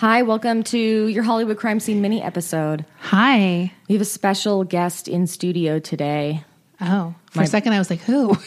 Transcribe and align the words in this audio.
Hi, 0.00 0.22
welcome 0.22 0.62
to 0.62 0.78
your 0.78 1.22
Hollywood 1.22 1.58
crime 1.58 1.78
scene 1.78 2.00
mini 2.00 2.22
episode. 2.22 2.86
Hi. 3.00 3.70
We 3.86 3.94
have 3.94 4.00
a 4.00 4.06
special 4.06 4.64
guest 4.64 5.08
in 5.08 5.26
studio 5.26 5.78
today. 5.78 6.42
Oh, 6.80 7.14
for 7.30 7.42
a 7.42 7.46
second 7.46 7.74
I 7.74 7.78
was 7.78 7.90
like, 7.90 8.00
who? 8.00 8.34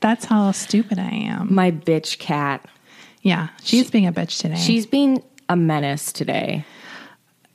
That's 0.00 0.26
how 0.26 0.52
stupid 0.52 0.98
I 0.98 1.08
am. 1.08 1.54
My 1.54 1.70
bitch 1.70 2.18
cat. 2.18 2.68
Yeah, 3.22 3.48
she's 3.62 3.90
being 3.90 4.06
a 4.06 4.12
bitch 4.12 4.38
today. 4.38 4.56
She's 4.56 4.84
being 4.84 5.22
a 5.48 5.56
menace 5.56 6.12
today. 6.12 6.62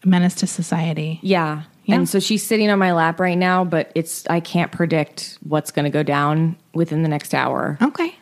a 0.03 0.07
menace 0.07 0.33
to 0.33 0.47
society. 0.47 1.19
Yeah. 1.21 1.61
Yeah. 1.85 1.97
And 1.97 2.09
so 2.09 2.19
she's 2.19 2.43
sitting 2.43 2.71
on 2.71 2.79
my 2.79 2.91
lap 2.91 3.19
right 3.19 3.37
now, 3.37 3.63
but 3.63 3.91
it's 3.93 4.25
I 4.31 4.39
can't 4.39 4.71
predict 4.71 5.37
what's 5.43 5.69
going 5.69 5.85
to 5.85 5.91
go 5.91 6.01
down 6.01 6.57
within 6.73 7.03
the 7.03 7.09
next 7.09 7.35
hour. 7.35 7.77
Okay. 7.83 8.15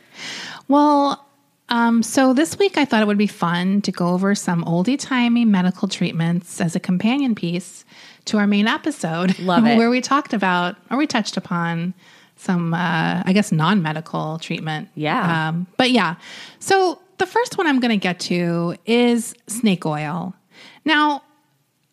Well, 0.68 1.26
um, 1.71 2.03
so 2.03 2.34
this 2.34 2.59
week 2.59 2.77
I 2.77 2.84
thought 2.84 3.02
it 3.02 3.07
would 3.07 3.17
be 3.17 3.27
fun 3.27 3.81
to 3.84 3.91
go 3.93 4.09
over 4.09 4.35
some 4.35 4.63
oldie 4.65 4.99
timey 4.99 5.46
medical 5.46 5.87
treatments 5.87 6.59
as 6.59 6.76
a 6.76 6.82
companion 6.82 7.34
piece 7.34 7.85
to 8.26 8.37
our 8.37 8.46
main 8.46 8.68
episode. 8.68 9.40
Love 9.40 9.65
it. 9.65 9.77
Where 9.77 9.90
we 9.90 10.01
talked 10.01 10.34
about, 10.34 10.76
or 10.91 10.98
we 10.98 11.07
touched 11.07 11.37
upon 11.37 11.93
some, 12.35 12.73
uh, 12.73 13.23
I 13.26 13.31
guess, 13.34 13.54
non 13.54 13.81
medical 13.81 14.37
treatment. 14.40 14.90
Yeah. 14.96 15.48
Um, 15.48 15.65
but 15.77 15.91
yeah. 15.91 16.15
So 16.59 17.01
the 17.20 17.26
first 17.26 17.57
one 17.57 17.68
I'm 17.68 17.79
going 17.79 17.98
to 17.98 18.03
get 18.03 18.20
to 18.21 18.76
is 18.85 19.34
snake 19.48 19.85
oil. 19.85 20.35
Now, 20.84 21.24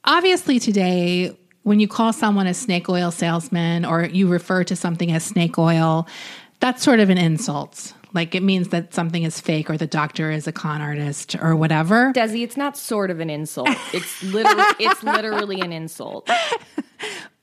obviously 0.04 0.58
today 0.58 1.36
when 1.62 1.78
you 1.78 1.86
call 1.86 2.12
someone 2.12 2.46
a 2.46 2.54
snake 2.54 2.88
oil 2.88 3.10
salesman 3.10 3.84
or 3.84 4.04
you 4.06 4.26
refer 4.26 4.64
to 4.64 4.74
something 4.74 5.12
as 5.12 5.22
snake 5.22 5.58
oil 5.58 6.08
that's 6.60 6.82
sort 6.82 6.98
of 6.98 7.10
an 7.10 7.18
insult 7.18 7.92
like 8.14 8.34
it 8.34 8.42
means 8.42 8.68
that 8.68 8.94
something 8.94 9.22
is 9.22 9.40
fake 9.40 9.70
or 9.70 9.76
the 9.76 9.86
doctor 9.86 10.30
is 10.30 10.46
a 10.46 10.52
con 10.52 10.80
artist 10.80 11.36
or 11.40 11.54
whatever 11.54 12.12
Desi, 12.12 12.42
it's 12.42 12.56
not 12.56 12.76
sort 12.76 13.10
of 13.10 13.20
an 13.20 13.30
insult. 13.30 13.68
It's 13.92 14.22
literally 14.22 14.64
it's 14.80 15.02
literally 15.02 15.60
an 15.60 15.72
insult. 15.72 16.28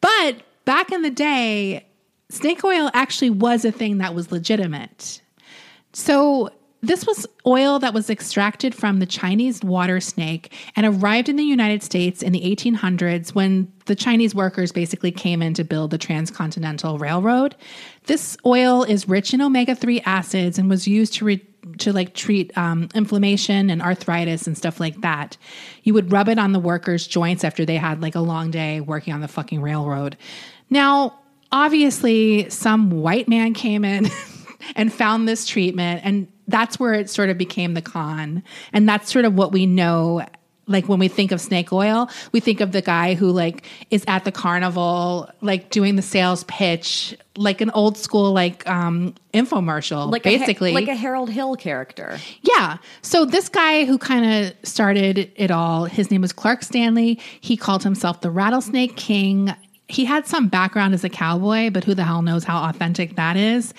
but 0.01 0.35
back 0.65 0.91
in 0.91 1.01
the 1.01 1.11
day 1.11 1.85
snake 2.29 2.63
oil 2.63 2.89
actually 2.93 3.29
was 3.29 3.65
a 3.65 3.71
thing 3.71 3.99
that 3.99 4.15
was 4.15 4.31
legitimate 4.31 5.21
so 5.93 6.51
this 6.85 7.05
was 7.07 7.25
oil 7.47 7.79
that 7.79 7.93
was 7.93 8.09
extracted 8.09 8.75
from 8.75 8.99
the 8.99 9.05
Chinese 9.05 9.63
water 9.63 9.99
snake 9.99 10.53
and 10.75 10.85
arrived 10.85 11.29
in 11.29 11.35
the 11.35 11.43
United 11.43 11.83
States 11.83 12.21
in 12.21 12.31
the 12.31 12.41
1800s 12.41 13.33
when 13.33 13.71
the 13.85 13.95
Chinese 13.95 14.35
workers 14.35 14.71
basically 14.71 15.11
came 15.11 15.41
in 15.41 15.53
to 15.55 15.63
build 15.63 15.91
the 15.91 15.97
transcontinental 15.97 16.97
railroad. 16.97 17.55
This 18.05 18.37
oil 18.45 18.83
is 18.83 19.07
rich 19.07 19.33
in 19.33 19.41
omega-3 19.41 20.03
acids 20.05 20.59
and 20.59 20.69
was 20.69 20.87
used 20.87 21.13
to 21.15 21.25
re- 21.25 21.47
to 21.79 21.91
like 21.91 22.13
treat 22.13 22.55
um, 22.57 22.89
inflammation 22.93 23.71
and 23.71 23.81
arthritis 23.81 24.45
and 24.45 24.55
stuff 24.55 24.79
like 24.79 25.01
that. 25.01 25.35
You 25.81 25.95
would 25.95 26.11
rub 26.11 26.29
it 26.29 26.37
on 26.37 26.51
the 26.51 26.59
workers' 26.59 27.07
joints 27.07 27.43
after 27.43 27.65
they 27.65 27.77
had 27.77 28.01
like 28.03 28.13
a 28.13 28.19
long 28.19 28.51
day 28.51 28.81
working 28.81 29.13
on 29.13 29.21
the 29.21 29.27
fucking 29.27 29.61
railroad. 29.61 30.15
Now, 30.69 31.19
obviously, 31.51 32.49
some 32.51 32.91
white 32.91 33.27
man 33.27 33.55
came 33.55 33.83
in 33.83 34.07
and 34.75 34.93
found 34.93 35.27
this 35.27 35.47
treatment 35.47 36.01
and 36.03 36.27
that's 36.47 36.79
where 36.79 36.93
it 36.93 37.09
sort 37.09 37.29
of 37.29 37.37
became 37.37 37.73
the 37.73 37.81
con 37.81 38.43
and 38.73 38.87
that's 38.87 39.11
sort 39.11 39.25
of 39.25 39.35
what 39.35 39.51
we 39.51 39.65
know 39.65 40.25
like 40.67 40.89
when 40.89 40.97
we 40.97 41.07
think 41.07 41.31
of 41.31 41.39
snake 41.39 41.71
oil 41.71 42.09
we 42.31 42.39
think 42.39 42.59
of 42.59 42.71
the 42.71 42.81
guy 42.81 43.13
who 43.13 43.29
like 43.29 43.63
is 43.91 44.03
at 44.07 44.23
the 44.23 44.31
carnival 44.31 45.29
like 45.41 45.69
doing 45.69 45.95
the 45.95 46.01
sales 46.01 46.43
pitch 46.45 47.15
like 47.37 47.61
an 47.61 47.69
old 47.71 47.97
school 47.97 48.31
like 48.31 48.67
um 48.67 49.13
infomercial 49.33 50.09
Like 50.11 50.23
basically 50.23 50.71
a, 50.71 50.73
like 50.73 50.87
a 50.87 50.95
Harold 50.95 51.29
Hill 51.29 51.55
character. 51.55 52.17
yeah. 52.41 52.77
So 53.01 53.25
this 53.25 53.49
guy 53.49 53.85
who 53.85 53.97
kind 53.97 54.45
of 54.45 54.53
started 54.67 55.29
it 55.35 55.51
all, 55.51 55.85
his 55.85 56.09
name 56.09 56.21
was 56.21 56.31
Clark 56.31 56.63
Stanley. 56.63 57.19
He 57.41 57.57
called 57.57 57.83
himself 57.83 58.21
the 58.21 58.31
Rattlesnake 58.31 58.95
King. 58.95 59.53
He 59.87 60.05
had 60.05 60.25
some 60.25 60.47
background 60.47 60.93
as 60.93 61.03
a 61.03 61.09
cowboy, 61.09 61.69
but 61.69 61.83
who 61.83 61.93
the 61.93 62.03
hell 62.03 62.21
knows 62.21 62.43
how 62.43 62.63
authentic 62.69 63.15
that 63.15 63.37
is? 63.37 63.73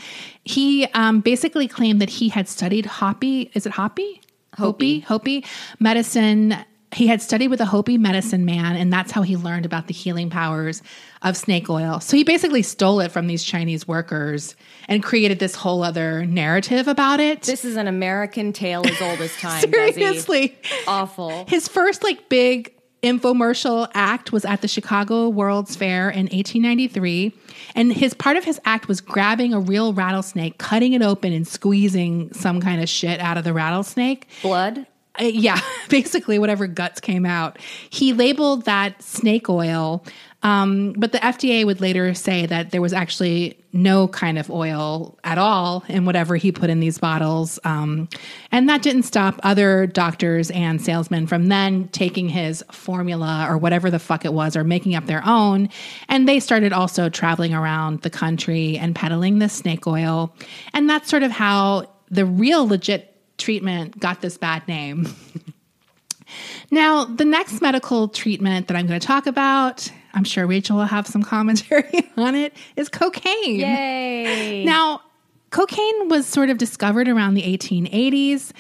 He 0.44 0.86
um, 0.94 1.20
basically 1.20 1.66
claimed 1.66 2.00
that 2.00 2.10
he 2.10 2.28
had 2.28 2.48
studied 2.48 2.86
Hopi. 2.86 3.50
Is 3.54 3.66
it 3.66 3.72
Hopi? 3.72 4.20
Hopi. 4.56 5.00
Hopi 5.00 5.44
medicine. 5.80 6.56
He 6.92 7.08
had 7.08 7.20
studied 7.20 7.48
with 7.48 7.60
a 7.60 7.66
Hopi 7.66 7.98
medicine 7.98 8.44
man, 8.44 8.76
and 8.76 8.92
that's 8.92 9.10
how 9.10 9.22
he 9.22 9.36
learned 9.36 9.66
about 9.66 9.88
the 9.88 9.92
healing 9.92 10.30
powers 10.30 10.82
of 11.22 11.36
snake 11.36 11.68
oil. 11.68 11.98
So 11.98 12.16
he 12.16 12.22
basically 12.22 12.62
stole 12.62 13.00
it 13.00 13.10
from 13.10 13.26
these 13.26 13.42
Chinese 13.42 13.88
workers 13.88 14.54
and 14.88 15.02
created 15.02 15.40
this 15.40 15.56
whole 15.56 15.82
other 15.82 16.24
narrative 16.24 16.86
about 16.86 17.18
it. 17.18 17.42
This 17.42 17.64
is 17.64 17.76
an 17.76 17.88
American 17.88 18.52
tale 18.52 18.86
as 18.86 19.02
old 19.02 19.20
as 19.20 19.36
time. 19.40 19.62
Desi. 19.64 19.94
Seriously. 19.94 20.58
Awful. 20.86 21.44
His 21.48 21.66
first 21.66 22.04
like 22.04 22.28
big 22.28 22.72
infomercial 23.06 23.90
act 23.94 24.32
was 24.32 24.44
at 24.44 24.60
the 24.60 24.68
Chicago 24.68 25.28
World's 25.28 25.76
Fair 25.76 26.10
in 26.10 26.26
1893. 26.26 27.32
And 27.74 27.92
his 27.92 28.14
part 28.14 28.36
of 28.36 28.44
his 28.44 28.60
act 28.64 28.88
was 28.88 29.00
grabbing 29.00 29.52
a 29.54 29.60
real 29.60 29.92
rattlesnake, 29.92 30.58
cutting 30.58 30.92
it 30.92 31.02
open 31.02 31.32
and 31.32 31.46
squeezing 31.46 32.32
some 32.32 32.60
kind 32.60 32.82
of 32.82 32.88
shit 32.88 33.20
out 33.20 33.38
of 33.38 33.44
the 33.44 33.52
rattlesnake. 33.52 34.28
Blood. 34.42 34.86
Uh, 35.20 35.24
yeah, 35.24 35.60
basically 35.88 36.38
whatever 36.38 36.66
guts 36.66 37.00
came 37.00 37.24
out. 37.24 37.58
He 37.90 38.12
labeled 38.12 38.64
that 38.64 39.02
snake 39.02 39.48
oil, 39.48 40.04
um, 40.46 40.92
but 40.92 41.10
the 41.10 41.18
FDA 41.18 41.66
would 41.66 41.80
later 41.80 42.14
say 42.14 42.46
that 42.46 42.70
there 42.70 42.80
was 42.80 42.92
actually 42.92 43.58
no 43.72 44.06
kind 44.06 44.38
of 44.38 44.48
oil 44.48 45.18
at 45.24 45.38
all 45.38 45.82
in 45.88 46.04
whatever 46.04 46.36
he 46.36 46.52
put 46.52 46.70
in 46.70 46.78
these 46.78 46.98
bottles. 46.98 47.58
Um, 47.64 48.08
and 48.52 48.68
that 48.68 48.80
didn't 48.80 49.02
stop 49.02 49.40
other 49.42 49.88
doctors 49.88 50.52
and 50.52 50.80
salesmen 50.80 51.26
from 51.26 51.46
then 51.46 51.88
taking 51.88 52.28
his 52.28 52.62
formula 52.70 53.44
or 53.50 53.58
whatever 53.58 53.90
the 53.90 53.98
fuck 53.98 54.24
it 54.24 54.32
was 54.32 54.54
or 54.54 54.62
making 54.62 54.94
up 54.94 55.06
their 55.06 55.26
own. 55.26 55.68
And 56.08 56.28
they 56.28 56.38
started 56.38 56.72
also 56.72 57.08
traveling 57.08 57.52
around 57.52 58.02
the 58.02 58.10
country 58.10 58.78
and 58.78 58.94
peddling 58.94 59.40
this 59.40 59.52
snake 59.52 59.88
oil. 59.88 60.32
And 60.72 60.88
that's 60.88 61.10
sort 61.10 61.24
of 61.24 61.32
how 61.32 61.90
the 62.08 62.24
real 62.24 62.68
legit 62.68 63.12
treatment 63.36 63.98
got 63.98 64.20
this 64.20 64.38
bad 64.38 64.68
name. 64.68 65.12
now, 66.70 67.04
the 67.04 67.24
next 67.24 67.60
medical 67.60 68.06
treatment 68.06 68.68
that 68.68 68.76
I'm 68.76 68.86
going 68.86 69.00
to 69.00 69.04
talk 69.04 69.26
about, 69.26 69.90
I'm 70.16 70.24
sure 70.24 70.46
Rachel 70.46 70.78
will 70.78 70.84
have 70.86 71.06
some 71.06 71.22
commentary 71.22 72.10
on 72.16 72.34
it, 72.34 72.54
is 72.74 72.88
cocaine. 72.88 73.60
Yay. 73.60 74.64
Now, 74.64 75.02
cocaine 75.50 76.08
was 76.08 76.26
sort 76.26 76.48
of 76.50 76.58
discovered 76.58 77.06
around 77.06 77.34
the 77.34 77.42
1880s. 77.42 78.52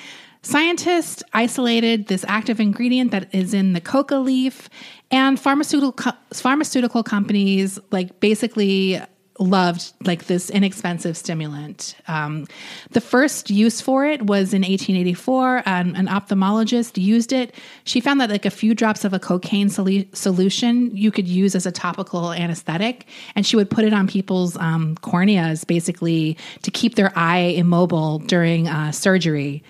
Scientists 0.42 1.24
isolated 1.32 2.06
this 2.06 2.24
active 2.28 2.60
ingredient 2.60 3.10
that 3.10 3.34
is 3.34 3.52
in 3.54 3.72
the 3.72 3.80
coca 3.80 4.16
leaf, 4.16 4.68
and 5.10 5.40
pharmaceutical 5.40 5.92
co- 5.92 6.12
pharmaceutical 6.32 7.02
companies 7.02 7.78
like 7.90 8.20
basically 8.20 9.00
loved 9.38 9.92
like 10.04 10.26
this 10.26 10.50
inexpensive 10.50 11.16
stimulant. 11.16 11.96
Um, 12.08 12.46
the 12.90 13.00
first 13.00 13.50
use 13.50 13.80
for 13.80 14.06
it 14.06 14.22
was 14.22 14.54
in 14.54 14.62
1884. 14.62 15.62
Um, 15.66 15.94
an 15.94 16.06
ophthalmologist 16.06 17.00
used 17.02 17.32
it. 17.32 17.54
She 17.84 18.00
found 18.00 18.20
that 18.20 18.30
like 18.30 18.46
a 18.46 18.50
few 18.50 18.74
drops 18.74 19.04
of 19.04 19.12
a 19.12 19.18
cocaine 19.18 19.68
solu- 19.68 20.14
solution 20.14 20.96
you 20.96 21.10
could 21.10 21.28
use 21.28 21.54
as 21.54 21.66
a 21.66 21.72
topical 21.72 22.32
anesthetic, 22.32 23.06
and 23.34 23.46
she 23.46 23.56
would 23.56 23.70
put 23.70 23.84
it 23.84 23.92
on 23.92 24.06
people's 24.06 24.56
um, 24.56 24.96
corneas 24.96 25.66
basically 25.66 26.36
to 26.62 26.70
keep 26.70 26.94
their 26.94 27.12
eye 27.16 27.54
immobile 27.56 28.18
during 28.20 28.68
uh, 28.68 28.92
surgery. 28.92 29.62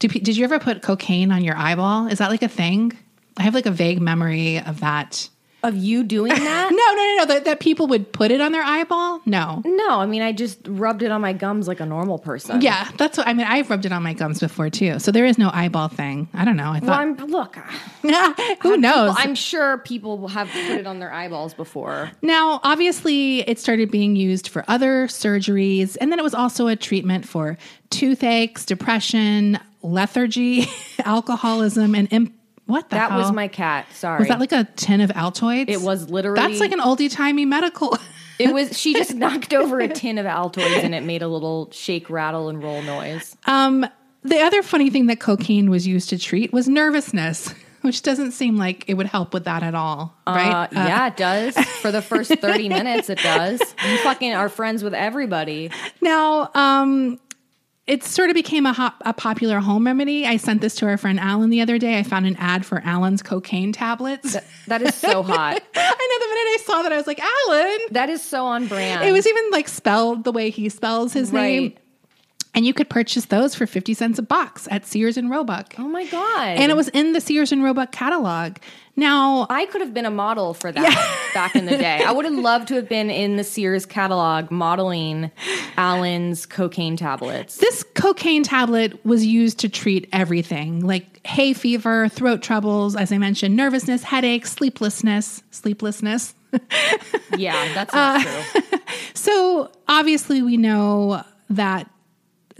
Did 0.00 0.36
you 0.36 0.44
ever 0.44 0.58
put 0.58 0.82
cocaine 0.82 1.32
on 1.32 1.42
your 1.42 1.56
eyeball? 1.56 2.08
Is 2.08 2.18
that 2.18 2.28
like 2.28 2.42
a 2.42 2.48
thing? 2.48 2.92
I 3.36 3.42
have 3.42 3.54
like 3.54 3.66
a 3.66 3.70
vague 3.70 4.00
memory 4.00 4.60
of 4.60 4.80
that. 4.80 5.28
Of 5.64 5.74
you 5.76 6.04
doing 6.04 6.28
that? 6.34 6.70
No, 6.70 6.76
no, 6.76 6.94
no, 6.94 7.16
no. 7.18 7.26
That, 7.34 7.44
that 7.46 7.60
people 7.60 7.86
would 7.88 8.12
put 8.12 8.30
it 8.30 8.40
on 8.40 8.52
their 8.52 8.62
eyeball? 8.62 9.20
No. 9.26 9.62
no, 9.64 9.98
I 10.00 10.06
mean 10.06 10.22
I 10.22 10.32
just 10.32 10.58
rubbed 10.66 11.02
it 11.02 11.10
on 11.10 11.20
my 11.20 11.32
gums 11.32 11.66
like 11.66 11.80
a 11.80 11.86
normal 11.86 12.18
person. 12.18 12.60
Yeah, 12.60 12.88
that's 12.98 13.18
what 13.18 13.26
I 13.26 13.32
mean. 13.32 13.46
I've 13.46 13.68
rubbed 13.70 13.86
it 13.86 13.92
on 13.92 14.02
my 14.02 14.12
gums 14.14 14.40
before 14.40 14.70
too. 14.70 14.98
So 14.98 15.10
there 15.10 15.24
is 15.26 15.38
no 15.38 15.50
eyeball 15.52 15.88
thing. 15.88 16.28
I 16.34 16.44
don't 16.44 16.56
know. 16.56 16.70
I 16.70 16.78
Well, 16.78 16.82
thought, 16.82 17.00
I'm 17.00 17.16
look. 17.16 17.56
who 18.62 18.76
knows? 18.76 19.14
I'm 19.18 19.34
sure 19.34 19.78
people 19.78 20.28
have 20.28 20.48
put 20.48 20.78
it 20.78 20.86
on 20.86 20.98
their 21.00 21.12
eyeballs 21.12 21.54
before. 21.54 22.10
Now, 22.22 22.60
obviously, 22.62 23.40
it 23.48 23.58
started 23.58 23.90
being 23.90 24.14
used 24.16 24.48
for 24.48 24.64
other 24.68 25.06
surgeries, 25.06 25.96
and 26.00 26.12
then 26.12 26.18
it 26.18 26.22
was 26.22 26.34
also 26.34 26.66
a 26.66 26.76
treatment 26.76 27.26
for 27.26 27.56
toothaches, 27.90 28.66
depression, 28.66 29.58
lethargy, 29.82 30.66
alcoholism, 31.04 31.94
and 31.94 32.32
what 32.66 32.88
the 32.90 32.96
That 32.96 33.10
hell? 33.10 33.20
was 33.20 33.32
my 33.32 33.48
cat. 33.48 33.86
Sorry. 33.92 34.18
Was 34.20 34.28
that 34.28 34.40
like 34.40 34.52
a 34.52 34.64
tin 34.76 35.00
of 35.00 35.10
Altoids? 35.10 35.68
It 35.68 35.80
was 35.80 36.08
literally. 36.10 36.40
That's 36.40 36.60
like 36.60 36.72
an 36.72 36.80
oldie 36.80 37.10
timey 37.12 37.44
medical. 37.44 37.96
It 38.36 38.52
was. 38.52 38.76
She 38.76 38.94
just 38.94 39.14
knocked 39.24 39.54
over 39.54 39.78
a 39.78 39.86
tin 39.86 40.18
of 40.18 40.26
Altoids 40.26 40.82
and 40.82 40.92
it 40.92 41.04
made 41.04 41.22
a 41.22 41.28
little 41.28 41.70
shake, 41.70 42.10
rattle, 42.10 42.48
and 42.48 42.60
roll 42.60 42.82
noise. 42.82 43.36
um, 43.46 43.86
the 44.24 44.40
other 44.40 44.60
funny 44.64 44.90
thing 44.90 45.06
that 45.06 45.20
cocaine 45.20 45.70
was 45.70 45.86
used 45.86 46.08
to 46.08 46.18
treat 46.18 46.52
was 46.52 46.66
nervousness, 46.68 47.54
which 47.82 48.02
doesn't 48.02 48.32
seem 48.32 48.56
like 48.56 48.88
it 48.88 48.94
would 48.94 49.06
help 49.06 49.32
with 49.34 49.44
that 49.44 49.62
at 49.62 49.76
all, 49.76 50.16
right? 50.26 50.50
Uh, 50.64 50.66
yeah, 50.72 51.06
it 51.06 51.16
does. 51.16 51.56
For 51.56 51.92
the 51.92 52.02
first 52.02 52.32
thirty 52.40 52.68
minutes, 52.68 53.08
it 53.08 53.18
does. 53.18 53.60
You 53.88 53.98
fucking 53.98 54.34
are 54.34 54.48
friends 54.48 54.82
with 54.82 54.94
everybody. 54.94 55.70
Now, 56.00 56.50
um, 56.54 57.20
it 57.86 58.02
sort 58.02 58.30
of 58.30 58.34
became 58.34 58.64
a, 58.64 58.72
hop, 58.72 59.02
a 59.04 59.12
popular 59.12 59.60
home 59.60 59.84
remedy. 59.86 60.26
I 60.26 60.38
sent 60.38 60.62
this 60.62 60.74
to 60.76 60.86
our 60.86 60.96
friend 60.96 61.20
Alan 61.20 61.50
the 61.50 61.60
other 61.60 61.78
day. 61.78 61.98
I 61.98 62.02
found 62.02 62.26
an 62.26 62.36
ad 62.36 62.64
for 62.64 62.80
Alan's 62.80 63.22
cocaine 63.22 63.72
tablets. 63.72 64.36
That 64.68 64.80
is 64.80 64.94
so 64.94 65.22
hot. 65.22 65.62
I 65.74 66.08
know 66.08 66.26
the 66.26 66.34
minute 66.34 66.48
I 66.48 66.62
saw 66.64 66.82
that, 66.82 66.92
I 66.92 66.96
was 66.96 67.06
like, 67.06 67.20
Alan. 67.20 67.78
That 67.90 68.08
is 68.08 68.22
so 68.22 68.46
on 68.46 68.66
brand. 68.68 69.06
It 69.06 69.12
was 69.12 69.26
even 69.26 69.50
like 69.50 69.68
spelled 69.68 70.24
the 70.24 70.32
way 70.32 70.48
he 70.48 70.70
spells 70.70 71.12
his 71.12 71.32
name. 71.32 71.74
And 72.54 72.64
you 72.64 72.72
could 72.72 72.88
purchase 72.88 73.26
those 73.26 73.54
for 73.54 73.66
50 73.66 73.94
cents 73.94 74.18
a 74.18 74.22
box 74.22 74.68
at 74.70 74.86
Sears 74.86 75.16
and 75.16 75.28
Roebuck. 75.28 75.74
Oh 75.78 75.88
my 75.88 76.06
god! 76.06 76.56
And 76.56 76.70
it 76.70 76.76
was 76.76 76.88
in 76.88 77.12
the 77.12 77.20
Sears 77.20 77.50
and 77.52 77.64
Roebuck 77.64 77.90
catalog. 77.92 78.56
Now, 78.96 79.48
I 79.50 79.66
could 79.66 79.80
have 79.80 79.92
been 79.92 80.06
a 80.06 80.10
model 80.10 80.54
for 80.54 80.70
that 80.70 81.30
back 81.34 81.56
in 81.56 81.64
the 81.64 81.76
day. 81.76 82.04
I 82.04 82.12
would 82.12 82.24
have 82.24 82.34
loved 82.34 82.68
to 82.68 82.74
have 82.74 82.88
been 82.88 83.10
in 83.10 83.36
the 83.36 83.42
Sears 83.42 83.86
catalog 83.86 84.52
modeling 84.52 85.32
Allen's 85.76 86.46
cocaine 86.46 86.96
tablets. 86.96 87.56
this 87.56 87.82
cocaine 87.94 88.44
tablet 88.44 89.04
was 89.04 89.26
used 89.26 89.58
to 89.60 89.68
treat 89.68 90.08
everything 90.12 90.86
like 90.86 91.26
hay 91.26 91.54
fever, 91.54 92.08
throat 92.08 92.40
troubles, 92.40 92.94
as 92.94 93.10
I 93.10 93.18
mentioned, 93.18 93.56
nervousness, 93.56 94.04
headaches, 94.04 94.52
sleeplessness, 94.52 95.42
sleeplessness. 95.50 96.34
Yeah, 97.36 97.74
that's 97.74 97.92
not 97.92 98.24
uh, 98.24 98.60
true. 98.60 98.78
So 99.14 99.72
obviously, 99.88 100.42
we 100.42 100.56
know 100.56 101.24
that 101.50 101.90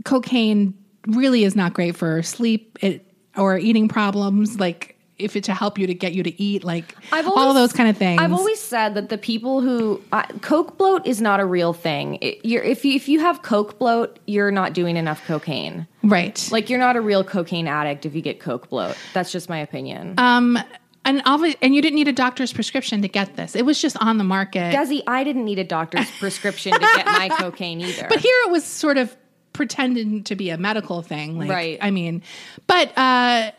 cocaine 0.04 0.74
really 1.06 1.44
is 1.44 1.54
not 1.56 1.74
great 1.74 1.96
for 1.96 2.22
sleep 2.22 2.78
it, 2.80 3.10
or 3.36 3.58
eating 3.58 3.88
problems. 3.88 4.58
Like 4.60 4.96
if 5.16 5.36
it 5.36 5.44
to 5.44 5.54
help 5.54 5.78
you 5.78 5.86
to 5.86 5.94
get 5.94 6.12
you 6.12 6.22
to 6.22 6.42
eat, 6.42 6.64
like 6.64 6.96
I've 7.12 7.26
all 7.26 7.48
of 7.48 7.54
those 7.54 7.72
kind 7.72 7.88
of 7.88 7.96
things. 7.96 8.20
I've 8.20 8.32
always 8.32 8.60
said 8.60 8.94
that 8.94 9.08
the 9.10 9.18
people 9.18 9.60
who 9.60 10.02
uh, 10.12 10.22
coke 10.40 10.76
bloat 10.76 11.06
is 11.06 11.20
not 11.20 11.40
a 11.40 11.46
real 11.46 11.72
thing. 11.72 12.18
It, 12.20 12.44
you're, 12.44 12.62
if 12.62 12.84
you 12.84 12.94
if 12.94 13.08
you 13.08 13.20
have 13.20 13.42
coke 13.42 13.78
bloat, 13.78 14.18
you're 14.26 14.50
not 14.50 14.72
doing 14.72 14.96
enough 14.96 15.24
cocaine. 15.26 15.86
right. 16.02 16.48
Like 16.50 16.68
you're 16.68 16.80
not 16.80 16.96
a 16.96 17.00
real 17.00 17.22
cocaine 17.22 17.68
addict 17.68 18.06
if 18.06 18.14
you 18.14 18.22
get 18.22 18.40
coke 18.40 18.68
bloat. 18.68 18.96
That's 19.12 19.30
just 19.30 19.48
my 19.48 19.58
opinion. 19.58 20.14
um, 20.18 20.58
and 21.06 21.22
obvi- 21.24 21.56
and 21.60 21.74
you 21.74 21.82
didn't 21.82 21.96
need 21.96 22.08
a 22.08 22.12
doctor's 22.12 22.52
prescription 22.52 23.02
to 23.02 23.08
get 23.08 23.36
this. 23.36 23.54
It 23.54 23.66
was 23.66 23.80
just 23.80 23.96
on 23.98 24.16
the 24.18 24.24
market. 24.24 24.74
Desi, 24.74 25.02
I 25.06 25.22
didn't 25.22 25.44
need 25.44 25.58
a 25.58 25.64
doctor's 25.64 26.10
prescription 26.18 26.72
to 26.72 26.78
get 26.78 27.04
my 27.06 27.28
cocaine 27.38 27.80
either. 27.82 28.06
But 28.08 28.20
here 28.20 28.36
it 28.46 28.50
was 28.50 28.64
sort 28.64 28.96
of 28.96 29.14
pretending 29.54 30.22
to 30.24 30.36
be 30.36 30.50
a 30.50 30.58
medical 30.58 31.00
thing. 31.00 31.38
Like, 31.38 31.50
Right. 31.50 31.78
I 31.80 31.90
mean, 31.90 32.22
but, 32.66 32.96
uh, 32.98 33.52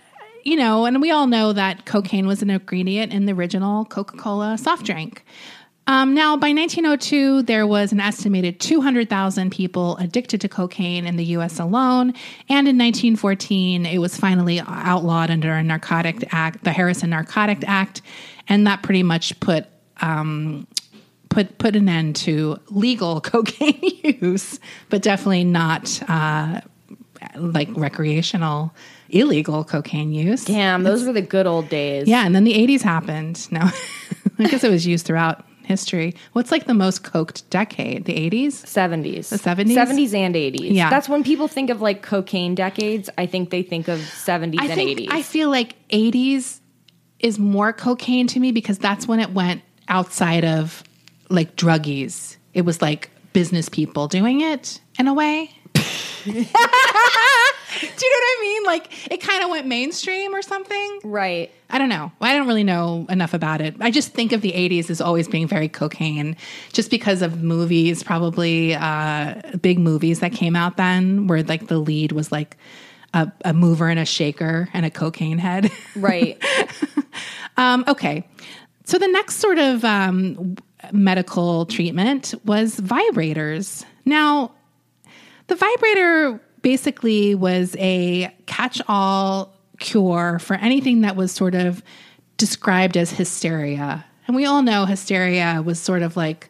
you 0.43 0.55
know, 0.55 0.85
and 0.85 1.01
we 1.01 1.09
all 1.09 1.25
know 1.25 1.53
that 1.53 1.85
cocaine 1.85 2.27
was 2.27 2.43
an 2.43 2.51
ingredient 2.51 3.11
in 3.11 3.25
the 3.25 3.33
original 3.33 3.85
Coca 3.85 4.15
Cola 4.15 4.59
soft 4.59 4.85
drink. 4.85 5.25
Um, 5.87 6.15
now, 6.15 6.35
by 6.35 6.51
1902, 6.51 7.43
there 7.43 7.67
was 7.67 7.91
an 7.91 7.99
estimated 7.99 8.59
200,000 8.59 9.51
people 9.51 9.97
addicted 9.97 10.41
to 10.41 10.49
cocaine 10.49 11.05
in 11.05 11.15
the 11.15 11.25
US 11.37 11.59
alone. 11.59 12.09
And 12.49 12.67
in 12.67 12.77
1914, 12.77 13.85
it 13.85 13.99
was 13.99 14.17
finally 14.17 14.59
outlawed 14.61 15.29
under 15.29 15.53
a 15.53 15.63
narcotic 15.63 16.23
act, 16.31 16.63
the 16.63 16.71
Harrison 16.71 17.11
Narcotic 17.11 17.63
Act. 17.67 18.01
And 18.47 18.65
that 18.65 18.81
pretty 18.81 19.03
much 19.03 19.39
put 19.39 19.67
um, 20.01 20.67
put 21.35 21.57
put 21.57 21.75
an 21.75 21.89
end 21.89 22.15
to 22.15 22.57
legal 22.69 23.19
cocaine 23.33 23.79
use, 24.21 24.59
but 24.89 25.01
definitely 25.01 25.43
not 25.43 26.01
uh, 26.07 26.61
like 27.35 27.67
recreational 27.75 28.73
illegal 29.09 29.63
cocaine 29.63 30.13
use. 30.13 30.45
Damn, 30.45 30.83
those 30.83 31.05
were 31.05 31.13
the 31.13 31.21
good 31.21 31.45
old 31.45 31.69
days. 31.69 32.07
Yeah, 32.07 32.25
and 32.25 32.33
then 32.33 32.45
the 32.45 32.53
'80s 32.53 32.81
happened. 32.81 33.51
No, 33.51 33.69
I 34.39 34.47
guess 34.47 34.63
it 34.63 34.71
was 34.71 34.87
used 34.87 35.05
throughout 35.05 35.45
history. 35.63 36.15
What's 36.31 36.51
like 36.51 36.67
the 36.67 36.73
most 36.73 37.03
coked 37.03 37.43
decade? 37.49 38.05
The 38.05 38.13
'80s. 38.13 38.63
70s. 38.63 39.29
The 39.29 39.37
70s? 39.37 39.75
70s 39.75 40.13
and 40.13 40.35
80s. 40.35 40.73
Yeah. 40.73 40.89
That's 40.89 41.09
when 41.09 41.23
people 41.23 41.49
think 41.49 41.69
of 41.69 41.81
like 41.81 42.01
cocaine 42.01 42.55
decades. 42.55 43.09
I 43.17 43.25
think 43.25 43.49
they 43.49 43.61
think 43.61 43.89
of 43.89 43.99
70s 43.99 44.55
I 44.59 44.65
and 44.67 44.73
think 44.73 44.99
80s. 44.99 45.07
I 45.11 45.21
feel 45.21 45.49
like 45.49 45.75
'80s 45.89 46.61
is 47.19 47.37
more 47.39 47.73
cocaine 47.73 48.27
to 48.27 48.39
me 48.39 48.53
because 48.53 48.77
that's 48.77 49.05
when 49.05 49.19
it 49.19 49.31
went 49.31 49.61
outside 49.87 50.45
of 50.45 50.83
like 51.29 51.55
druggies. 51.55 52.37
It 52.53 52.61
was 52.61 52.81
like 52.81 53.09
business 53.33 53.69
people 53.69 54.07
doing 54.07 54.41
it 54.41 54.79
in 54.97 55.07
a 55.07 55.13
way. 55.13 55.51
Do 56.25 56.31
you 56.31 58.11
know 58.11 58.17
what 58.17 58.37
I 58.37 58.37
mean? 58.41 58.63
Like 58.63 59.11
it 59.11 59.21
kind 59.21 59.43
of 59.43 59.49
went 59.49 59.67
mainstream 59.67 60.33
or 60.33 60.41
something. 60.41 60.99
right. 61.03 61.51
I 61.69 61.77
don't 61.77 61.89
know. 61.89 62.11
I 62.21 62.33
don't 62.35 62.47
really 62.47 62.63
know 62.63 63.05
enough 63.09 63.33
about 63.33 63.59
it. 63.59 63.75
I 63.81 63.91
just 63.91 64.13
think 64.13 64.31
of 64.31 64.41
the 64.41 64.51
80s 64.51 64.89
as 64.89 65.01
always 65.01 65.27
being 65.27 65.47
very 65.47 65.67
cocaine, 65.67 66.37
just 66.71 66.91
because 66.91 67.21
of 67.21 67.41
movies, 67.41 68.03
probably 68.03 68.75
uh, 68.75 69.41
big 69.61 69.79
movies 69.79 70.19
that 70.19 70.31
came 70.31 70.55
out 70.55 70.77
then, 70.77 71.27
where 71.27 71.43
like 71.43 71.67
the 71.67 71.79
lead 71.79 72.11
was 72.11 72.31
like 72.31 72.55
a, 73.13 73.31
a 73.43 73.53
mover 73.53 73.89
and 73.89 73.99
a 73.99 74.05
shaker 74.05 74.69
and 74.73 74.85
a 74.85 74.91
cocaine 74.91 75.39
head. 75.39 75.71
Right. 75.95 76.41
um, 77.57 77.83
okay. 77.87 78.27
So 78.85 78.99
the 78.99 79.07
next 79.07 79.37
sort 79.37 79.57
of 79.57 79.83
um, 79.83 80.57
medical 80.93 81.65
treatment 81.65 82.33
was 82.45 82.79
vibrators. 82.79 83.85
Now, 84.05 84.51
the 85.47 85.55
vibrator 85.55 86.39
basically 86.61 87.35
was 87.35 87.75
a 87.77 88.33
catch 88.47 88.81
all 88.87 89.53
cure 89.79 90.39
for 90.39 90.55
anything 90.55 91.01
that 91.01 91.15
was 91.15 91.31
sort 91.31 91.55
of 91.55 91.83
described 92.37 92.97
as 92.97 93.11
hysteria. 93.11 94.05
And 94.27 94.35
we 94.35 94.45
all 94.45 94.61
know 94.61 94.85
hysteria 94.85 95.61
was 95.63 95.79
sort 95.79 96.01
of 96.01 96.17
like 96.17 96.49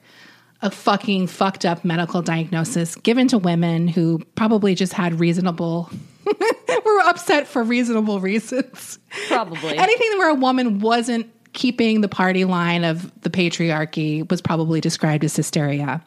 a 0.61 0.71
fucking 0.71 1.27
fucked 1.27 1.65
up 1.65 1.83
medical 1.83 2.21
diagnosis 2.21 2.95
given 2.95 3.27
to 3.27 3.37
women 3.37 3.87
who 3.87 4.19
probably 4.35 4.73
just 4.73 4.93
had 4.93 5.19
reasonable, 5.19 5.89
were 6.85 6.99
upset 7.01 7.47
for 7.47 7.63
reasonable 7.63 8.19
reasons. 8.19 8.97
Probably. 9.27 9.77
Anything 9.77 10.17
where 10.17 10.29
a 10.29 10.35
woman 10.35 10.79
wasn't 10.79 11.29
keeping 11.55 12.01
the 12.01 12.07
party 12.07 12.45
line 12.45 12.83
of 12.83 13.09
the 13.21 13.29
patriarchy 13.31 14.29
was 14.29 14.41
probably 14.41 14.79
described 14.79 15.23
as 15.23 15.35
hysteria. 15.35 16.03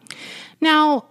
Now, 0.60 1.06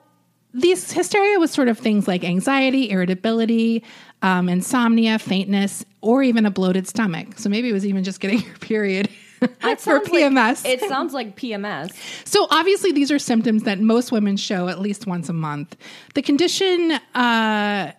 these 0.53 0.91
hysteria 0.91 1.38
was 1.39 1.51
sort 1.51 1.67
of 1.67 1.77
things 1.77 2.08
like 2.08 2.24
anxiety, 2.24 2.89
irritability, 2.89 3.84
um, 4.22 4.48
insomnia, 4.48 5.20
faintness, 5.20 5.84
or 6.01 6.24
even 6.24 6.46
a 6.46 6.51
bloated 6.51 6.88
stomach. 6.88 7.38
So 7.38 7.50
maybe 7.50 7.70
it 7.70 7.74
was 7.74 7.86
even 7.86 8.03
just 8.03 8.20
getting 8.22 8.41
your 8.46 8.56
period 8.58 9.10
for 9.39 9.50
sounds 9.77 9.88
like- 9.88 10.24
PMS. 10.24 10.65
it 10.65 10.79
sounds 10.82 11.13
like 11.13 11.36
PMS. 11.36 11.91
So 12.25 12.48
obviously, 12.50 12.91
these 12.91 13.12
are 13.12 13.20
symptoms 13.20 13.63
that 13.63 13.79
most 13.79 14.12
women 14.12 14.38
show 14.38 14.67
at 14.67 14.79
least 14.79 15.06
once 15.06 15.29
a 15.29 15.34
month. 15.34 15.75
The 16.15 16.22
condition, 16.22 16.94
uh, 17.13 17.91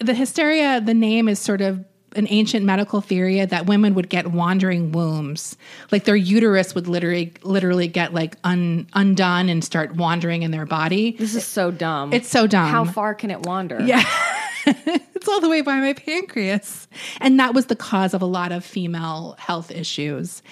the 0.00 0.14
hysteria, 0.14 0.80
the 0.80 0.94
name 0.94 1.28
is 1.28 1.38
sort 1.38 1.60
of 1.62 1.84
an 2.16 2.26
ancient 2.30 2.64
medical 2.64 3.00
theory 3.00 3.44
that 3.44 3.66
women 3.66 3.94
would 3.94 4.08
get 4.08 4.28
wandering 4.28 4.92
wombs, 4.92 5.56
like 5.92 6.04
their 6.04 6.16
uterus 6.16 6.74
would 6.74 6.88
literally, 6.88 7.32
literally 7.42 7.88
get 7.88 8.14
like 8.14 8.36
un, 8.44 8.88
undone 8.94 9.48
and 9.48 9.64
start 9.64 9.94
wandering 9.94 10.42
in 10.42 10.50
their 10.50 10.66
body. 10.66 11.12
This 11.12 11.34
is 11.34 11.44
so 11.44 11.70
dumb. 11.70 12.12
It's 12.12 12.28
so 12.28 12.46
dumb. 12.46 12.70
How 12.70 12.84
far 12.84 13.14
can 13.14 13.30
it 13.30 13.42
wander? 13.42 13.80
Yeah. 13.82 14.04
it's 14.66 15.28
all 15.28 15.40
the 15.40 15.48
way 15.48 15.60
by 15.60 15.76
my 15.76 15.92
pancreas. 15.92 16.88
And 17.20 17.38
that 17.38 17.54
was 17.54 17.66
the 17.66 17.76
cause 17.76 18.14
of 18.14 18.22
a 18.22 18.26
lot 18.26 18.52
of 18.52 18.64
female 18.64 19.36
health 19.38 19.70
issues. 19.70 20.42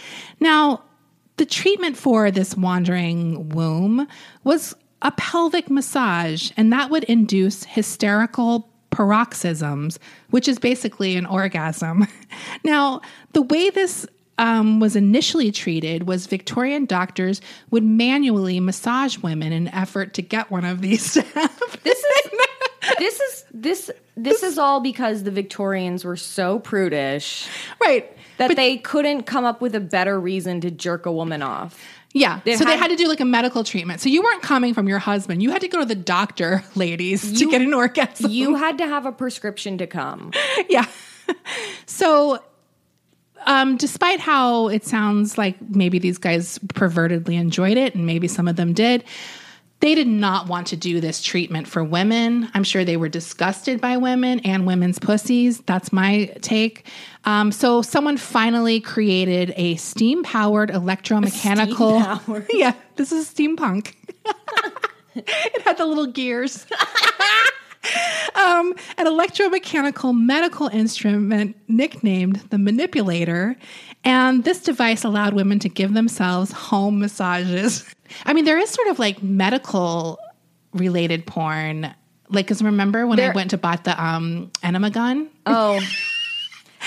Now, 0.41 0.83
the 1.37 1.47
treatment 1.47 1.97
for 1.97 2.31
this 2.31 2.57
wandering 2.57 3.49
womb 3.49 4.07
was 4.45 4.75
a 5.03 5.11
pelvic 5.13 5.69
massage, 5.69 6.51
and 6.57 6.73
that 6.73 6.91
would 6.91 7.05
induce 7.05 7.65
hysterical 7.65 8.71
paroxysms, 8.95 9.99
which 10.31 10.49
is 10.49 10.59
basically 10.59 11.17
an 11.17 11.27
orgasm. 11.27 12.07
Now, 12.65 13.01
the 13.33 13.43
way 13.43 13.71
this 13.71 14.07
um, 14.39 14.81
was 14.81 14.97
initially 14.97 15.53
treated 15.53 16.07
was 16.09 16.27
Victorian 16.27 16.87
doctors 16.87 17.41
would 17.71 17.85
manually 17.85 18.59
massage 18.59 19.19
women 19.19 19.53
in 19.53 19.69
an 19.69 19.75
effort 19.75 20.15
to 20.15 20.23
get 20.23 20.51
one 20.51 20.65
of 20.65 20.81
these 20.81 21.13
to 21.15 21.23
have. 21.35 21.79
This 21.83 21.99
is 21.99 22.31
this 22.99 23.21
is 23.21 23.45
this 23.53 23.91
this 24.17 24.43
is 24.43 24.59
all 24.59 24.81
because 24.81 25.23
the 25.23 25.31
Victorians 25.31 26.05
were 26.05 26.17
so 26.17 26.59
prudish 26.59 27.49
right. 27.81 28.11
that 28.39 28.49
But- 28.49 28.57
they 28.57 28.79
couldn't 28.79 29.25
come 29.25 29.45
up 29.45 29.61
with 29.61 29.75
a 29.75 29.81
better 29.81 30.19
reason 30.19 30.61
to 30.63 30.71
jerk 30.71 31.07
a 31.07 31.13
woman 31.13 31.43
off. 31.43 31.81
Yeah. 32.15 32.41
They 32.45 32.57
so 32.57 32.65
they 32.65 32.71
had- 32.71 32.91
had 32.91 32.91
to 32.91 32.97
do 32.97 33.09
like 33.09 33.21
a 33.21 33.25
medical 33.27 33.65
treatment. 33.65 34.01
So 34.01 34.09
you 34.09 34.23
weren't 34.23 34.41
coming 34.41 34.73
from 34.73 34.89
your 34.89 35.01
husband. 35.01 35.43
You 35.43 35.51
had 35.51 35.61
to 35.63 35.69
go 35.69 35.81
to 35.81 35.85
the 35.85 35.95
doctor, 35.97 36.65
ladies, 36.75 37.39
to 37.41 37.51
get 37.51 37.61
an 37.61 37.75
orgasm. 37.75 38.31
You 38.31 38.55
had 38.55 38.79
to 38.79 38.87
have 38.87 39.05
a 39.05 39.13
prescription 39.13 39.77
to 39.79 39.87
come. 39.87 40.31
yeah. 40.69 40.87
So, 41.87 42.43
um, 43.47 43.77
despite 43.77 44.21
how 44.21 44.69
it 44.69 44.85
sounds 44.85 45.37
like 45.37 45.61
maybe 45.61 45.99
these 45.99 46.17
guys 46.19 46.59
pervertedly 46.69 47.35
enjoyed 47.35 47.77
it, 47.77 47.95
and 47.95 48.07
maybe 48.07 48.29
some 48.29 48.49
of 48.49 48.57
them 48.57 48.73
did, 48.73 49.05
they 49.85 49.95
did 49.95 50.09
not 50.09 50.49
want 50.49 50.69
to 50.69 50.77
do 50.77 50.99
this 50.99 51.21
treatment 51.21 51.69
for 51.69 51.85
women. 51.85 52.51
I'm 52.55 52.65
sure 52.65 52.87
they 52.87 52.97
were 52.97 53.11
disgusted 53.11 53.83
by 53.83 53.99
women 53.99 54.41
and 54.41 54.67
women's 54.67 54.99
pussies. 54.99 55.61
That's 55.61 55.93
my 55.93 56.35
take. 56.41 56.87
Um, 57.27 57.53
so, 57.53 57.83
someone 57.83 58.17
finally 58.17 58.81
created 58.81 59.53
a 59.57 59.77
steam 59.77 60.23
powered 60.23 60.71
electromechanical. 60.71 62.01
Steam-powered. 62.23 62.47
yeah, 62.55 62.73
this 62.97 63.13
is 63.13 63.29
steampunk. 63.29 63.93
it 65.15 65.63
had 65.63 65.77
the 65.77 65.85
little 65.85 66.07
gears 66.07 66.65
um, 68.35 68.75
an 68.97 69.07
electromechanical 69.07 70.19
medical 70.19 70.69
instrument 70.69 71.57
nicknamed 71.69 72.37
the 72.49 72.57
manipulator. 72.57 73.55
And 74.03 74.45
this 74.45 74.61
device 74.61 75.05
allowed 75.05 75.35
women 75.35 75.59
to 75.59 75.69
give 75.69 75.93
themselves 75.93 76.53
home 76.53 77.01
massages. 77.01 77.94
I 78.25 78.33
mean, 78.33 78.45
there 78.45 78.59
is 78.59 78.71
sort 78.71 78.89
of 78.89 78.99
like 78.99 79.23
medical 79.23 80.19
related 80.73 81.27
porn. 81.27 81.95
Like, 82.29 82.47
because 82.47 82.63
remember 82.63 83.07
when 83.07 83.21
I 83.21 83.31
went 83.31 83.51
to 83.51 83.59
bought 83.59 83.85
the 83.85 84.03
um, 84.03 84.51
enema 84.63 84.91
gun? 84.91 85.29
Oh, 85.47 85.81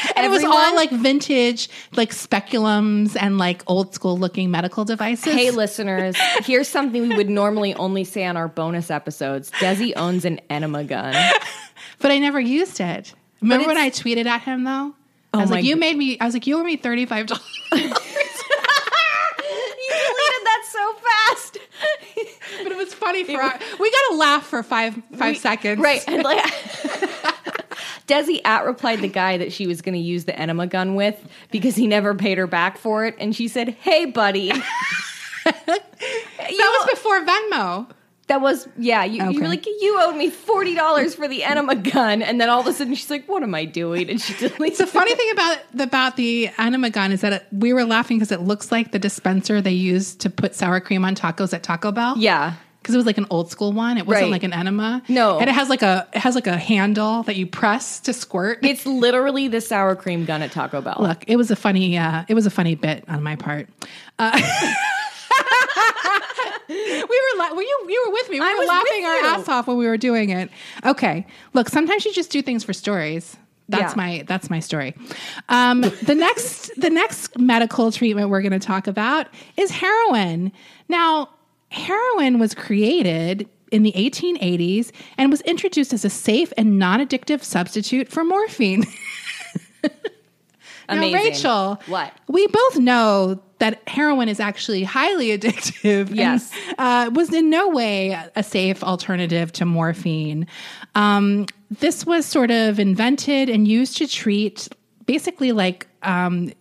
And 0.16 0.26
it 0.26 0.30
was 0.30 0.44
all 0.44 0.76
like 0.76 0.92
vintage, 0.92 1.70
like 1.96 2.12
speculums 2.12 3.18
and 3.20 3.38
like 3.38 3.64
old 3.68 3.94
school 3.94 4.18
looking 4.18 4.52
medical 4.52 4.86
devices. 4.86 5.34
hey, 5.34 5.52
listeners, 5.52 6.16
here's 6.44 6.68
something 6.68 7.10
we 7.10 7.16
would 7.16 7.30
normally 7.30 7.74
only 7.76 8.04
say 8.04 8.26
on 8.26 8.38
our 8.38 8.48
bonus 8.48 8.92
episodes. 8.92 9.52
Desi 9.52 9.94
owns 9.96 10.26
an 10.26 10.40
enema 10.50 10.84
gun. 10.84 11.14
but 12.00 12.12
I 12.12 12.20
never 12.20 12.40
used 12.40 12.80
it. 12.80 13.14
Remember 13.42 13.68
when 13.68 13.78
I 13.78 13.90
tweeted 13.90 14.26
at 14.26 14.42
him 14.42 14.64
though? 14.64 14.94
Oh 15.34 15.40
I 15.40 15.42
was 15.42 15.52
like, 15.52 15.66
you 15.66 15.76
made 15.76 15.98
me, 15.98 16.20
I 16.20 16.26
was 16.26 16.34
like, 16.34 16.48
you 16.48 16.58
owe 16.58 16.64
me 16.64 16.78
$35. 16.78 17.30
you 17.72 17.78
deleted 17.78 17.98
that 20.44 20.64
so 20.72 20.94
fast. 21.30 21.58
but 22.64 22.72
it 22.72 22.78
was 22.78 22.94
funny 22.94 23.24
for 23.24 23.42
our, 23.42 23.60
we 23.80 23.92
got 23.92 24.10
to 24.12 24.16
laugh 24.16 24.46
for 24.48 24.64
five 24.64 24.96
five 25.16 25.34
We- 25.36 25.40
seconds, 25.40 25.82
Right. 25.82 26.04
And 26.08 26.24
like 26.24 26.44
Desi 28.08 28.40
at 28.46 28.66
replied 28.66 29.02
the 29.02 29.08
guy 29.10 29.38
that 29.38 29.52
she 29.52 29.68
was 29.68 29.82
going 29.82 29.94
to 29.96 30.00
use 30.00 30.26
the 30.26 30.38
enema 30.40 30.68
gun 30.68 30.96
with 30.96 31.22
because 31.52 31.76
he 31.76 31.88
never 31.88 32.16
paid 32.16 32.38
her 32.38 32.48
back 32.48 32.78
for 32.78 33.06
it. 33.06 33.16
And 33.20 33.36
she 33.36 33.48
said, 33.48 33.70
Hey, 33.70 34.06
buddy. 34.06 34.52
That 35.46 35.80
was 36.50 36.90
before 36.92 37.22
Venmo. 37.26 37.90
That 38.28 38.42
was, 38.42 38.68
yeah, 38.78 39.06
you, 39.06 39.24
you 39.32 39.40
were 39.42 39.48
like, 39.48 39.66
You 39.66 40.00
owed 40.02 40.16
me 40.18 40.30
$40 40.30 41.16
for 41.16 41.28
the 41.30 41.44
enema 41.46 41.76
gun. 41.76 42.22
And 42.22 42.42
then 42.42 42.50
all 42.50 42.60
of 42.60 42.68
a 42.68 42.74
sudden 42.74 42.94
she's 42.94 43.10
like, 43.10 43.26
What 43.28 43.42
am 43.42 43.56
I 43.56 43.64
doing? 43.66 44.10
And 44.10 44.20
she 44.22 44.34
deleted 44.48 44.78
The 44.80 44.86
funny 44.88 45.16
thing 45.16 45.32
about 45.32 45.58
about 45.80 46.16
the 46.18 46.50
enema 46.58 46.90
gun 46.90 47.12
is 47.14 47.22
that 47.22 47.32
it, 47.34 47.48
we 47.54 47.72
were 47.74 47.86
laughing 47.86 48.18
because 48.18 48.32
it 48.34 48.42
looks 48.42 48.72
like 48.72 48.92
the 48.92 49.00
dispenser 49.00 49.62
they 49.62 49.72
used 49.72 50.20
to 50.22 50.30
put 50.30 50.56
sour 50.56 50.80
cream 50.82 51.06
on 51.06 51.16
tacos 51.16 51.54
at 51.54 51.64
Taco 51.64 51.92
Bell. 51.94 52.16
Yeah. 52.18 52.56
because 52.82 52.96
it 52.96 52.98
was 52.98 53.06
like 53.06 53.18
an 53.18 53.28
old 53.30 53.50
school 53.50 53.72
one. 53.72 53.98
It 53.98 54.06
wasn't 54.06 54.24
Right. 54.26 54.32
like 54.32 54.44
an 54.44 54.52
enema. 54.54 55.02
No. 55.08 55.40
and 55.40 55.50
it 55.50 55.54
has 55.54 55.70
like 55.70 55.82
a 55.82 56.08
it 56.14 56.20
has 56.20 56.36
like 56.36 56.48
a 56.48 56.58
handle 56.58 57.24
that 57.24 57.38
you 57.38 57.48
press 57.48 58.02
to 58.02 58.12
squirt. 58.14 58.60
It's 58.66 58.86
literally 58.86 59.48
the 59.48 59.62
sour 59.62 59.96
cream 59.96 60.26
gun 60.26 60.42
at 60.42 60.52
Taco 60.52 60.82
Bell. 60.82 60.98
Look, 61.00 61.24
it 61.28 61.38
was 61.38 61.50
a 61.50 61.56
funny 61.56 61.98
uh, 61.98 62.26
it 62.28 62.34
was 62.34 62.46
a 62.46 62.52
funny 62.52 62.76
bit 62.76 63.06
on 63.08 63.24
my 63.24 63.38
part. 63.38 63.70
Uh, 64.20 64.38
we 66.70 67.04
were 67.06 67.40
la- 67.40 67.54
were 67.56 67.62
you 67.62 67.86
you 67.90 68.04
were 68.08 68.14
with 68.14 68.30
me. 68.30 68.40
We 68.40 68.46
I 68.46 68.54
were 68.54 68.60
was 68.60 68.68
laughing 68.68 69.06
our 69.06 69.16
ass 69.40 69.50
off 69.50 69.68
when 69.68 69.78
we 69.78 69.86
were 69.88 69.98
doing 69.98 70.30
it. 70.30 70.50
Okay, 70.86 71.26
look, 71.54 71.70
sometimes 71.70 72.06
you 72.06 72.14
just 72.14 72.32
do 72.32 72.42
things 72.42 72.64
for 72.64 72.74
stories. 72.74 73.38
That's 73.70 73.94
Yeah. 73.94 73.98
my 73.98 74.24
that's 74.28 74.50
my 74.50 74.60
story. 74.60 74.96
Um, 75.50 75.82
the 75.82 76.16
next 76.18 76.72
the 76.80 76.90
next 76.90 77.38
medical 77.38 77.92
treatment 77.92 78.30
we're 78.30 78.42
going 78.42 78.52
to 78.58 78.60
talk 78.60 78.88
about 78.88 79.28
is 79.58 79.72
heroin. 79.72 80.52
Now, 80.88 81.30
heroin 81.70 82.40
was 82.40 82.54
created 82.54 83.50
in 83.72 83.84
the 83.84 83.92
1880s 83.92 84.92
and 85.18 85.30
was 85.30 85.42
introduced 85.42 85.92
as 85.92 86.06
a 86.06 86.10
safe 86.10 86.54
and 86.58 86.80
non-addictive 86.80 87.44
substitute 87.44 88.08
for 88.08 88.24
morphine. 88.24 88.86
Now, 90.90 91.02
Rachel, 91.02 91.82
What? 91.88 92.14
We 92.28 92.48
both 92.48 92.78
know 92.80 93.42
that 93.60 93.82
heroin 93.88 94.30
is 94.30 94.40
actually 94.40 94.84
highly 94.84 95.28
addictive. 95.38 96.08
and, 96.08 96.16
Yes. 96.16 96.52
uh, 96.78 97.10
was 97.14 97.34
in 97.34 97.50
no 97.50 97.70
way 97.70 98.18
a 98.36 98.44
safe 98.44 98.84
alternative 98.84 99.52
to 99.54 99.66
morphine. 99.66 100.48
Um, 100.96 101.46
this 101.70 102.06
was 102.06 102.26
sort 102.26 102.52
of 102.52 102.80
invented 102.80 103.50
and 103.50 103.68
used 103.68 103.98
to 103.98 104.08
treat 104.08 104.68
basically 105.06 105.52
like 105.52 105.88
um, 106.04 106.52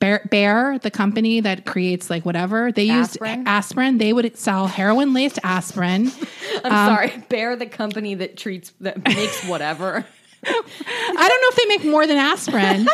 Bayer, 0.00 0.26
Bayer, 0.30 0.78
the 0.80 0.90
company 0.90 1.40
that 1.40 1.64
creates 1.64 2.10
like 2.10 2.24
whatever 2.26 2.70
they 2.72 2.84
used 2.84 3.12
Aspirin? 3.12 3.46
aspirin. 3.48 3.98
They 3.98 4.12
would 4.12 4.36
sell 4.36 4.66
heroin 4.66 5.14
laced 5.14 5.38
aspirin. 5.42 6.10
I'm 6.64 6.72
Um, 6.72 6.94
sorry. 6.94 7.24
Bayer 7.28 7.56
the 7.56 7.66
company 7.66 8.14
that 8.16 8.36
treats, 8.36 8.72
that 8.80 9.02
makes 9.04 9.44
whatever. 9.46 10.04
I 10.46 10.52
don't 10.52 11.40
know 11.40 11.48
if 11.48 11.56
they 11.56 11.66
make 11.66 11.84
more 11.84 12.06
than 12.06 12.18
aspirin. 12.18 12.86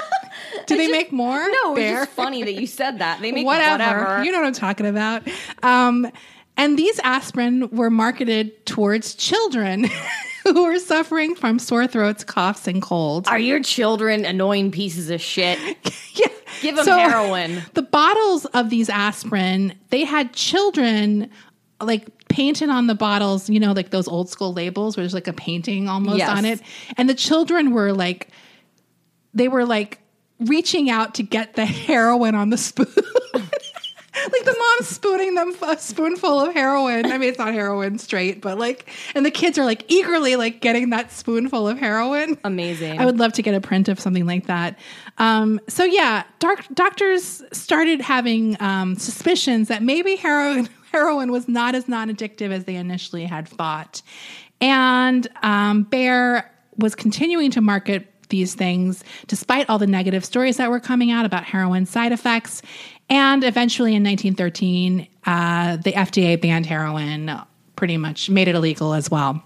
Do 0.66 0.76
they 0.76 0.88
make 0.88 1.12
more? 1.12 1.38
No, 1.38 1.76
it's 1.76 1.90
just 2.06 2.10
funny 2.12 2.42
that 2.42 2.54
you 2.54 2.66
said 2.66 2.98
that. 2.98 3.20
They 3.20 3.32
make 3.32 3.46
whatever. 3.46 3.82
whatever. 4.00 4.24
You 4.24 4.32
know 4.32 4.38
what 4.38 4.46
I'm 4.46 4.52
talking 4.52 4.86
about. 4.86 5.22
Um, 5.62 6.10
and 6.56 6.78
these 6.78 6.98
aspirin 7.00 7.68
were 7.70 7.90
marketed 7.90 8.66
towards 8.66 9.14
children 9.14 9.86
who 10.44 10.64
were 10.64 10.78
suffering 10.78 11.34
from 11.34 11.58
sore 11.58 11.86
throats, 11.86 12.24
coughs, 12.24 12.66
and 12.68 12.82
colds. 12.82 13.28
Are 13.28 13.38
your 13.38 13.62
children 13.62 14.24
annoying 14.24 14.70
pieces 14.70 15.10
of 15.10 15.20
shit? 15.20 15.58
Yeah. 16.12 16.26
Give 16.60 16.76
them 16.76 16.84
heroin. 16.86 17.62
The 17.74 17.82
bottles 17.82 18.44
of 18.46 18.68
these 18.68 18.90
aspirin, 18.90 19.72
they 19.90 20.04
had 20.04 20.32
children 20.34 21.30
like 21.80 22.08
painted 22.28 22.68
on 22.68 22.88
the 22.88 22.94
bottles, 22.96 23.48
you 23.48 23.60
know, 23.60 23.72
like 23.72 23.90
those 23.90 24.08
old 24.08 24.28
school 24.28 24.52
labels 24.52 24.96
where 24.96 25.04
there's 25.04 25.14
like 25.14 25.28
a 25.28 25.32
painting 25.32 25.88
almost 25.88 26.18
Yes. 26.18 26.28
on 26.28 26.44
it. 26.44 26.60
And 26.98 27.08
the 27.08 27.14
children 27.14 27.70
were 27.70 27.92
like, 27.92 28.28
they 29.32 29.48
were 29.48 29.64
like 29.64 29.99
reaching 30.40 30.90
out 30.90 31.14
to 31.14 31.22
get 31.22 31.54
the 31.54 31.66
heroin 31.66 32.34
on 32.34 32.50
the 32.50 32.56
spoon. 32.56 32.86
like 34.14 34.44
the 34.44 34.56
mom's 34.58 34.88
spooning 34.88 35.34
them 35.34 35.54
a 35.62 35.78
spoonful 35.78 36.40
of 36.40 36.52
heroin. 36.52 37.06
I 37.06 37.18
mean, 37.18 37.28
it's 37.28 37.38
not 37.38 37.52
heroin 37.52 37.98
straight, 37.98 38.40
but 38.40 38.58
like, 38.58 38.90
and 39.14 39.24
the 39.24 39.30
kids 39.30 39.56
are 39.58 39.64
like 39.64 39.84
eagerly 39.90 40.36
like 40.36 40.60
getting 40.60 40.90
that 40.90 41.12
spoonful 41.12 41.68
of 41.68 41.78
heroin. 41.78 42.38
Amazing. 42.44 42.98
I 42.98 43.06
would 43.06 43.18
love 43.18 43.32
to 43.34 43.42
get 43.42 43.54
a 43.54 43.60
print 43.60 43.88
of 43.88 44.00
something 44.00 44.26
like 44.26 44.46
that. 44.46 44.78
Um, 45.18 45.60
so 45.68 45.84
yeah, 45.84 46.24
doc- 46.38 46.66
doctors 46.74 47.42
started 47.52 48.00
having 48.00 48.60
um, 48.60 48.96
suspicions 48.96 49.68
that 49.68 49.82
maybe 49.82 50.16
heroin 50.16 50.68
heroin 50.92 51.30
was 51.30 51.46
not 51.46 51.76
as 51.76 51.86
non-addictive 51.86 52.50
as 52.50 52.64
they 52.64 52.74
initially 52.74 53.24
had 53.24 53.46
thought, 53.46 54.02
and 54.60 55.28
um, 55.42 55.84
Bayer 55.84 56.50
was 56.76 56.96
continuing 56.96 57.50
to 57.52 57.60
market 57.60 58.09
these 58.30 58.54
things 58.54 59.04
despite 59.26 59.68
all 59.68 59.78
the 59.78 59.86
negative 59.86 60.24
stories 60.24 60.56
that 60.56 60.70
were 60.70 60.80
coming 60.80 61.10
out 61.10 61.24
about 61.24 61.44
heroin 61.44 61.86
side 61.86 62.12
effects. 62.12 62.62
And 63.08 63.44
eventually, 63.44 63.94
in 63.94 64.04
1913, 64.04 65.08
uh, 65.26 65.76
the 65.76 65.92
FDA 65.92 66.40
banned 66.40 66.66
heroin, 66.66 67.30
pretty 67.76 67.96
much 67.96 68.30
made 68.30 68.48
it 68.48 68.54
illegal 68.54 68.94
as 68.94 69.10
well. 69.10 69.42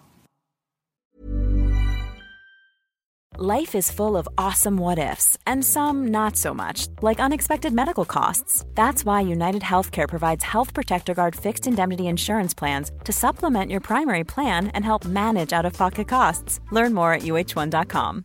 Life 3.36 3.74
is 3.74 3.90
full 3.90 4.16
of 4.16 4.28
awesome 4.38 4.76
what 4.76 4.96
ifs, 4.96 5.36
and 5.44 5.64
some 5.64 6.06
not 6.06 6.36
so 6.36 6.54
much, 6.54 6.86
like 7.02 7.18
unexpected 7.18 7.72
medical 7.72 8.04
costs. 8.04 8.64
That's 8.76 9.04
why 9.04 9.22
United 9.22 9.62
Healthcare 9.62 10.08
provides 10.08 10.44
Health 10.44 10.72
Protector 10.72 11.14
Guard 11.14 11.34
fixed 11.34 11.66
indemnity 11.66 12.06
insurance 12.06 12.54
plans 12.54 12.92
to 13.02 13.12
supplement 13.12 13.72
your 13.72 13.80
primary 13.80 14.22
plan 14.22 14.68
and 14.68 14.84
help 14.84 15.04
manage 15.04 15.52
out 15.52 15.66
of 15.66 15.72
pocket 15.72 16.06
costs. 16.06 16.60
Learn 16.70 16.94
more 16.94 17.12
at 17.12 17.22
uh1.com. 17.22 18.24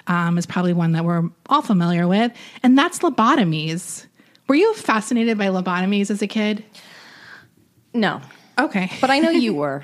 um, 0.11 0.37
is 0.37 0.45
probably 0.45 0.73
one 0.73 0.91
that 0.91 1.05
we're 1.05 1.23
all 1.47 1.61
familiar 1.61 2.07
with, 2.07 2.31
and 2.63 2.77
that's 2.77 2.99
lobotomies. 2.99 4.05
Were 4.47 4.55
you 4.55 4.73
fascinated 4.73 5.37
by 5.37 5.45
lobotomies 5.47 6.11
as 6.11 6.21
a 6.21 6.27
kid? 6.27 6.63
No, 7.93 8.21
Okay. 8.59 8.91
but 8.99 9.09
I 9.09 9.19
know 9.19 9.29
you 9.29 9.53
were. 9.61 9.81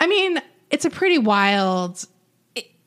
I 0.00 0.06
mean, 0.06 0.40
it's 0.70 0.84
a 0.84 0.90
pretty 0.90 1.18
wild 1.18 2.04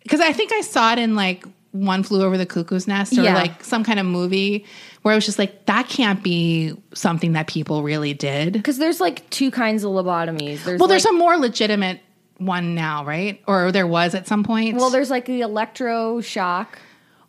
because 0.04 0.20
I 0.22 0.32
think 0.34 0.52
I 0.54 0.62
saw 0.62 0.94
it 0.94 1.00
in 1.00 1.16
like 1.16 1.44
One 1.72 2.04
Flew 2.04 2.24
Over 2.24 2.38
the 2.38 2.46
Cuckoo's 2.46 2.88
Nest 2.88 3.18
or 3.18 3.24
Yeah. 3.24 3.36
like 3.36 3.64
some 3.64 3.84
kind 3.84 4.00
of 4.00 4.06
movie 4.06 4.66
where 5.02 5.12
I 5.14 5.16
was 5.16 5.26
just 5.26 5.38
like, 5.40 5.66
that 5.66 5.88
can't 5.90 6.24
be 6.24 6.74
something 6.94 7.34
that 7.34 7.48
people 7.48 7.84
really 7.84 8.14
did. 8.14 8.54
Because 8.54 8.78
there's 8.78 9.00
like 9.02 9.30
two 9.30 9.52
kinds 9.52 9.84
of 9.84 9.92
lobotomies. 9.92 10.64
There's 10.64 10.80
Well, 10.80 10.88
there's 10.88 11.06
like, 11.06 11.14
a 11.14 11.18
more 11.18 11.38
legitimate 11.38 12.00
one 12.38 12.76
now, 12.76 13.04
right? 13.06 13.42
Or 13.48 13.72
there 13.72 13.88
was 13.88 14.16
at 14.16 14.28
some 14.28 14.44
point. 14.44 14.76
well, 14.78 14.90
there's 14.90 15.10
like 15.10 15.26
the 15.26 15.42
electroshock, 15.42 16.68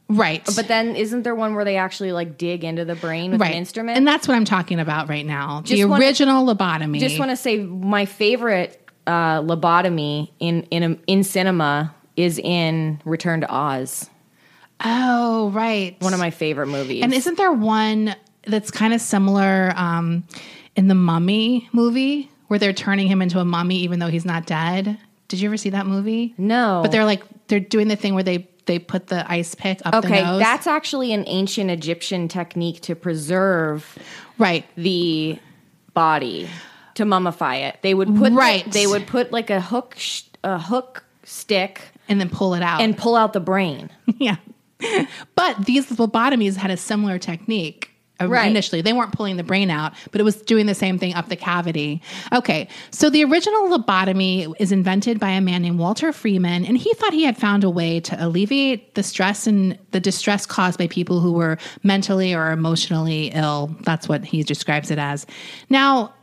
right, 0.09 0.43
but 0.57 0.69
then 0.69 0.97
isn't 0.97 1.23
there 1.23 1.35
one 1.35 1.55
where 1.55 1.65
they 1.65 1.77
actually 1.77 2.13
like 2.13 2.39
dig 2.39 2.65
into 2.65 2.85
the 2.85 2.95
brain 2.95 3.33
with 3.33 3.41
right, 3.41 3.53
an 3.53 3.57
instrument? 3.59 3.97
and 3.99 4.07
that's 4.07 4.27
what 4.29 4.35
I'm 4.35 4.45
talking 4.45 4.81
about 4.81 5.09
right 5.09 5.25
now. 5.27 5.61
the 5.63 5.69
Just 5.77 5.89
wanna- 5.89 6.05
original 6.05 6.47
lobotomy. 6.47 6.99
just 7.01 7.19
want 7.19 7.31
to 7.31 7.37
say 7.37 7.59
my 7.59 8.05
favorite 8.05 8.81
uh, 9.07 9.41
lobotomy 9.41 10.31
in 10.39 10.63
in 10.65 11.01
in 11.07 11.25
cinema 11.25 11.95
is 12.17 12.39
in 12.39 13.01
Return 13.05 13.41
to 13.43 13.51
Oz. 13.53 14.11
oh, 14.85 15.51
right, 15.51 15.97
One 16.01 16.13
of 16.15 16.21
my 16.21 16.31
favorite 16.31 16.67
movies. 16.67 17.03
And 17.03 17.15
isn't 17.15 17.37
there 17.39 17.53
one 17.53 18.15
that's 18.47 18.71
kind 18.71 18.93
of 18.95 19.01
similar 19.01 19.73
um, 19.77 20.25
in 20.77 20.89
the 20.89 20.95
Mummy 20.95 21.69
movie 21.73 22.31
where 22.49 22.59
they're 22.59 22.73
turning 22.73 23.07
him 23.07 23.23
into 23.23 23.39
a 23.39 23.45
mummy 23.45 23.77
even 23.77 23.99
though 24.01 24.09
he's 24.09 24.25
not 24.25 24.47
dead? 24.47 24.99
Did 25.29 25.41
you 25.41 25.49
ever 25.49 25.57
see 25.57 25.71
that 25.71 25.87
movie? 25.87 26.35
no, 26.39 26.81
But 26.83 26.91
they're 26.93 27.05
like 27.05 27.23
they're 27.49 27.61
doing 27.61 27.89
the 27.89 27.97
thing 27.97 28.15
where 28.15 28.23
they 28.25 28.49
they 28.67 28.79
put 28.79 29.07
the 29.07 29.31
ice 29.31 29.55
pick 29.55 29.81
up 29.87 29.95
okay. 30.05 30.21
the 30.21 30.27
nose. 30.27 30.41
That's 30.41 30.67
actually 30.67 31.13
an 31.15 31.25
ancient 31.27 31.71
Egyptian 31.71 32.29
technique 32.29 32.83
to 32.83 32.95
preserve 32.95 33.99
right. 34.37 34.67
the 34.77 35.39
body 35.95 36.49
to 36.95 37.05
mummify 37.05 37.67
it. 37.69 37.79
They 37.83 37.95
would 37.95 38.09
put 38.15 38.31
the- 38.31 38.37
Right. 38.37 38.71
they 38.71 38.87
would 38.87 39.07
put 39.07 39.33
like 39.33 39.49
a 39.51 39.61
hook 39.61 39.95
sh- 39.97 40.23
a 40.45 40.59
hook 40.59 41.05
stick 41.25 41.81
And 42.09 42.21
then 42.21 42.29
pull 42.29 42.55
it 42.55 42.63
out. 42.63 42.81
and 42.83 42.97
pull 42.97 43.17
out 43.17 43.33
the 43.33 43.41
brain. 43.41 43.89
yeah. 44.19 44.37
But 45.35 45.65
these 45.67 45.87
lobotomies 45.91 46.57
had 46.57 46.71
a 46.71 46.77
similar 46.77 47.19
technique. 47.19 47.88
Uh, 48.21 48.29
Right. 48.29 48.51
Initially, 48.51 48.83
they 48.83 48.93
weren't 48.93 49.13
pulling 49.13 49.37
the 49.37 49.45
brain 49.45 49.71
out, 49.71 49.93
but 50.11 50.21
it 50.21 50.25
was 50.25 50.37
doing 50.43 50.67
the 50.67 50.75
same 50.75 50.99
thing 50.99 51.15
up 51.15 51.29
the 51.29 51.37
cavity. 51.37 52.03
Okay, 52.33 52.69
so 52.91 53.11
the 53.11 53.25
original 53.25 53.69
lobotomy 53.69 54.53
is 54.59 54.73
invented 54.73 55.21
by 55.21 55.31
a 55.31 55.41
man 55.41 55.63
named 55.63 55.79
Walter 55.79 56.13
Freeman, 56.13 56.65
and 56.65 56.77
he 56.77 56.93
thought 56.95 57.13
he 57.13 57.25
had 57.25 57.37
found 57.37 57.65
a 57.65 57.71
way 57.71 58.01
to 58.01 58.25
alleviate 58.25 58.95
the 58.95 59.03
stress 59.03 59.47
and 59.47 59.79
the 59.93 60.01
distress 60.01 60.47
caused 60.47 60.79
by 60.79 60.89
people 60.89 61.21
who 61.21 61.33
were 61.33 61.59
mentally 61.83 62.35
or 62.35 62.51
emotionally 62.51 63.29
ill. 63.29 63.75
That's 63.83 64.09
what 64.09 64.25
he 64.25 64.43
describes 64.43 64.91
it 64.91 64.99
as. 64.99 65.27
Now, 65.71 66.15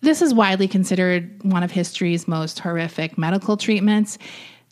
this 0.00 0.22
is 0.22 0.32
widely 0.32 0.68
considered 0.68 1.42
one 1.42 1.62
of 1.62 1.72
history's 1.72 2.28
most 2.28 2.60
horrific 2.60 3.18
medical 3.18 3.56
treatments. 3.56 4.18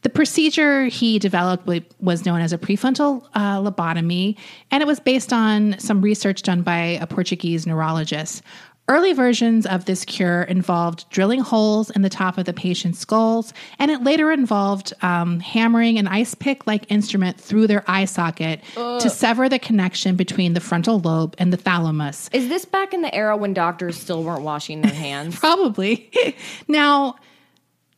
The 0.06 0.10
procedure 0.10 0.84
he 0.84 1.18
developed 1.18 1.68
was 1.98 2.24
known 2.24 2.40
as 2.40 2.52
a 2.52 2.58
prefrontal 2.58 3.26
uh, 3.34 3.58
lobotomy, 3.58 4.36
and 4.70 4.80
it 4.80 4.86
was 4.86 5.00
based 5.00 5.32
on 5.32 5.80
some 5.80 6.00
research 6.00 6.42
done 6.42 6.62
by 6.62 6.78
a 7.00 7.08
Portuguese 7.08 7.66
neurologist. 7.66 8.44
Early 8.86 9.14
versions 9.14 9.66
of 9.66 9.86
this 9.86 10.04
cure 10.04 10.44
involved 10.44 11.10
drilling 11.10 11.40
holes 11.40 11.90
in 11.90 12.02
the 12.02 12.08
top 12.08 12.38
of 12.38 12.44
the 12.44 12.52
patient's 12.52 13.00
skulls, 13.00 13.52
and 13.80 13.90
it 13.90 14.04
later 14.04 14.30
involved 14.30 14.92
um, 15.02 15.40
hammering 15.40 15.98
an 15.98 16.06
ice 16.06 16.36
pick 16.36 16.68
like 16.68 16.88
instrument 16.88 17.40
through 17.40 17.66
their 17.66 17.82
eye 17.88 18.04
socket 18.04 18.62
to 18.76 19.10
sever 19.10 19.48
the 19.48 19.58
connection 19.58 20.14
between 20.14 20.52
the 20.52 20.60
frontal 20.60 21.00
lobe 21.00 21.34
and 21.36 21.52
the 21.52 21.56
thalamus. 21.56 22.30
Is 22.32 22.48
this 22.48 22.64
back 22.64 22.94
in 22.94 23.02
the 23.02 23.12
era 23.12 23.36
when 23.36 23.54
doctors 23.54 23.98
still 23.98 24.22
weren't 24.22 24.42
washing 24.42 24.82
their 24.82 24.94
hands? 24.94 25.36
Probably. 25.40 26.08
now, 26.68 27.16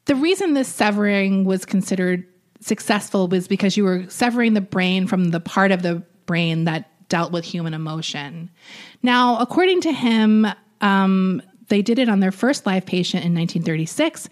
the 0.08 0.16
reason 0.16 0.54
this 0.54 0.68
severing 0.68 1.44
was 1.44 1.64
considered 1.64 2.26
successful 2.60 3.28
was 3.28 3.46
because 3.46 3.76
you 3.76 3.84
were 3.84 4.08
severing 4.08 4.54
the 4.54 4.60
brain 4.60 5.06
from 5.06 5.26
the 5.30 5.38
part 5.38 5.70
of 5.70 5.82
the 5.82 6.02
brain 6.26 6.64
that 6.64 6.90
dealt 7.08 7.30
with 7.30 7.44
human 7.44 7.74
emotion. 7.74 8.50
Now, 9.02 9.38
according 9.38 9.82
to 9.82 9.92
him, 9.92 10.46
um, 10.80 11.42
they 11.68 11.82
did 11.82 11.98
it 11.98 12.08
on 12.08 12.20
their 12.20 12.32
first 12.32 12.64
live 12.66 12.86
patient 12.86 13.24
in 13.24 13.34
1936, 13.34 14.28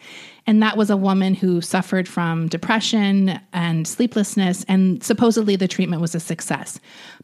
and 0.47 0.63
that 0.63 0.77
was 0.77 0.89
a 0.89 0.97
woman 0.97 1.35
who 1.35 1.61
suffered 1.61 2.09
from 2.09 2.49
depression 2.49 3.39
and 3.53 3.87
sleeplessness, 3.87 4.65
and 4.69 5.03
supposedly 5.03 5.57
the 5.57 5.69
treatment 5.69 6.01
was 6.01 6.15
a 6.15 6.21
success. 6.21 6.81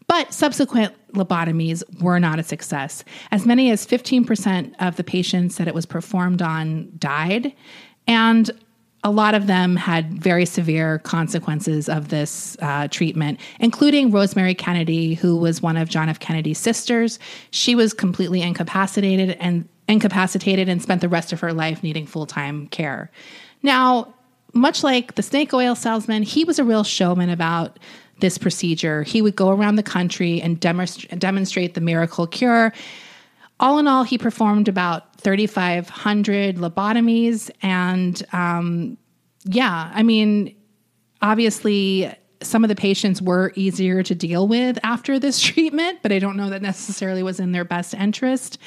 But 0.08 0.34
subsequent 0.34 0.94
lobotomies 1.12 1.82
were 2.02 2.20
not 2.20 2.38
a 2.38 2.42
success. 2.42 3.04
As 3.30 3.46
many 3.46 3.70
as 3.70 3.86
15% 3.86 4.74
of 4.78 4.96
the 4.96 5.04
patients 5.04 5.56
that 5.56 5.68
it 5.68 5.74
was 5.74 5.86
performed 5.86 6.42
on 6.42 6.92
died, 6.98 7.54
and 8.06 8.50
a 9.04 9.10
lot 9.10 9.34
of 9.34 9.48
them 9.48 9.74
had 9.74 10.22
very 10.22 10.46
severe 10.46 11.00
consequences 11.00 11.88
of 11.88 12.08
this 12.08 12.56
uh, 12.62 12.86
treatment, 12.88 13.40
including 13.58 14.12
Rosemary 14.12 14.54
Kennedy, 14.54 15.14
who 15.14 15.36
was 15.36 15.60
one 15.60 15.76
of 15.76 15.88
John 15.88 16.08
F. 16.08 16.20
Kennedy's 16.20 16.58
sisters. 16.58 17.18
She 17.50 17.74
was 17.74 17.92
completely 17.92 18.42
incapacitated 18.42 19.36
and 19.40 19.68
incapacitated 19.88 20.68
and 20.68 20.80
spent 20.80 21.00
the 21.00 21.08
rest 21.08 21.32
of 21.32 21.40
her 21.40 21.52
life 21.52 21.82
needing 21.82 22.06
full 22.06 22.26
time 22.26 22.68
care. 22.68 23.10
Now, 23.62 24.14
much 24.54 24.84
like 24.84 25.16
the 25.16 25.22
snake 25.22 25.52
oil 25.52 25.74
salesman, 25.74 26.22
he 26.22 26.44
was 26.44 26.58
a 26.58 26.64
real 26.64 26.84
showman 26.84 27.30
about 27.30 27.78
this 28.20 28.38
procedure. 28.38 29.02
He 29.02 29.20
would 29.20 29.34
go 29.34 29.50
around 29.50 29.76
the 29.76 29.82
country 29.82 30.40
and 30.40 30.60
demonst- 30.60 31.18
demonstrate 31.18 31.74
the 31.74 31.80
miracle 31.80 32.26
cure. 32.26 32.72
All 33.62 33.78
in 33.78 33.86
all, 33.86 34.02
he 34.02 34.18
performed 34.18 34.66
about 34.66 35.20
3,500 35.20 36.56
lobotomies. 36.56 37.48
And 37.62 38.20
um, 38.32 38.98
yeah, 39.44 39.90
I 39.94 40.02
mean, 40.02 40.56
obviously, 41.22 42.12
some 42.42 42.64
of 42.64 42.68
the 42.68 42.74
patients 42.74 43.22
were 43.22 43.52
easier 43.54 44.02
to 44.02 44.16
deal 44.16 44.48
with 44.48 44.80
after 44.82 45.20
this 45.20 45.40
treatment, 45.48 46.00
but 46.02 46.10
I 46.10 46.18
don't 46.18 46.36
know 46.36 46.50
that 46.50 46.60
necessarily 46.60 47.22
was 47.22 47.38
in 47.38 47.52
their 47.52 47.64
best 47.64 47.94
interest. 47.94 48.58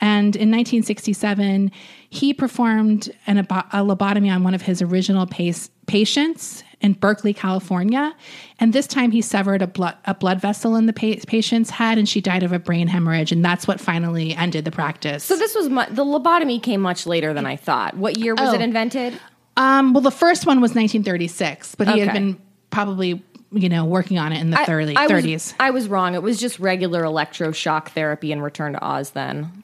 And 0.00 0.36
in 0.36 0.50
1967, 0.50 1.70
he 2.10 2.32
performed 2.32 3.10
an, 3.26 3.38
a 3.38 3.44
lobotomy 3.44 4.32
on 4.32 4.44
one 4.44 4.54
of 4.54 4.62
his 4.62 4.80
original 4.80 5.26
pace, 5.26 5.70
patients 5.86 6.62
in 6.80 6.92
Berkeley, 6.92 7.34
California. 7.34 8.14
And 8.60 8.72
this 8.72 8.86
time 8.86 9.10
he 9.10 9.20
severed 9.20 9.60
a 9.62 9.66
blood, 9.66 9.96
a 10.04 10.14
blood 10.14 10.40
vessel 10.40 10.76
in 10.76 10.86
the 10.86 10.92
pa- 10.92 11.20
patient's 11.26 11.70
head 11.70 11.98
and 11.98 12.08
she 12.08 12.20
died 12.20 12.44
of 12.44 12.52
a 12.52 12.58
brain 12.60 12.86
hemorrhage. 12.86 13.32
And 13.32 13.44
that's 13.44 13.66
what 13.66 13.80
finally 13.80 14.34
ended 14.34 14.64
the 14.64 14.70
practice. 14.70 15.24
So 15.24 15.36
this 15.36 15.54
was 15.56 15.68
mu- 15.68 15.86
the 15.90 16.04
lobotomy 16.04 16.62
came 16.62 16.80
much 16.80 17.04
later 17.06 17.34
than 17.34 17.46
I 17.46 17.56
thought. 17.56 17.96
What 17.96 18.18
year 18.18 18.34
was 18.34 18.50
Oh. 18.50 18.54
it 18.54 18.60
invented? 18.60 19.18
Um, 19.56 19.92
well, 19.92 20.02
the 20.02 20.12
first 20.12 20.46
one 20.46 20.60
was 20.60 20.70
1936, 20.70 21.74
but 21.74 21.88
he 21.88 21.98
had 21.98 22.12
been 22.12 22.40
probably 22.70 23.24
you 23.50 23.68
know, 23.68 23.84
working 23.84 24.18
on 24.18 24.32
it 24.32 24.40
in 24.40 24.50
the 24.50 24.56
30, 24.58 24.96
I 24.96 25.06
30s. 25.06 25.32
Was, 25.32 25.54
I 25.60 25.70
was 25.70 25.88
wrong. 25.88 26.14
It 26.14 26.22
was 26.22 26.38
just 26.38 26.58
regular 26.58 27.02
electroshock 27.02 27.88
therapy 27.88 28.30
in 28.32 28.42
Return 28.42 28.72
to 28.74 28.84
Oz 28.84 29.10
then. 29.10 29.62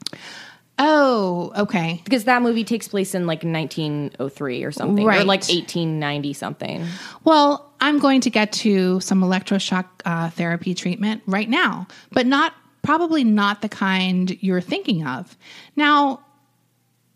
oh, 0.77 1.53
okay. 1.57 2.01
Because 2.03 2.25
that 2.25 2.41
movie 2.41 2.63
takes 2.63 2.87
place 2.87 3.15
in 3.15 3.27
like 3.27 3.43
1903 3.43 4.63
or 4.63 4.71
something, 4.71 5.05
or 5.05 5.09
Right. 5.09 5.25
like 5.25 5.41
1890 5.41 6.33
something. 6.33 6.85
Well, 7.23 7.71
I'm 7.79 7.99
going 7.99 8.21
to 8.21 8.29
get 8.29 8.51
to 8.53 8.99
some 8.99 9.21
electroshock 9.21 9.85
uh, 10.03 10.29
therapy 10.31 10.73
treatment 10.73 11.21
right 11.27 11.49
now, 11.49 11.87
but 12.11 12.25
not 12.25 12.53
probably 12.81 13.23
not 13.23 13.61
the 13.61 13.69
kind 13.69 14.37
you're 14.41 14.61
thinking 14.61 15.05
of. 15.07 15.37
Now, 15.75 16.21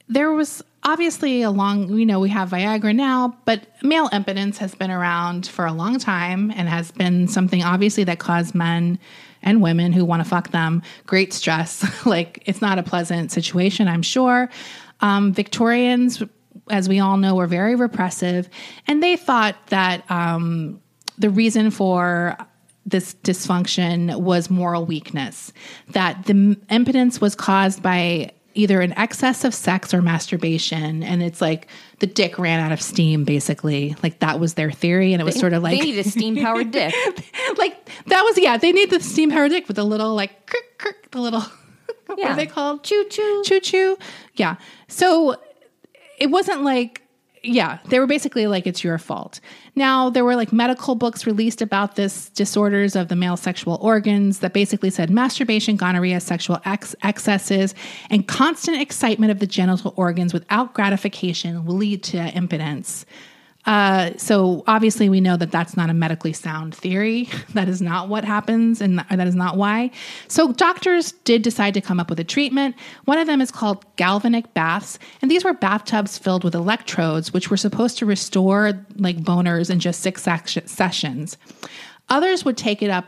there 0.07 0.31
was 0.31 0.63
obviously 0.83 1.41
a 1.41 1.51
long, 1.51 1.97
you 1.97 2.05
know, 2.05 2.19
we 2.19 2.29
have 2.29 2.49
Viagra 2.49 2.95
now, 2.95 3.37
but 3.45 3.67
male 3.83 4.09
impotence 4.11 4.57
has 4.59 4.75
been 4.75 4.91
around 4.91 5.47
for 5.47 5.65
a 5.65 5.73
long 5.73 5.99
time 5.99 6.51
and 6.51 6.69
has 6.69 6.91
been 6.91 7.27
something 7.27 7.63
obviously 7.63 8.03
that 8.05 8.19
caused 8.19 8.55
men 8.55 8.99
and 9.41 9.61
women 9.61 9.93
who 9.93 10.05
want 10.05 10.23
to 10.23 10.29
fuck 10.29 10.51
them 10.51 10.81
great 11.05 11.33
stress. 11.33 11.85
like 12.05 12.43
it's 12.45 12.61
not 12.61 12.79
a 12.79 12.83
pleasant 12.83 13.31
situation, 13.31 13.87
I'm 13.87 14.01
sure. 14.01 14.49
Um, 15.01 15.33
Victorians, 15.33 16.21
as 16.69 16.89
we 16.89 16.99
all 16.99 17.17
know, 17.17 17.35
were 17.35 17.47
very 17.47 17.75
repressive, 17.75 18.49
and 18.87 19.01
they 19.01 19.15
thought 19.15 19.55
that 19.67 20.09
um, 20.11 20.81
the 21.17 21.29
reason 21.29 21.71
for 21.71 22.37
this 22.85 23.13
dysfunction 23.23 24.19
was 24.19 24.49
moral 24.49 24.85
weakness, 24.85 25.53
that 25.89 26.25
the 26.25 26.57
impotence 26.69 27.21
was 27.21 27.35
caused 27.35 27.83
by 27.83 28.31
either 28.53 28.81
an 28.81 28.97
excess 28.97 29.43
of 29.43 29.53
sex 29.53 29.93
or 29.93 30.01
masturbation. 30.01 31.03
And 31.03 31.21
it's 31.21 31.41
like 31.41 31.67
the 31.99 32.07
dick 32.07 32.39
ran 32.39 32.59
out 32.59 32.71
of 32.71 32.81
steam, 32.81 33.23
basically. 33.23 33.95
Like 34.03 34.19
that 34.19 34.39
was 34.39 34.55
their 34.55 34.71
theory. 34.71 35.13
And 35.13 35.21
it 35.21 35.25
was 35.25 35.39
sort 35.39 35.53
of 35.53 35.63
like, 35.63 35.79
they 35.79 35.85
need 35.85 35.99
a 35.99 36.03
steam 36.03 36.35
powered 36.35 36.71
dick. 36.71 36.93
like 37.57 37.89
that 38.05 38.21
was, 38.23 38.37
yeah, 38.37 38.57
they 38.57 38.71
need 38.71 38.89
the 38.89 38.99
steam 38.99 39.31
powered 39.31 39.51
dick 39.51 39.67
with 39.67 39.75
the 39.75 39.83
little, 39.83 40.15
like, 40.15 40.47
crick, 40.47 40.77
crick, 40.77 41.11
the 41.11 41.21
little, 41.21 41.41
what 42.07 42.23
are 42.23 42.35
they 42.35 42.47
called? 42.47 42.83
Choo 42.83 43.05
choo. 43.09 43.43
Choo 43.45 43.59
choo. 43.59 43.97
Yeah. 44.35 44.55
So 44.87 45.35
it 46.17 46.27
wasn't 46.27 46.63
like, 46.63 47.03
yeah, 47.43 47.79
they 47.85 47.99
were 47.99 48.07
basically 48.07 48.47
like, 48.47 48.67
it's 48.67 48.83
your 48.83 48.97
fault. 48.97 49.39
Now, 49.75 50.09
there 50.09 50.25
were 50.25 50.35
like 50.35 50.51
medical 50.51 50.95
books 50.95 51.25
released 51.25 51.61
about 51.61 51.95
this 51.95 52.29
disorders 52.29 52.95
of 52.95 53.07
the 53.07 53.15
male 53.15 53.37
sexual 53.37 53.77
organs 53.81 54.39
that 54.39 54.53
basically 54.53 54.89
said 54.89 55.09
masturbation, 55.09 55.75
gonorrhea, 55.75 56.19
sexual 56.19 56.59
ex- 56.65 56.95
excesses, 57.03 57.73
and 58.09 58.27
constant 58.27 58.81
excitement 58.81 59.31
of 59.31 59.39
the 59.39 59.47
genital 59.47 59.93
organs 59.95 60.33
without 60.33 60.73
gratification 60.73 61.65
will 61.65 61.75
lead 61.75 62.03
to 62.03 62.17
impotence. 62.17 63.05
Uh, 63.65 64.11
so 64.17 64.63
obviously, 64.67 65.09
we 65.09 65.21
know 65.21 65.37
that 65.37 65.51
that's 65.51 65.75
not 65.77 65.89
a 65.89 65.93
medically 65.93 66.33
sound 66.33 66.73
theory. 66.73 67.27
That 67.53 67.67
is 67.67 67.81
not 67.81 68.07
what 68.09 68.23
happens, 68.23 68.79
and 68.79 68.99
that 68.99 69.27
is 69.27 69.35
not 69.35 69.57
why. 69.57 69.91
So 70.27 70.53
doctors 70.53 71.11
did 71.23 71.41
decide 71.41 71.73
to 71.73 71.81
come 71.81 71.99
up 71.99 72.09
with 72.09 72.19
a 72.19 72.23
treatment. 72.23 72.75
One 73.05 73.17
of 73.17 73.27
them 73.27 73.41
is 73.41 73.51
called 73.51 73.83
galvanic 73.97 74.53
baths, 74.53 74.97
and 75.21 75.29
these 75.29 75.43
were 75.43 75.53
bathtubs 75.53 76.17
filled 76.17 76.43
with 76.43 76.55
electrodes, 76.55 77.33
which 77.33 77.49
were 77.51 77.57
supposed 77.57 77.97
to 77.97 78.05
restore 78.05 78.73
like 78.95 79.17
boners 79.17 79.69
in 79.69 79.79
just 79.79 79.99
six 80.01 80.23
sessions. 80.23 81.37
Others 82.09 82.45
would 82.45 82.55
take 82.57 82.81
it 82.81 82.89
up 82.89 83.05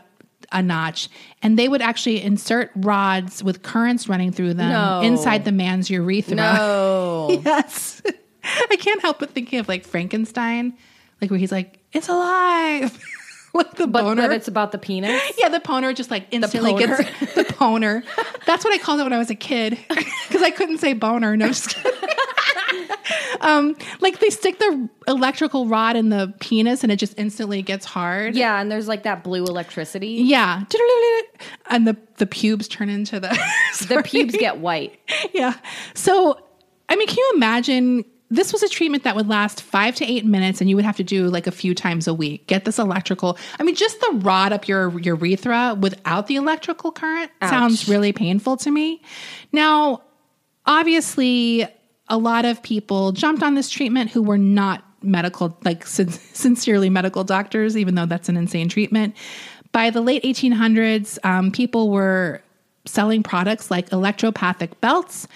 a 0.50 0.60
notch, 0.62 1.08
and 1.42 1.58
they 1.58 1.68
would 1.68 1.80
actually 1.82 2.20
insert 2.22 2.70
rods 2.76 3.42
with 3.42 3.62
currents 3.62 4.08
running 4.08 4.32
through 4.32 4.54
them 4.54 4.70
No. 4.70 5.00
inside 5.00 5.44
the 5.46 5.52
man's 5.52 5.88
urethra. 5.88 6.36
No. 6.36 7.40
Yes. 7.44 8.02
I 8.70 8.76
can't 8.76 9.00
help 9.02 9.18
but 9.18 9.30
thinking 9.30 9.58
of 9.60 9.68
like 9.68 9.84
Frankenstein, 9.84 10.74
like 11.20 11.30
where 11.30 11.38
he's 11.38 11.52
like, 11.52 11.78
it's 11.92 12.08
alive. 12.08 12.98
like 13.54 13.74
the 13.74 13.86
But, 13.86 14.02
boner. 14.02 14.22
but 14.22 14.32
it's 14.32 14.48
about 14.48 14.72
the 14.72 14.78
penis. 14.78 15.20
yeah, 15.38 15.48
the 15.48 15.60
boner 15.60 15.92
just 15.92 16.10
like 16.10 16.26
instantly 16.30 16.72
boner. 16.72 16.96
gets 16.98 17.34
the 17.34 17.54
boner. 17.58 18.02
That's 18.46 18.64
what 18.64 18.72
I 18.74 18.78
called 18.78 19.00
it 19.00 19.04
when 19.04 19.12
I 19.12 19.18
was 19.18 19.30
a 19.30 19.34
kid 19.34 19.78
because 20.28 20.42
I 20.42 20.50
couldn't 20.50 20.78
say 20.78 20.92
boner. 20.94 21.36
No, 21.36 21.48
just 21.48 21.76
um, 23.40 23.76
like 24.00 24.20
they 24.20 24.30
stick 24.30 24.58
the 24.58 24.88
electrical 25.08 25.66
rod 25.66 25.96
in 25.96 26.08
the 26.10 26.32
penis 26.40 26.82
and 26.82 26.92
it 26.92 26.96
just 26.96 27.18
instantly 27.18 27.60
gets 27.62 27.84
hard. 27.84 28.34
Yeah, 28.36 28.60
and 28.60 28.70
there's 28.70 28.88
like 28.88 29.02
that 29.02 29.22
blue 29.24 29.44
electricity. 29.44 30.22
Yeah. 30.24 30.64
And 31.68 31.86
the, 31.86 31.96
the 32.18 32.26
pubes 32.26 32.68
turn 32.68 32.88
into 32.88 33.20
the. 33.20 33.28
The 33.88 34.02
pubes 34.04 34.36
get 34.36 34.58
white. 34.58 34.98
yeah. 35.32 35.54
So, 35.94 36.38
I 36.88 36.96
mean, 36.96 37.08
can 37.08 37.16
you 37.18 37.32
imagine? 37.34 38.04
This 38.32 38.50
was 38.50 38.62
a 38.62 38.68
treatment 38.68 39.04
that 39.04 39.14
would 39.14 39.28
last 39.28 39.60
five 39.60 39.94
to 39.96 40.10
eight 40.10 40.24
minutes, 40.24 40.62
and 40.62 40.70
you 40.70 40.76
would 40.76 40.86
have 40.86 40.96
to 40.96 41.04
do 41.04 41.28
like 41.28 41.46
a 41.46 41.50
few 41.50 41.74
times 41.74 42.08
a 42.08 42.14
week. 42.14 42.46
Get 42.46 42.64
this 42.64 42.78
electrical. 42.78 43.36
I 43.60 43.62
mean, 43.62 43.74
just 43.74 44.00
the 44.00 44.12
rod 44.22 44.52
up 44.52 44.66
your 44.66 44.98
urethra 44.98 45.76
without 45.78 46.28
the 46.28 46.36
electrical 46.36 46.92
current 46.92 47.30
sounds 47.42 47.88
really 47.88 48.12
painful 48.12 48.56
to 48.58 48.70
me. 48.70 49.02
Now, 49.52 50.02
obviously, 50.64 51.66
a 52.08 52.16
lot 52.16 52.46
of 52.46 52.62
people 52.62 53.12
jumped 53.12 53.42
on 53.42 53.54
this 53.54 53.68
treatment 53.68 54.10
who 54.10 54.22
were 54.22 54.38
not 54.38 54.82
medical, 55.02 55.58
like 55.62 55.86
sin- 55.86 56.08
sincerely 56.32 56.88
medical 56.88 57.24
doctors, 57.24 57.76
even 57.76 57.96
though 57.96 58.06
that's 58.06 58.30
an 58.30 58.38
insane 58.38 58.70
treatment. 58.70 59.14
By 59.72 59.90
the 59.90 60.00
late 60.00 60.22
1800s, 60.22 61.18
um, 61.22 61.50
people 61.50 61.90
were 61.90 62.42
selling 62.86 63.22
products 63.22 63.70
like 63.70 63.90
electropathic 63.90 64.80
belts 64.80 65.28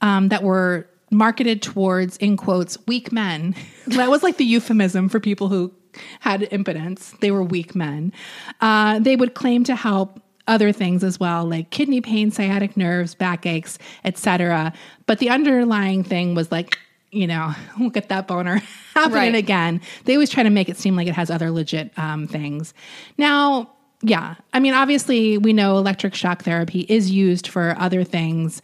um, 0.00 0.28
that 0.28 0.42
were 0.42 0.86
marketed 1.14 1.62
towards, 1.62 2.16
in 2.18 2.36
quotes, 2.36 2.76
weak 2.86 3.12
men. 3.12 3.54
that 3.88 4.10
was 4.10 4.22
like 4.22 4.36
the 4.36 4.44
euphemism 4.44 5.08
for 5.08 5.20
people 5.20 5.48
who 5.48 5.72
had 6.20 6.48
impotence. 6.52 7.14
They 7.20 7.30
were 7.30 7.42
weak 7.42 7.74
men. 7.74 8.12
Uh, 8.60 8.98
they 8.98 9.16
would 9.16 9.34
claim 9.34 9.64
to 9.64 9.76
help 9.76 10.20
other 10.46 10.72
things 10.72 11.02
as 11.02 11.18
well, 11.18 11.44
like 11.46 11.70
kidney 11.70 12.00
pain, 12.00 12.30
sciatic 12.30 12.76
nerves, 12.76 13.14
backaches, 13.14 13.78
etc. 14.04 14.72
But 15.06 15.18
the 15.18 15.30
underlying 15.30 16.04
thing 16.04 16.34
was 16.34 16.52
like, 16.52 16.76
you 17.10 17.26
know, 17.26 17.54
look 17.80 17.96
at 17.96 18.08
that 18.10 18.26
boner 18.26 18.56
happening 18.94 19.14
Right. 19.14 19.34
again. 19.36 19.80
They 20.04 20.14
always 20.14 20.30
try 20.30 20.42
to 20.42 20.50
make 20.50 20.68
it 20.68 20.76
seem 20.76 20.96
like 20.96 21.06
it 21.08 21.14
has 21.14 21.30
other 21.30 21.50
legit 21.50 21.96
um, 21.98 22.26
things. 22.26 22.74
Now, 23.16 23.70
yeah, 24.02 24.34
I 24.52 24.60
mean, 24.60 24.74
obviously, 24.74 25.38
we 25.38 25.54
know 25.54 25.78
electric 25.78 26.14
shock 26.14 26.42
therapy 26.42 26.80
is 26.90 27.10
used 27.10 27.46
for 27.46 27.74
other 27.78 28.04
things. 28.04 28.60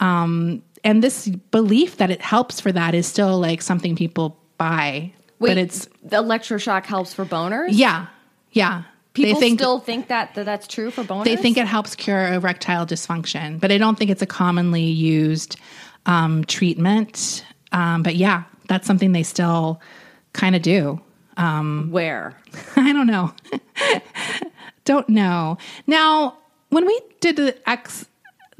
Um, 0.00 0.62
and 0.84 1.02
this 1.02 1.28
belief 1.28 1.98
that 1.98 2.10
it 2.10 2.20
helps 2.20 2.60
for 2.60 2.72
that 2.72 2.94
is 2.94 3.06
still 3.06 3.38
like 3.38 3.62
something 3.62 3.96
people 3.96 4.38
buy. 4.58 5.12
Wait, 5.38 5.50
but 5.50 5.58
it's, 5.58 5.86
the 6.02 6.16
electroshock 6.22 6.86
helps 6.86 7.14
for 7.14 7.24
boners. 7.24 7.68
yeah, 7.70 8.06
yeah. 8.52 8.84
People 9.14 9.38
think, 9.38 9.60
still 9.60 9.78
think 9.78 10.08
that, 10.08 10.34
that 10.36 10.46
that's 10.46 10.66
true 10.66 10.90
for 10.90 11.04
boners. 11.04 11.24
they 11.24 11.36
think 11.36 11.58
it 11.58 11.66
helps 11.66 11.94
cure 11.94 12.32
erectile 12.32 12.86
dysfunction, 12.86 13.60
but 13.60 13.70
I 13.70 13.76
don't 13.76 13.98
think 13.98 14.10
it's 14.10 14.22
a 14.22 14.26
commonly 14.26 14.84
used 14.84 15.56
um, 16.06 16.44
treatment. 16.44 17.44
Um, 17.72 18.02
but 18.02 18.16
yeah, 18.16 18.44
that's 18.68 18.86
something 18.86 19.12
they 19.12 19.22
still 19.22 19.82
kind 20.32 20.56
of 20.56 20.62
do. 20.62 21.00
where 21.90 22.34
I 22.76 22.92
don't 22.94 23.06
know. 23.06 23.34
don't 24.86 25.08
know. 25.10 25.58
Now, 25.86 26.38
when 26.70 26.86
we 26.86 27.00
did 27.20 27.36
the 27.36 27.68
X 27.68 28.06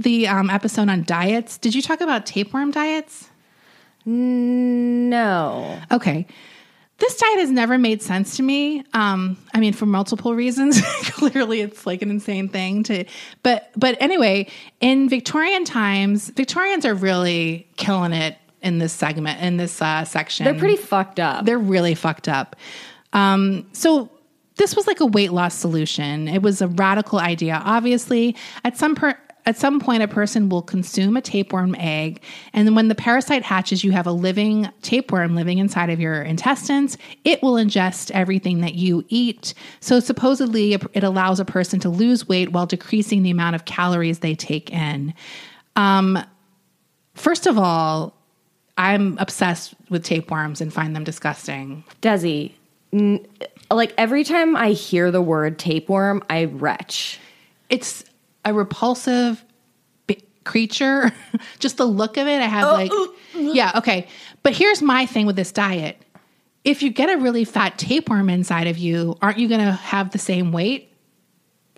the 0.03 0.29
um, 0.29 0.51
episode 0.51 0.89
on 0.89 1.05
diets, 1.05 1.59
did 1.59 1.75
you 1.75 1.83
talk 1.83 2.01
about 2.01 2.27
tapeworm 2.27 2.71
diets? 2.71 3.29
no. 4.05 5.81
Okay. 5.93 6.27
This 6.99 7.17
diet 7.17 7.41
has 7.41 7.51
never 7.51 7.79
made 7.79 8.01
sense 8.01 8.37
to 8.37 8.43
me. 8.43 8.85
Um, 8.93 9.37
I 9.55 9.59
mean, 9.61 9.73
for 9.73 9.87
multiple 9.87 10.35
reasons. 10.35 10.81
Clearly, 11.11 11.61
it's 11.61 11.85
like 11.85 12.01
an 12.01 12.11
insane 12.11 12.49
thing 12.49 12.85
to. 12.85 13.05
But 13.43 13.71
but 13.77 13.97
anyway, 14.01 14.49
in 14.81 15.09
Victorian 15.09 15.65
times, 15.65 16.29
Victorians 16.31 16.87
are 16.87 16.95
really 16.95 17.67
killing 17.77 18.13
it 18.13 18.37
in 18.63 18.79
this 18.79 18.93
segment 18.93 19.41
in 19.41 19.57
this 19.57 19.83
uh, 19.83 20.05
section. 20.05 20.45
They're 20.45 20.55
pretty 20.55 20.77
fucked 20.77 21.19
up. 21.19 21.45
They're 21.45 21.59
really 21.59 21.97
fucked 21.97 22.29
up. 22.29 22.55
Um, 23.13 23.67
so 23.73 24.09
this 24.57 24.77
was 24.77 24.87
like 24.87 25.01
a 25.01 25.07
weight 25.07 25.33
loss 25.33 25.55
solution. 25.55 26.29
It 26.29 26.43
was 26.43 26.63
a 26.63 26.69
radical 26.69 27.19
idea. 27.19 27.61
Obviously, 27.65 28.37
at 28.65 28.77
some 28.77 28.95
per- 28.95 29.19
at 29.45 29.59
some 29.59 29.81
point, 29.81 30.03
a 30.03 30.09
person 30.09 30.49
will 30.49 30.63
consume 30.63 31.17
a 31.17 31.21
tapeworm 31.21 31.75
egg, 31.77 32.23
and 32.53 32.67
then 32.67 32.75
when 32.75 32.89
the 32.89 32.95
parasite 32.95 33.43
hatches, 33.43 33.83
you 33.83 33.91
have 33.91 34.07
a 34.07 34.13
living 34.13 34.69
tapeworm 34.83 35.35
living 35.35 35.59
inside 35.59 35.91
of 35.91 35.99
your 35.99 36.23
intestines. 36.23 36.97
It 37.25 37.43
will 37.43 37.55
ingest 37.55 38.13
everything 38.13 38.61
that 38.61 38.75
you 38.75 39.05
eat. 39.09 39.55
So 39.81 39.99
supposedly, 39.99 40.75
it 40.75 41.03
allows 41.03 41.41
a 41.41 41.45
person 41.45 41.81
to 41.81 41.89
lose 41.89 42.29
weight 42.29 42.53
while 42.53 42.67
decreasing 42.67 43.25
the 43.25 43.31
amount 43.31 43.57
of 43.57 43.65
calories 43.65 44.21
they 44.21 44.37
take 44.37 44.71
in. 44.71 45.13
Um, 45.75 46.25
first 47.15 47.47
of 47.47 47.59
all, 47.59 48.15
I'm 48.79 49.19
obsessed 49.19 49.75
with 49.91 50.05
tapeworms 50.05 50.61
and 50.61 50.73
find 50.73 50.95
them 50.95 51.05
disgusting. 51.05 51.85
Desi, 52.01 52.53
n- 52.93 53.27
like 53.71 53.93
every 53.99 54.23
time 54.23 54.57
I 54.57 54.71
hear 54.71 55.11
the 55.11 55.23
word 55.23 55.59
tapeworm, 55.59 56.23
I 56.31 56.45
retch. 56.45 57.19
It's 57.69 58.05
a 58.45 58.55
repulsive 58.55 59.45
b- 60.07 60.23
creature. 60.45 61.13
Just 61.59 61.77
the 61.77 61.85
look 61.85 62.17
of 62.17 62.27
it, 62.27 62.41
I 62.41 62.47
have 62.47 62.69
oh, 62.69 62.73
like, 62.73 62.93
yeah, 63.35 63.73
okay. 63.77 64.09
But 64.43 64.55
here's 64.55 64.83
my 64.83 65.07
thing 65.07 65.27
with 65.27 65.37
this 65.37 65.53
diet 65.53 66.03
if 66.65 66.83
you 66.83 66.91
get 66.91 67.11
a 67.11 67.21
really 67.21 67.45
fat 67.45 67.77
tapeworm 67.79 68.31
inside 68.31 68.69
of 68.69 68.79
you, 68.79 69.17
aren't 69.21 69.39
you 69.39 69.49
going 69.49 69.65
to 69.65 69.73
have 69.73 70.11
the 70.11 70.19
same 70.19 70.53
weight? 70.53 70.93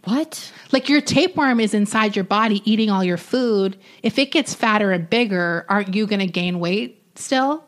What? 0.04 0.52
Like 0.70 0.88
your 0.88 1.00
tapeworm 1.00 1.60
is 1.60 1.72
inside 1.72 2.14
your 2.14 2.24
body 2.24 2.60
eating 2.70 2.90
all 2.90 3.02
your 3.02 3.16
food. 3.16 3.78
If 4.02 4.18
it 4.18 4.30
gets 4.30 4.52
fatter 4.52 4.92
and 4.92 5.08
bigger, 5.08 5.64
aren't 5.68 5.94
you 5.94 6.06
going 6.06 6.20
to 6.20 6.26
gain 6.26 6.60
weight 6.60 7.02
still? 7.14 7.64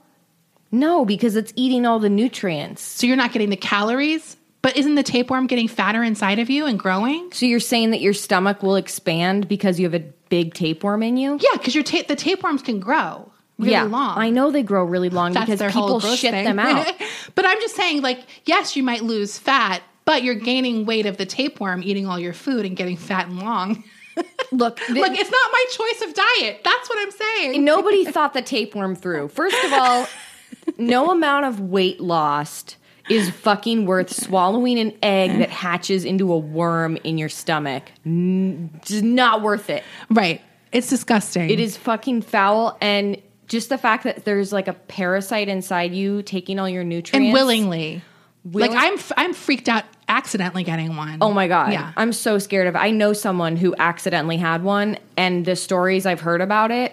No, 0.71 1.07
because 1.07 1.37
it's 1.37 1.53
eating 1.57 1.87
all 1.87 1.99
the 1.99 2.11
nutrients. 2.11 2.83
So 2.83 3.07
you're 3.07 3.17
not 3.17 3.33
getting 3.33 3.49
the 3.49 3.57
calories, 3.57 4.37
but 4.67 4.77
isn't 4.77 4.97
the 4.97 5.05
tapeworm 5.05 5.47
getting 5.47 5.69
fatter 5.69 6.03
inside 6.03 6.41
of 6.41 6.51
you 6.51 6.67
and 6.67 6.77
growing? 6.77 7.31
So 7.31 7.47
you're 7.47 7.61
saying 7.61 7.93
that 7.93 8.01
your 8.01 8.13
stomach 8.13 8.65
will 8.65 8.75
expand 8.75 9.47
because 9.47 9.79
you 9.79 9.87
have 9.87 9.95
a 9.95 10.05
big 10.29 10.55
tapeworm 10.55 11.05
in 11.05 11.17
you? 11.17 11.39
Yeah, 11.41 11.57
because 11.57 11.77
your 11.77 11.85
ta- 11.85 12.03
the 12.09 12.17
tapeworms 12.17 12.63
can 12.63 12.81
grow 12.81 13.31
really 13.61 13.71
yeah, 13.71 13.85
long. 13.85 14.19
I 14.19 14.31
know 14.31 14.51
they 14.51 14.65
grow 14.65 14.83
really 14.83 15.09
long 15.09 15.35
That's 15.35 15.49
because 15.49 15.73
people 15.73 16.01
shit 16.01 16.33
thing. 16.33 16.47
them 16.47 16.59
out. 16.59 16.85
but 17.37 17.47
I'm 17.47 17.61
just 17.61 17.77
saying, 17.77 18.03
like, 18.03 18.19
yes, 18.45 18.75
you 18.75 18.83
might 18.83 19.05
lose 19.05 19.39
fat, 19.39 19.83
but 20.05 20.25
you're 20.25 20.35
gaining 20.35 20.85
weight 20.85 21.07
of 21.07 21.17
the 21.17 21.27
tapeworm 21.27 21.81
eating 21.85 22.09
all 22.09 22.19
your 22.19 22.33
food 22.33 22.67
and 22.67 22.77
getting 22.77 22.97
fat 22.97 23.29
and 23.29 23.39
long. 23.39 23.85
Look, 24.51 24.79
th- 24.79 24.91
Look, 24.99 25.13
it's 25.13 25.31
not 25.31 25.53
my 25.53 25.65
choice 25.71 26.09
of 26.09 26.15
diet. 26.41 26.63
That's 26.65 26.89
what 26.89 26.99
I'm 26.99 27.13
saying. 27.13 27.65
nobody 27.65 28.05
thought 28.05 28.35
the 28.35 28.43
tapeworm 28.43 28.97
through. 28.97 29.29
First 29.29 29.63
of 29.65 29.73
all, 29.73 30.09
no 30.77 31.13
amount 31.13 31.47
of 31.47 31.61
weight 31.61 32.01
lost 32.01 32.79
is 33.09 33.31
fucking 33.45 33.87
worth 33.87 34.11
swallowing 34.13 34.79
an 34.79 34.93
egg 35.03 35.39
that 35.39 35.51
hatches 35.51 36.05
into 36.05 36.33
a 36.33 36.39
worm 36.39 36.97
in 37.05 37.19
your 37.19 37.29
stomach. 37.29 37.85
N- 38.05 38.81
Just 38.85 39.05
not 39.05 39.43
worth 39.43 39.71
it. 39.71 39.83
Right. 40.11 40.41
It's 40.73 40.89
disgusting. 40.89 41.49
It 41.51 41.61
is 41.61 41.77
fucking 41.77 42.23
foul 42.23 42.77
and 42.81 43.21
just 43.49 43.69
the 43.69 43.79
fact 43.79 44.05
that 44.05 44.25
there's 44.25 44.53
like 44.53 44.67
a 44.69 44.73
parasite 44.73 45.49
inside 45.49 45.95
you 45.95 46.23
taking 46.23 46.59
all 46.59 46.69
your 46.69 46.83
nutrients 46.85 47.27
and 47.27 47.33
willingly. 47.33 48.03
Willing- 48.45 48.73
Like 48.73 48.85
I'm, 48.85 48.95
f- 48.95 49.13
I'm 49.17 49.33
freaked 49.33 49.69
out 49.69 49.85
accidentally 50.09 50.65
getting 50.65 50.97
one. 50.97 51.19
Oh 51.21 51.33
my 51.33 51.49
god. 51.49 51.73
Yeah. 51.73 51.93
I'm 51.97 52.13
so 52.13 52.39
scared 52.39 52.67
of 52.67 52.77
I 52.77 52.91
know 52.91 53.13
someone 53.13 53.57
who 53.57 53.75
accidentally 53.79 54.37
had 54.37 54.63
one 54.63 54.99
and 55.17 55.45
the 55.45 55.57
stories 55.57 56.07
I've 56.07 56.21
heard 56.21 56.41
about 56.41 56.71
it, 56.71 56.93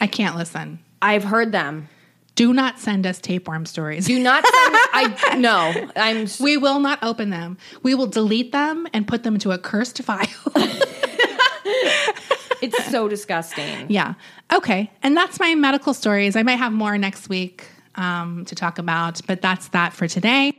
I 0.00 0.06
can't 0.06 0.36
listen. 0.36 0.78
I've 1.02 1.24
heard 1.24 1.52
them. 1.52 1.88
Do 2.38 2.52
not 2.52 2.78
send 2.78 3.04
us 3.04 3.20
tapeworm 3.20 3.66
stories. 3.66 4.06
Do 4.06 4.16
not 4.16 4.44
send 4.44 4.76
I 4.92 5.34
no. 5.38 5.88
I'm 5.96 6.28
we 6.38 6.56
will 6.56 6.78
not 6.78 7.00
open 7.02 7.30
them. 7.30 7.58
We 7.82 7.96
will 7.96 8.06
delete 8.06 8.52
them 8.52 8.86
and 8.92 9.08
put 9.08 9.24
them 9.24 9.34
into 9.34 9.50
a 9.50 9.58
cursed 9.58 10.00
file. 10.04 10.28
it's 12.62 12.84
so 12.92 13.08
disgusting. 13.08 13.86
yeah. 13.88 14.14
Okay. 14.52 14.88
And 15.02 15.16
that's 15.16 15.40
my 15.40 15.56
medical 15.56 15.92
stories. 15.92 16.36
I 16.36 16.44
might 16.44 16.58
have 16.58 16.72
more 16.72 16.96
next 16.96 17.28
week 17.28 17.66
um, 17.96 18.44
to 18.44 18.54
talk 18.54 18.78
about, 18.78 19.20
but 19.26 19.42
that's 19.42 19.70
that 19.70 19.92
for 19.92 20.06
today. 20.06 20.52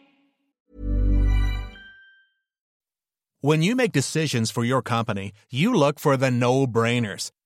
When 3.40 3.62
you 3.62 3.74
make 3.78 3.94
decisions 3.94 4.52
for 4.52 4.66
your 4.66 4.82
company, 4.82 5.32
you 5.50 5.74
look 5.74 5.98
for 5.98 6.18
the 6.18 6.30
no 6.30 6.68
brainers. 6.68 7.32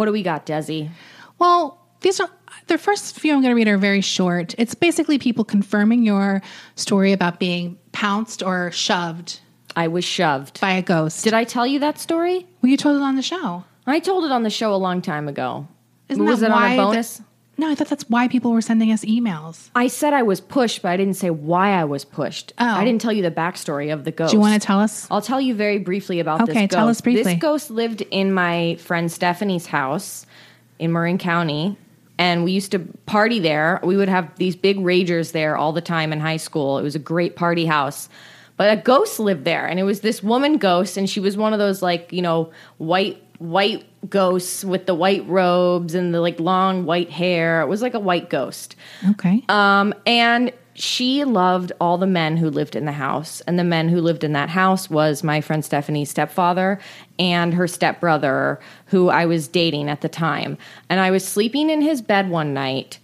What 0.00 0.06
do 0.06 0.12
we 0.12 0.22
got, 0.22 0.46
Desi? 0.46 0.88
Well, 1.38 1.78
these 2.00 2.20
are 2.20 2.30
the 2.68 2.78
first 2.78 3.20
few 3.20 3.34
I'm 3.34 3.42
going 3.42 3.50
to 3.50 3.54
read 3.54 3.68
are 3.68 3.76
very 3.76 4.00
short. 4.00 4.54
It's 4.56 4.74
basically 4.74 5.18
people 5.18 5.44
confirming 5.44 6.04
your 6.04 6.40
story 6.74 7.12
about 7.12 7.38
being 7.38 7.76
pounced 7.92 8.42
or 8.42 8.70
shoved 8.72 9.40
I 9.76 9.88
was 9.88 10.06
shoved. 10.06 10.58
by 10.58 10.72
a 10.72 10.80
ghost. 10.80 11.22
Did 11.22 11.34
I 11.34 11.44
tell 11.44 11.66
you 11.66 11.80
that 11.80 11.98
story? 11.98 12.46
well, 12.62 12.70
you 12.70 12.78
told 12.78 12.96
it 12.96 13.02
on 13.02 13.16
the 13.16 13.20
show. 13.22 13.64
I 13.86 13.98
told 14.00 14.24
it 14.24 14.32
on 14.32 14.42
the 14.42 14.48
show 14.48 14.72
a 14.74 14.76
long 14.76 15.02
time 15.02 15.28
ago. 15.28 15.68
Isn't 16.08 16.24
was 16.24 16.40
that 16.40 16.46
it 16.46 16.52
on 16.52 16.58
why 16.62 16.72
a 16.72 16.76
the- 16.78 16.82
bonus? 16.82 17.20
No, 17.60 17.70
I 17.70 17.74
thought 17.74 17.88
that's 17.88 18.08
why 18.08 18.26
people 18.26 18.52
were 18.52 18.62
sending 18.62 18.90
us 18.90 19.04
emails. 19.04 19.68
I 19.74 19.86
said 19.86 20.14
I 20.14 20.22
was 20.22 20.40
pushed, 20.40 20.80
but 20.82 20.88
I 20.88 20.96
didn't 20.96 21.14
say 21.14 21.30
why 21.30 21.72
I 21.78 21.84
was 21.84 22.04
pushed. 22.04 22.54
Oh. 22.58 22.64
I 22.66 22.84
didn't 22.84 23.02
tell 23.02 23.12
you 23.12 23.22
the 23.22 23.30
backstory 23.30 23.92
of 23.92 24.04
the 24.04 24.10
ghost. 24.10 24.30
Do 24.30 24.38
you 24.38 24.40
want 24.40 24.60
to 24.60 24.66
tell 24.66 24.80
us? 24.80 25.06
I'll 25.10 25.20
tell 25.22 25.40
you 25.40 25.54
very 25.54 25.78
briefly 25.78 26.20
about 26.20 26.40
this 26.40 26.48
Okay, 26.48 26.62
ghost. 26.62 26.72
tell 26.72 26.88
us 26.88 27.00
briefly. 27.00 27.22
This 27.34 27.40
ghost 27.40 27.70
lived 27.70 28.00
in 28.00 28.32
my 28.32 28.76
friend 28.76 29.12
Stephanie's 29.12 29.66
house 29.66 30.24
in 30.78 30.90
Marin 30.90 31.18
County, 31.18 31.76
and 32.18 32.44
we 32.44 32.52
used 32.52 32.72
to 32.72 32.78
party 33.04 33.38
there. 33.38 33.78
We 33.84 33.96
would 33.96 34.08
have 34.08 34.34
these 34.36 34.56
big 34.56 34.78
ragers 34.78 35.32
there 35.32 35.56
all 35.56 35.72
the 35.72 35.82
time 35.82 36.12
in 36.12 36.20
high 36.20 36.38
school. 36.38 36.78
It 36.78 36.82
was 36.82 36.94
a 36.94 36.98
great 37.00 37.36
party 37.36 37.66
house. 37.66 38.08
But 38.56 38.76
a 38.78 38.80
ghost 38.80 39.20
lived 39.20 39.44
there, 39.44 39.66
and 39.66 39.78
it 39.78 39.84
was 39.84 40.00
this 40.00 40.22
woman 40.22 40.58
ghost, 40.58 40.96
and 40.96 41.08
she 41.08 41.20
was 41.20 41.36
one 41.36 41.52
of 41.52 41.58
those 41.58 41.82
like 41.82 42.12
you 42.12 42.22
know 42.22 42.52
white 42.78 43.22
white 43.40 43.86
ghosts 44.08 44.64
with 44.64 44.84
the 44.84 44.94
white 44.94 45.26
robes 45.26 45.94
and 45.94 46.14
the 46.14 46.20
like 46.20 46.38
long 46.38 46.84
white 46.84 47.10
hair. 47.10 47.62
It 47.62 47.66
was 47.66 47.82
like 47.82 47.94
a 47.94 48.00
white 48.00 48.28
ghost. 48.28 48.76
Okay. 49.10 49.42
Um, 49.48 49.94
and 50.06 50.52
she 50.74 51.24
loved 51.24 51.72
all 51.80 51.98
the 51.98 52.06
men 52.06 52.36
who 52.36 52.50
lived 52.50 52.76
in 52.76 52.84
the 52.84 52.92
house. 52.92 53.40
And 53.42 53.58
the 53.58 53.64
men 53.64 53.88
who 53.88 54.00
lived 54.00 54.24
in 54.24 54.34
that 54.34 54.50
house 54.50 54.90
was 54.90 55.24
my 55.24 55.40
friend 55.40 55.64
Stephanie's 55.64 56.10
stepfather 56.10 56.78
and 57.18 57.54
her 57.54 57.66
stepbrother, 57.66 58.60
who 58.86 59.08
I 59.08 59.26
was 59.26 59.48
dating 59.48 59.88
at 59.88 60.02
the 60.02 60.08
time. 60.08 60.58
And 60.88 61.00
I 61.00 61.10
was 61.10 61.26
sleeping 61.26 61.70
in 61.70 61.80
his 61.80 62.02
bed 62.02 62.30
one 62.30 62.54
night, 62.54 62.98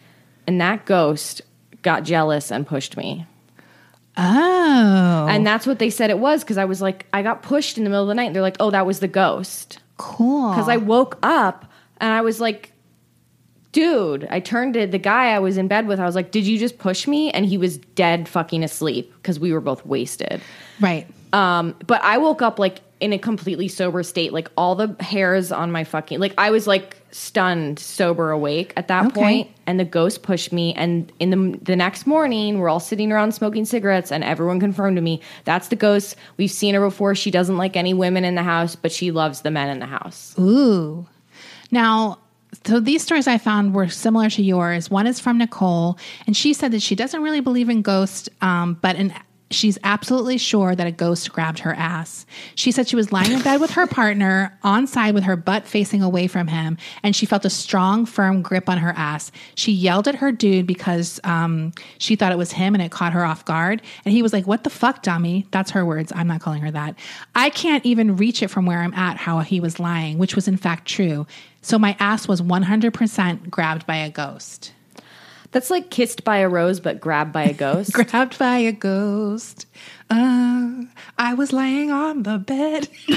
and 0.47 0.61
that 0.61 0.85
ghost 0.85 1.43
got 1.83 2.03
jealous 2.05 2.51
and 2.51 2.67
pushed 2.67 2.97
me. 2.97 3.27
oh, 4.17 5.27
And 5.29 5.47
that's 5.47 5.67
what 5.67 5.79
they 5.79 5.91
said 5.91 6.11
it 6.11 6.19
was 6.19 6.43
because 6.43 6.59
I 6.59 6.65
was 6.65 6.81
like, 6.83 7.07
I 7.13 7.23
got 7.23 7.43
pushed 7.43 7.79
in 7.79 7.85
the 7.85 7.91
middle 7.91 8.05
of 8.05 8.09
the 8.09 8.15
night. 8.15 8.27
And 8.27 8.35
they're 8.35 8.43
like, 8.43 8.57
oh, 8.61 8.71
that 8.71 8.87
was 8.87 9.01
the 9.01 9.09
ghost. 9.09 9.81
Cool. 9.97 10.51
Because 10.51 10.69
I 10.69 10.77
woke 10.77 11.19
up 11.23 11.71
and 11.99 12.13
I 12.13 12.21
was 12.21 12.41
like, 12.41 12.73
dude, 13.73 14.27
I 14.31 14.41
turned 14.41 14.75
to 14.75 14.87
the 14.87 14.99
guy 14.99 15.33
I 15.33 15.39
was 15.39 15.59
in 15.59 15.69
bed 15.69 15.87
with. 15.87 16.01
I 16.01 16.07
was 16.07 16.15
like, 16.15 16.31
did 16.31 16.45
you 16.45 16.59
just 16.59 16.79
push 16.79 17.07
me? 17.07 17.31
And 17.31 17.45
he 17.45 17.59
was 17.59 17.77
dead 17.77 18.29
fucking 18.29 18.65
asleep 18.65 19.13
because 19.17 19.39
we 19.39 19.53
were 19.53 19.61
both 19.61 19.85
wasted. 19.85 20.41
right. 20.81 21.07
Um, 21.33 21.75
but 21.87 22.01
I 22.03 22.17
woke 22.19 22.41
up 22.41 22.59
like 22.59 22.81
in 22.99 23.13
a 23.13 23.19
completely 23.19 23.69
sober 23.69 24.03
state, 24.03 24.33
like 24.33 24.51
all 24.57 24.75
the 24.75 24.97
hairs 25.01 25.53
on 25.53 25.71
my 25.71 25.85
fucking, 25.85 26.19
like 26.19 26.33
I 26.39 26.51
was 26.51 26.67
like 26.67 26.97
stunned, 27.11 27.79
sober 27.79 28.31
awake 28.31 28.73
at 28.77 28.89
that 28.89 29.07
Okay. 29.07 29.21
point, 29.21 29.51
And 29.67 29.79
the 29.79 29.85
ghost 29.85 30.23
pushed 30.23 30.53
me. 30.53 30.73
And 30.75 31.13
in 31.19 31.31
the, 31.31 31.59
the 31.63 31.77
next 31.77 32.07
morning, 32.07 32.59
we're 32.59 32.69
all 32.71 32.81
sitting 32.81 33.13
around 33.13 33.33
smoking 33.33 33.65
cigarettes, 33.67 34.11
and 34.11 34.25
everyone 34.25 34.61
confirmed 34.61 34.97
to 34.97 35.03
me 35.03 35.21
that's 35.45 35.69
the 35.69 35.77
ghost. 35.77 36.17
We've 36.39 36.51
seen 36.51 36.75
her 36.75 36.81
before. 36.81 37.15
She 37.15 37.31
doesn't 37.31 37.57
like 37.59 37.77
any 37.77 37.93
women 37.93 38.25
in 38.25 38.35
the 38.35 38.43
house, 38.43 38.77
but 38.77 38.93
she 38.93 39.11
loves 39.11 39.43
the 39.43 39.51
men 39.51 39.69
in 39.69 39.79
the 39.79 39.87
house. 39.87 40.35
Ooh. 40.39 41.07
Now, 41.71 42.19
so 42.65 42.81
these 42.81 43.03
stories 43.03 43.27
I 43.27 43.37
found 43.39 43.75
were 43.75 43.89
similar 43.89 44.31
to 44.31 44.43
yours. 44.43 44.91
One 44.91 45.07
is 45.07 45.21
from 45.21 45.37
Nicole, 45.37 45.99
and 46.27 46.35
she 46.37 46.55
said 46.55 46.73
that 46.73 46.81
she 46.81 46.95
doesn't 46.95 47.23
really 47.23 47.41
believe 47.41 47.69
in 47.69 47.83
ghosts, 47.83 48.29
um, 48.41 48.79
but 48.81 48.97
in 48.97 49.13
she's 49.51 49.79
absolutely 49.85 50.39
sure 50.39 50.75
that 50.75 50.87
a 50.87 50.93
ghost 50.93 51.33
grabbed 51.33 51.61
her 51.61 51.73
ass. 51.75 52.27
She 52.55 52.73
said 52.73 52.89
she 52.89 52.97
was 52.97 53.13
lying 53.13 53.33
in 53.33 53.43
bed 53.43 53.61
with 53.61 53.71
her 53.73 53.87
partner 53.87 54.57
on 54.63 54.87
side 54.87 55.15
with 55.15 55.25
her 55.25 55.37
butt 55.37 55.67
facing 55.67 56.03
away 56.03 56.27
from 56.27 56.49
him, 56.49 56.77
and 57.03 57.15
she 57.15 57.27
felt 57.27 57.45
a 57.45 57.51
strong, 57.51 58.07
firm 58.07 58.43
grip 58.43 58.69
on 58.69 58.79
her 58.79 58.93
ass. 58.97 59.31
She 59.55 59.73
yelled 59.73 60.09
at 60.09 60.17
her 60.17 60.33
dude 60.33 60.67
because 60.67 61.21
um, 61.25 61.73
she 61.99 62.17
thought 62.17 62.33
it 62.33 62.39
was 62.39 62.53
him 62.53 62.75
and 62.75 62.83
it 62.83 62.91
caught 62.91 63.13
her 63.13 63.25
off 63.25 63.45
guard. 63.45 63.83
And 64.05 64.13
he 64.13 64.23
was 64.23 64.33
like, 64.33 64.47
What 64.47 64.65
the 64.65 64.71
fuck, 64.71 65.03
dummy? 65.03 65.47
That's 65.51 65.71
her 65.71 65.85
words. 65.85 66.13
I'm 66.15 66.27
not 66.27 66.41
calling 66.41 66.63
her 66.63 66.71
that. 66.71 66.99
I 67.35 67.51
can't 67.51 67.85
even 67.87 68.17
reach 68.17 68.43
it 68.43 68.49
from 68.49 68.67
where 68.67 68.81
I'm 68.81 68.95
at, 68.95 69.17
how 69.17 69.41
he 69.41 69.61
was 69.61 69.79
lying, 69.79 70.19
which 70.19 70.35
was 70.35 70.49
in 70.49 70.57
fact 70.57 70.89
true. 70.89 71.27
So 71.63 71.79
my 71.79 71.97
ass 71.99 72.29
was 72.29 72.41
100% 72.41 73.51
grabbed 73.51 73.87
by 73.87 73.97
a 73.97 74.11
ghost. 74.11 74.73
That's 75.57 75.71
like 75.71 75.89
kissed 75.89 76.23
by 76.23 76.37
a 76.37 76.51
rose, 76.51 76.81
but 76.81 77.01
grabbed 77.01 77.33
by 77.33 77.45
a 77.45 77.55
ghost. 77.55 77.91
grabbed 77.95 78.39
by 78.39 78.59
a 78.59 78.73
ghost. 78.73 79.65
Uh, 80.11 80.83
I 81.17 81.33
was 81.33 81.51
laying 81.51 81.91
on 81.91 82.25
the 82.25 82.37
bed. 82.37 82.91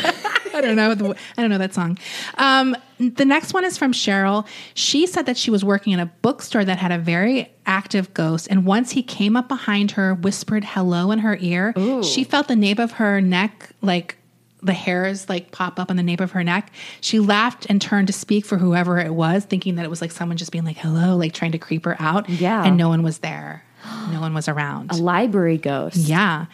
I 0.54 0.62
don't 0.62 0.78
know. 0.78 0.96
The, 0.96 1.18
I 1.38 1.42
don't 1.42 1.50
know 1.50 1.58
that 1.58 1.74
song. 1.74 1.98
Um, 2.36 2.78
the 2.98 3.26
next 3.26 3.54
one 3.54 3.66
is 3.66 3.78
from 3.78 3.92
Cheryl. 3.92 4.48
She 4.74 5.06
said 5.06 5.26
that 5.26 5.36
she 5.36 5.52
was 5.52 5.66
working 5.66 5.92
in 5.92 6.00
a 6.00 6.06
bookstore 6.06 6.64
that 6.64 6.78
had 6.78 6.94
a 6.94 6.98
very 6.98 7.52
active 7.66 8.14
ghost, 8.14 8.48
and 8.50 8.66
once 8.66 8.92
he 8.92 9.04
came 9.04 9.36
up 9.36 9.50
behind 9.50 9.92
her, 9.92 10.14
whispered 10.14 10.64
hello 10.64 11.12
in 11.12 11.20
her 11.20 11.38
ear. 11.42 11.74
She 12.04 12.24
felt 12.24 12.48
the 12.48 12.56
nape 12.56 12.80
of 12.80 12.94
her 12.94 13.20
neck 13.20 13.72
like 13.82 14.16
the 14.62 14.74
hairs 14.74 15.30
like 15.30 15.52
pop 15.52 15.80
up 15.80 15.90
on 15.90 15.98
the 15.98 16.04
nape 16.04 16.20
of 16.22 16.32
her 16.32 16.44
neck. 16.44 16.72
She 17.02 17.20
laughed 17.20 17.66
and 17.70 17.82
turned 17.82 18.08
to 18.08 18.14
speak 18.14 18.46
for 18.46 18.58
whoever 18.58 19.00
it 19.00 19.14
was, 19.14 19.46
thinking 19.46 19.76
that 19.76 19.86
it 19.86 19.90
was 19.90 20.02
like 20.02 20.12
someone 20.12 20.38
just 20.38 20.52
being 20.52 20.66
like 20.66 20.78
hello, 20.78 21.16
like 21.16 21.34
trying 21.34 21.52
to 21.54 21.58
creep 21.58 21.86
her 21.86 21.96
out. 22.00 22.30
Yeah. 22.30 22.64
and 22.66 22.78
no 22.78 22.90
one 22.90 23.04
was 23.04 23.20
there. 23.20 23.64
no 24.12 24.20
one 24.20 24.34
was 24.34 24.48
around. 24.48 24.92
A 24.92 24.96
library 24.96 25.58
ghost. 25.58 25.96
Yeah. 25.98 26.46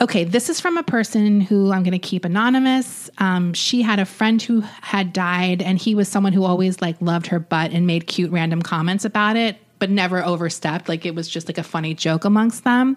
Okay, 0.00 0.22
this 0.22 0.48
is 0.48 0.60
from 0.60 0.76
a 0.76 0.84
person 0.84 1.40
who 1.40 1.72
I'm 1.72 1.82
going 1.82 1.92
to 1.92 1.98
keep 1.98 2.24
anonymous. 2.24 3.10
Um, 3.18 3.52
she 3.52 3.82
had 3.82 3.98
a 3.98 4.04
friend 4.04 4.40
who 4.40 4.60
had 4.60 5.12
died, 5.12 5.60
and 5.60 5.76
he 5.76 5.96
was 5.96 6.08
someone 6.08 6.32
who 6.32 6.44
always 6.44 6.80
like 6.80 6.96
loved 7.00 7.26
her 7.28 7.40
butt 7.40 7.72
and 7.72 7.84
made 7.84 8.06
cute 8.06 8.30
random 8.30 8.62
comments 8.62 9.04
about 9.04 9.36
it, 9.36 9.56
but 9.78 9.90
never 9.90 10.24
overstepped. 10.24 10.88
Like 10.88 11.06
it 11.06 11.14
was 11.14 11.28
just 11.28 11.48
like 11.48 11.58
a 11.58 11.62
funny 11.62 11.94
joke 11.94 12.24
amongst 12.24 12.64
them. 12.64 12.96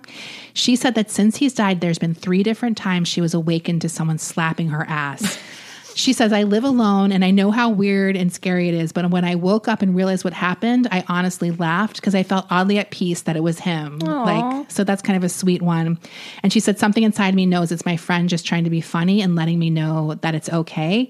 She 0.53 0.75
said 0.75 0.95
that 0.95 1.11
since 1.11 1.37
he's 1.37 1.53
died, 1.53 1.81
there's 1.81 1.99
been 1.99 2.13
three 2.13 2.43
different 2.43 2.77
times 2.77 3.07
she 3.07 3.21
was 3.21 3.33
awakened 3.33 3.81
to 3.81 3.89
someone 3.89 4.17
slapping 4.17 4.69
her 4.69 4.85
ass. 4.87 5.39
She 5.95 6.13
says, 6.13 6.31
I 6.31 6.43
live 6.43 6.63
alone 6.63 7.11
and 7.11 7.23
I 7.25 7.31
know 7.31 7.51
how 7.51 7.69
weird 7.69 8.15
and 8.15 8.31
scary 8.31 8.69
it 8.69 8.73
is. 8.73 8.91
But 8.91 9.09
when 9.09 9.25
I 9.25 9.35
woke 9.35 9.67
up 9.67 9.81
and 9.81 9.95
realized 9.95 10.23
what 10.23 10.33
happened, 10.33 10.87
I 10.91 11.03
honestly 11.07 11.51
laughed 11.51 11.97
because 11.97 12.15
I 12.15 12.23
felt 12.23 12.45
oddly 12.49 12.79
at 12.79 12.91
peace 12.91 13.23
that 13.23 13.35
it 13.35 13.43
was 13.43 13.59
him. 13.59 13.99
Like, 13.99 14.71
so 14.71 14.83
that's 14.83 15.01
kind 15.01 15.17
of 15.17 15.23
a 15.23 15.29
sweet 15.29 15.61
one. 15.61 15.99
And 16.43 16.53
she 16.53 16.59
said, 16.59 16.79
Something 16.79 17.03
inside 17.03 17.35
me 17.35 17.45
knows 17.45 17.71
it's 17.71 17.85
my 17.85 17.97
friend 17.97 18.29
just 18.29 18.45
trying 18.45 18.63
to 18.63 18.69
be 18.69 18.81
funny 18.81 19.21
and 19.21 19.35
letting 19.35 19.59
me 19.59 19.69
know 19.69 20.15
that 20.21 20.33
it's 20.33 20.49
okay. 20.49 21.09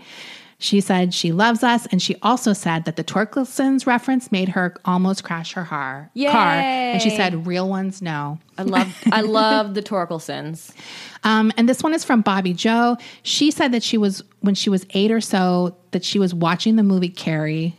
She 0.62 0.80
said 0.80 1.12
she 1.12 1.32
loves 1.32 1.63
us. 1.63 1.88
And 1.88 2.00
she 2.00 2.15
also 2.21 2.54
said 2.54 2.86
that 2.86 2.95
the 2.95 3.04
Torkelsons 3.04 3.88
reference 3.88 4.32
made 4.32 4.50
her 4.50 4.76
almost 4.86 5.24
crash 5.24 5.54
her 5.54 5.63
har- 5.63 6.12
car. 6.32 6.54
And 6.93 7.02
she 7.02 7.10
said, 7.10 7.47
Real 7.47 7.67
ones, 7.67 8.00
no. 8.00 8.38
I 8.60 8.62
love 8.63 8.95
I 9.12 9.21
love 9.21 9.74
the 9.74 9.82
Torkelsons. 9.82 10.71
Um, 11.24 11.52
and 11.56 11.69
this 11.69 11.84
one 11.84 11.93
is 11.93 12.04
from 12.04 12.21
Bobby 12.21 12.52
Joe. 12.52 12.97
She 13.21 13.52
said 13.52 13.74
that 13.74 13.84
she 13.84 13.95
was 13.95 14.24
when 14.39 14.56
she 14.56 14.71
was 14.71 14.88
eight 14.95 15.12
or 15.12 15.21
so 15.21 15.78
that 15.91 16.04
she 16.04 16.17
was 16.17 16.34
watching 16.34 16.78
the 16.78 16.84
movie 16.84 17.10
Carrie. 17.10 17.76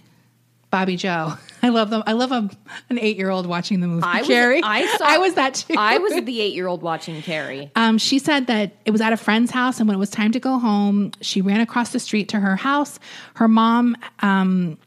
Bobby 0.73 0.97
Joe, 0.97 1.35
I 1.63 1.69
love 1.69 1.91
them. 1.91 2.03
I 2.07 2.13
love 2.13 2.33
a, 2.33 2.51
an 2.89 2.99
eight 2.99 3.19
year 3.19 3.29
old 3.29 3.47
watching 3.47 3.81
the 3.81 3.87
movie 3.87 4.03
I 4.05 4.21
was, 4.21 4.27
Carrie. 4.27 4.63
I 4.65 4.87
saw 4.97 5.05
I 5.05 5.19
was 5.19 5.35
that 5.35 5.55
too. 5.55 5.75
I 5.79 5.99
was 5.99 6.13
the 6.25 6.41
eight 6.41 6.55
year 6.55 6.67
old 6.67 6.83
watching 6.83 7.21
Carrie. 7.23 7.71
Um, 7.77 7.99
she 7.99 8.19
said 8.19 8.49
that 8.49 8.73
it 8.87 8.91
was 8.91 9.03
at 9.03 9.13
a 9.13 9.19
friend's 9.19 9.51
house, 9.53 9.79
and 9.79 9.87
when 9.87 9.95
it 9.95 10.01
was 10.01 10.11
time 10.11 10.33
to 10.33 10.41
go 10.41 10.59
home, 10.59 11.13
she 11.21 11.43
ran 11.43 11.61
across 11.61 11.93
the 11.93 12.01
street 12.01 12.31
to 12.31 12.41
her 12.41 12.57
house. 12.57 12.99
Her 13.35 13.49
mom 13.49 13.97
um, 14.21 14.79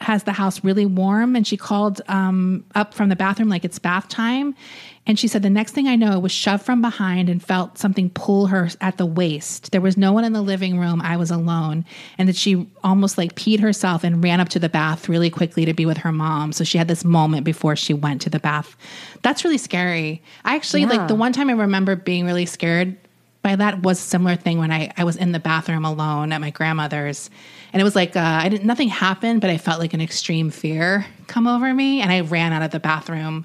has 0.00 0.22
the 0.22 0.32
house 0.32 0.62
really 0.62 0.86
warm, 0.86 1.34
and 1.34 1.44
she 1.44 1.56
called 1.56 2.00
um, 2.06 2.64
up 2.76 2.94
from 2.94 3.08
the 3.08 3.16
bathroom 3.16 3.48
like 3.48 3.64
it's 3.64 3.80
bath 3.80 4.08
time. 4.08 4.54
And 5.06 5.18
she 5.18 5.28
said, 5.28 5.42
The 5.42 5.50
next 5.50 5.72
thing 5.72 5.86
I 5.86 5.96
know, 5.96 6.12
it 6.12 6.22
was 6.22 6.32
shoved 6.32 6.64
from 6.64 6.80
behind 6.80 7.28
and 7.28 7.42
felt 7.42 7.76
something 7.76 8.08
pull 8.10 8.46
her 8.46 8.70
at 8.80 8.96
the 8.96 9.04
waist. 9.04 9.70
There 9.70 9.80
was 9.80 9.96
no 9.96 10.12
one 10.12 10.24
in 10.24 10.32
the 10.32 10.40
living 10.40 10.78
room. 10.78 11.02
I 11.02 11.16
was 11.16 11.30
alone. 11.30 11.84
And 12.16 12.28
that 12.28 12.36
she 12.36 12.66
almost 12.82 13.18
like 13.18 13.34
peed 13.34 13.60
herself 13.60 14.02
and 14.02 14.24
ran 14.24 14.40
up 14.40 14.48
to 14.50 14.58
the 14.58 14.68
bath 14.68 15.08
really 15.08 15.30
quickly 15.30 15.66
to 15.66 15.74
be 15.74 15.84
with 15.84 15.98
her 15.98 16.12
mom. 16.12 16.52
So 16.52 16.64
she 16.64 16.78
had 16.78 16.88
this 16.88 17.04
moment 17.04 17.44
before 17.44 17.76
she 17.76 17.92
went 17.92 18.22
to 18.22 18.30
the 18.30 18.40
bath. 18.40 18.76
That's 19.22 19.44
really 19.44 19.58
scary. 19.58 20.22
I 20.44 20.56
actually, 20.56 20.86
like, 20.86 21.08
the 21.08 21.14
one 21.14 21.32
time 21.32 21.50
I 21.50 21.54
remember 21.54 21.96
being 21.96 22.24
really 22.24 22.46
scared 22.46 22.96
by 23.42 23.56
that 23.56 23.82
was 23.82 23.98
a 23.98 24.02
similar 24.02 24.36
thing 24.36 24.58
when 24.58 24.72
I, 24.72 24.90
I 24.96 25.04
was 25.04 25.16
in 25.16 25.32
the 25.32 25.38
bathroom 25.38 25.84
alone 25.84 26.32
at 26.32 26.40
my 26.40 26.48
grandmother's 26.48 27.28
and 27.74 27.80
it 27.80 27.84
was 27.84 27.94
like 27.94 28.16
uh, 28.16 28.20
I 28.20 28.48
didn't 28.48 28.64
nothing 28.64 28.88
happened 28.88 29.42
but 29.42 29.50
I 29.50 29.58
felt 29.58 29.80
like 29.80 29.92
an 29.92 30.00
extreme 30.00 30.48
fear 30.48 31.04
come 31.26 31.46
over 31.46 31.74
me 31.74 32.00
and 32.00 32.10
I 32.10 32.20
ran 32.20 32.54
out 32.54 32.62
of 32.62 32.70
the 32.70 32.80
bathroom 32.80 33.44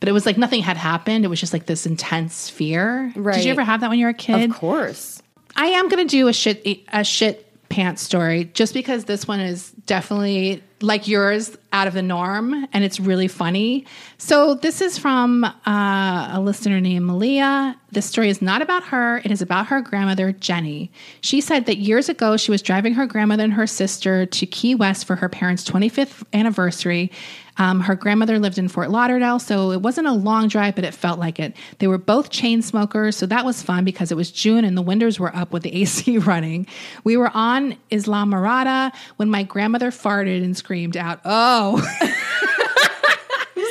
but 0.00 0.08
it 0.08 0.12
was 0.12 0.26
like 0.26 0.38
nothing 0.38 0.62
had 0.62 0.76
happened. 0.76 1.24
It 1.24 1.28
was 1.28 1.40
just 1.40 1.52
like 1.52 1.66
this 1.66 1.86
intense 1.86 2.50
fear. 2.50 3.12
Did 3.14 3.44
you 3.44 3.50
ever 3.50 3.64
have 3.64 3.80
that 3.80 3.90
when 3.90 3.98
you 3.98 4.06
were 4.06 4.10
a 4.10 4.14
kid? 4.14 4.50
Of 4.50 4.56
course. 4.56 5.22
I 5.56 5.66
am 5.66 5.88
going 5.88 6.06
to 6.06 6.10
do 6.10 6.28
a 6.28 6.32
shit 6.32 6.66
a 6.92 7.02
shit 7.04 7.42
pants 7.68 8.02
story 8.02 8.44
just 8.44 8.74
because 8.74 9.06
this 9.06 9.26
one 9.26 9.40
is 9.40 9.70
definitely 9.86 10.62
like 10.80 11.08
yours 11.08 11.56
out 11.72 11.86
of 11.86 11.94
the 11.94 12.02
norm 12.02 12.66
and 12.72 12.84
it's 12.84 12.98
really 12.98 13.28
funny. 13.28 13.84
So 14.18 14.54
this 14.54 14.80
is 14.80 14.98
from 14.98 15.44
uh, 15.44 16.30
a 16.32 16.40
listener 16.40 16.80
named 16.80 17.06
Malia. 17.06 17.76
This 17.90 18.06
story 18.06 18.28
is 18.28 18.40
not 18.40 18.62
about 18.62 18.84
her. 18.84 19.18
It 19.18 19.30
is 19.30 19.42
about 19.42 19.66
her 19.66 19.80
grandmother 19.80 20.32
Jenny. 20.32 20.90
She 21.20 21.40
said 21.40 21.66
that 21.66 21.78
years 21.78 22.08
ago 22.08 22.36
she 22.36 22.50
was 22.50 22.62
driving 22.62 22.94
her 22.94 23.06
grandmother 23.06 23.44
and 23.44 23.52
her 23.52 23.66
sister 23.66 24.26
to 24.26 24.46
Key 24.46 24.74
West 24.74 25.06
for 25.06 25.16
her 25.16 25.28
parents' 25.28 25.68
25th 25.68 26.24
anniversary. 26.32 27.10
Um, 27.58 27.80
her 27.80 27.94
grandmother 27.94 28.38
lived 28.38 28.58
in 28.58 28.68
Fort 28.68 28.90
Lauderdale, 28.90 29.38
so 29.38 29.70
it 29.70 29.80
wasn't 29.80 30.06
a 30.06 30.12
long 30.12 30.48
drive, 30.48 30.74
but 30.74 30.84
it 30.84 30.92
felt 30.92 31.18
like 31.18 31.40
it. 31.40 31.56
They 31.78 31.86
were 31.86 31.98
both 31.98 32.30
chain 32.30 32.60
smokers, 32.60 33.16
so 33.16 33.26
that 33.26 33.44
was 33.44 33.62
fun 33.62 33.84
because 33.84 34.12
it 34.12 34.16
was 34.16 34.30
June 34.30 34.64
and 34.64 34.76
the 34.76 34.82
windows 34.82 35.18
were 35.18 35.34
up 35.34 35.52
with 35.52 35.62
the 35.62 35.74
AC 35.82 36.18
running. 36.18 36.66
We 37.04 37.16
were 37.16 37.30
on 37.32 37.76
Islamorada 37.90 38.92
when 39.16 39.30
my 39.30 39.42
grandmother 39.42 39.90
farted 39.90 40.44
and 40.44 40.56
screamed 40.56 40.96
out, 40.96 41.20
"Oh!" 41.24 41.55
Oh 41.58 41.78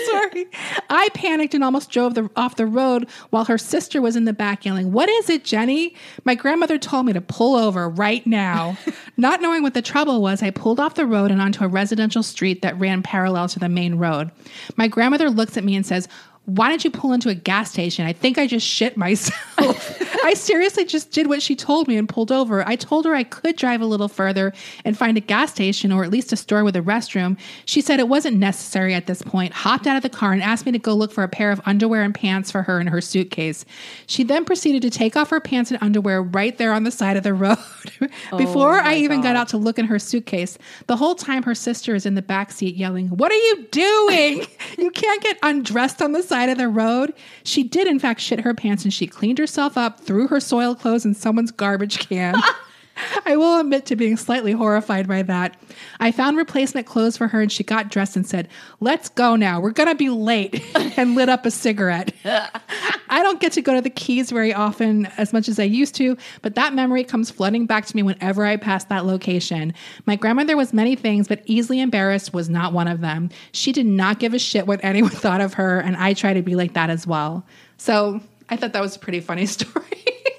sorry. 0.08 0.48
I 0.90 1.08
panicked 1.14 1.54
and 1.54 1.64
almost 1.64 1.92
drove 1.92 2.16
the, 2.16 2.32
off 2.36 2.56
the 2.56 2.66
road 2.66 3.08
while 3.30 3.46
her 3.46 3.60
sister 3.60 4.02
was 4.02 4.16
in 4.16 4.26
the 4.26 4.34
back 4.34 4.66
yelling, 4.66 4.92
What 4.92 5.08
is 5.08 5.30
it, 5.30 5.44
Jenny? 5.44 5.94
My 6.24 6.34
grandmother 6.34 6.80
told 6.80 7.06
me 7.06 7.14
to 7.14 7.22
pull 7.22 7.56
over 7.56 7.88
right 7.88 8.26
now. 8.26 8.76
Not 9.18 9.40
knowing 9.40 9.62
what 9.62 9.76
the 9.76 9.84
trouble 9.84 10.20
was, 10.20 10.42
I 10.42 10.50
pulled 10.50 10.80
off 10.80 10.96
the 10.96 11.06
road 11.06 11.30
and 11.30 11.40
onto 11.40 11.64
a 11.64 11.68
residential 11.68 12.24
street 12.24 12.64
that 12.64 12.80
ran 12.80 13.04
parallel 13.04 13.50
to 13.50 13.60
the 13.60 13.70
main 13.70 13.96
road. 13.96 14.32
My 14.78 14.88
grandmother 14.88 15.30
looks 15.30 15.56
at 15.56 15.64
me 15.64 15.76
and 15.76 15.86
says, 15.86 16.08
why 16.46 16.70
did 16.70 16.84
you 16.84 16.92
pull 16.92 17.12
into 17.12 17.30
a 17.30 17.36
gas 17.36 17.72
station? 17.72 18.06
I 18.06 18.14
think 18.14 18.38
I 18.38 18.46
just 18.46 18.66
shit 18.66 18.98
myself. 18.98 20.02
I 20.24 20.34
seriously 20.36 20.86
just 20.86 21.12
did 21.12 21.28
what 21.28 21.42
she 21.42 21.56
told 21.56 21.88
me 21.88 21.98
and 21.98 22.08
pulled 22.08 22.32
over. 22.32 22.68
I 22.68 22.76
told 22.76 23.06
her 23.06 23.16
I 23.16 23.24
could 23.24 23.56
drive 23.56 23.82
a 23.82 23.86
little 23.86 24.08
further 24.08 24.54
and 24.84 24.98
find 24.98 25.18
a 25.18 25.22
gas 25.22 25.52
station 25.52 25.92
or 25.92 26.04
at 26.04 26.12
least 26.12 26.32
a 26.34 26.36
store 26.36 26.64
with 26.64 26.76
a 26.76 26.82
restroom. 26.82 27.38
She 27.66 27.82
said 27.82 28.00
it 28.00 28.10
wasn't 28.10 28.38
necessary 28.38 28.94
at 28.94 29.08
this 29.08 29.22
point, 29.22 29.54
hopped 29.54 29.88
out 29.88 29.98
of 29.98 30.04
the 30.04 30.10
car 30.10 30.34
and 30.34 30.42
asked 30.42 30.66
me 30.66 30.72
to 30.72 30.80
go 30.80 30.94
look 30.94 31.12
for 31.12 31.24
a 31.24 31.28
pair 31.28 31.52
of 31.52 31.62
underwear 31.66 32.04
and 32.04 32.14
pants 32.14 32.52
for 32.52 32.62
her 32.64 32.80
in 32.80 32.88
her 32.88 33.02
suitcase. 33.02 33.66
She 34.06 34.24
then 34.24 34.46
proceeded 34.46 34.84
to 34.84 34.90
take 34.92 35.16
off 35.16 35.32
her 35.32 35.40
pants 35.40 35.72
and 35.72 35.82
underwear 35.82 36.22
right 36.22 36.58
there 36.58 36.74
on 36.74 36.84
the 36.84 36.92
side 36.92 37.18
of 37.18 37.24
the 37.24 37.34
road. 37.34 37.58
Oh 38.32 38.38
before 38.38 38.80
I 38.80 38.96
even 38.96 39.22
got 39.22 39.36
out 39.36 39.48
to 39.50 39.58
look 39.58 39.78
in 39.78 39.86
her 39.86 40.00
suitcase, 40.00 40.58
the 40.88 40.96
whole 40.96 41.16
time 41.16 41.44
her 41.44 41.56
sister 41.56 41.96
is 41.96 42.06
in 42.06 42.16
the 42.16 42.22
back 42.22 42.52
seat 42.52 42.76
yelling, 42.76 43.08
What 43.10 43.32
are 43.32 43.36
you 43.36 43.68
doing? 43.72 44.48
you 44.78 44.92
can't 44.92 45.22
get 45.22 45.38
undressed 45.44 46.02
on 46.02 46.12
the 46.12 46.24
side 46.24 46.35
of 46.50 46.58
the 46.58 46.68
road. 46.68 47.14
She 47.44 47.64
did, 47.64 47.88
in 47.88 48.00
fact, 48.00 48.22
shit 48.22 48.42
her 48.42 48.54
pants 48.54 48.84
and 48.84 48.94
she 48.94 49.08
cleaned 49.08 49.38
herself 49.38 49.78
up, 49.78 50.00
threw 50.00 50.28
her 50.28 50.40
soiled 50.40 50.80
clothes 50.80 51.06
in 51.06 51.14
someone's 51.14 51.52
garbage 51.52 52.00
can. 52.00 52.36
I 53.26 53.36
will 53.36 53.60
admit 53.60 53.86
to 53.88 53.96
being 53.96 54.18
slightly 54.18 54.52
horrified 54.52 55.08
by 55.08 55.22
that. 55.24 55.58
I 56.00 56.12
found 56.12 56.38
replacement 56.38 56.88
clothes 56.88 57.18
for 57.18 57.28
her 57.28 57.42
and 57.42 57.52
she 57.52 57.64
got 57.64 57.90
dressed 57.90 58.16
and 58.16 58.26
said, 58.26 58.48
Let's 58.80 59.10
go 59.10 59.36
now. 59.36 59.60
We're 59.60 59.72
going 59.72 59.90
to 59.90 59.96
be 59.96 60.10
late, 60.10 60.64
and 60.98 61.16
lit 61.16 61.30
up 61.30 61.46
a 61.46 61.52
cigarette. 61.52 62.14
I 62.26 63.22
don't 63.22 63.40
get 63.40 63.52
to 63.54 63.62
go 63.62 63.74
to 63.74 63.82
the 63.82 63.90
Keys 63.90 64.32
very 64.32 64.54
often 64.54 65.06
as 65.18 65.32
much 65.34 65.48
as 65.48 65.60
I 65.60 65.64
used 65.64 65.96
to, 65.96 66.18
but 66.42 66.56
that 66.56 66.74
memory 66.74 67.04
comes 67.04 67.32
flooding 67.32 67.66
back 67.66 67.86
to 67.86 67.96
me 67.96 68.04
whenever 68.04 68.46
I 68.46 68.58
pass 68.58 68.86
that 68.86 69.06
location. 69.06 69.74
My 70.06 70.16
grandmother 70.16 70.58
was 70.58 70.74
many 70.74 70.96
things, 70.96 71.28
but 71.28 71.42
easily 71.46 71.80
embarrassed 71.80 72.34
was 72.34 72.50
not 72.50 72.74
one 72.74 72.88
of 72.88 73.02
them. 73.02 73.30
She 73.52 73.72
did 73.72 73.86
not 73.86 74.20
give 74.20 74.34
a 74.34 74.40
shit 74.40 74.68
what 74.68 74.84
anyone 74.84 75.12
thought 75.12 75.42
of 75.42 75.54
her, 75.56 75.80
and 75.80 75.96
I 75.98 76.14
try 76.14 76.34
to 76.34 76.42
be 76.42 76.56
like 76.56 76.74
that 76.74 76.90
as 76.90 77.06
well. 77.06 77.46
So 77.78 78.22
I 78.50 78.58
thought 78.58 78.74
that 78.74 78.82
was 78.82 78.96
a 78.96 79.00
pretty 79.00 79.20
funny 79.22 79.46
story. 79.58 79.86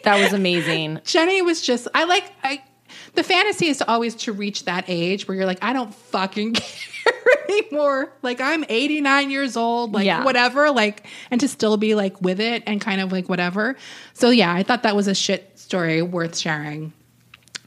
That 0.05 0.21
was 0.21 0.33
amazing. 0.33 1.01
Jenny 1.05 1.43
was 1.43 1.61
just 1.63 1.89
I 1.95 2.05
like 2.05 2.31
I 2.45 2.63
the 3.15 3.23
fantasy 3.25 3.67
is 3.69 3.79
to 3.79 3.89
always 3.91 4.15
to 4.17 4.33
reach 4.33 4.65
that 4.67 4.85
age 4.89 5.27
where 5.27 5.37
you're 5.37 5.47
like 5.47 5.63
I 5.63 5.73
don't 5.73 5.93
fucking 5.95 6.53
care 6.55 7.13
anymore. 7.49 8.13
Like 8.23 8.41
I'm 8.41 8.65
89 8.69 9.31
years 9.31 9.57
old, 9.57 9.93
like 9.95 10.07
Yeah. 10.07 10.23
whatever, 10.25 10.71
like 10.71 11.07
and 11.31 11.41
to 11.41 11.49
still 11.49 11.77
be 11.77 11.95
like 11.95 12.21
with 12.23 12.41
it 12.41 12.63
and 12.67 12.81
kind 12.81 13.01
of 13.01 13.11
like 13.11 13.29
whatever. 13.29 13.77
So 14.15 14.31
yeah, 14.31 14.53
I 14.53 14.63
thought 14.63 14.85
that 14.85 14.95
was 14.95 15.09
a 15.09 15.15
shit 15.15 15.59
story 15.59 16.03
worth 16.03 16.37
sharing. 16.39 16.93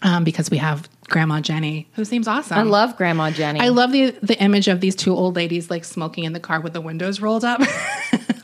Um, 0.01 0.23
because 0.23 0.49
we 0.49 0.55
have 0.59 0.87
Grandma 1.09 1.41
Jenny, 1.41 1.89
who 1.95 2.05
seems 2.05 2.25
awesome. 2.25 2.57
I 2.57 2.61
love 2.61 2.95
Grandma 2.95 3.31
Jenny. 3.31 3.59
I 3.59 3.67
love 3.67 3.91
the 3.91 4.11
the 4.23 4.39
image 4.41 4.69
of 4.69 4.79
these 4.79 4.95
two 4.95 5.13
old 5.13 5.35
ladies 5.35 5.69
like 5.69 5.83
smoking 5.83 6.23
in 6.23 6.31
the 6.31 6.39
car 6.39 6.61
with 6.61 6.71
the 6.71 6.79
windows 6.79 7.19
rolled 7.19 7.43
up. 7.43 7.59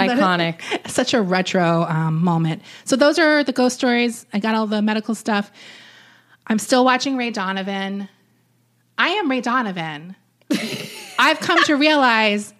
Iconic. 0.09 0.87
Such 0.89 1.13
a 1.13 1.21
retro 1.21 1.83
um, 1.83 2.23
moment. 2.23 2.61
So 2.83 2.95
those 2.95 3.19
are 3.19 3.43
the 3.43 3.53
ghost 3.53 3.75
stories. 3.75 4.25
I 4.33 4.39
got 4.39 4.55
all 4.55 4.67
the 4.67 4.81
medical 4.81 5.15
stuff. 5.15 5.51
I'm 6.47 6.59
still 6.59 6.85
watching 6.85 7.17
Ray 7.17 7.31
Donovan. 7.31 8.07
I 8.97 9.09
am 9.09 9.29
Ray 9.29 9.41
Donovan. 9.41 10.15
I've 11.19 11.39
come 11.39 11.63
to 11.63 11.75
realize, 11.75 12.53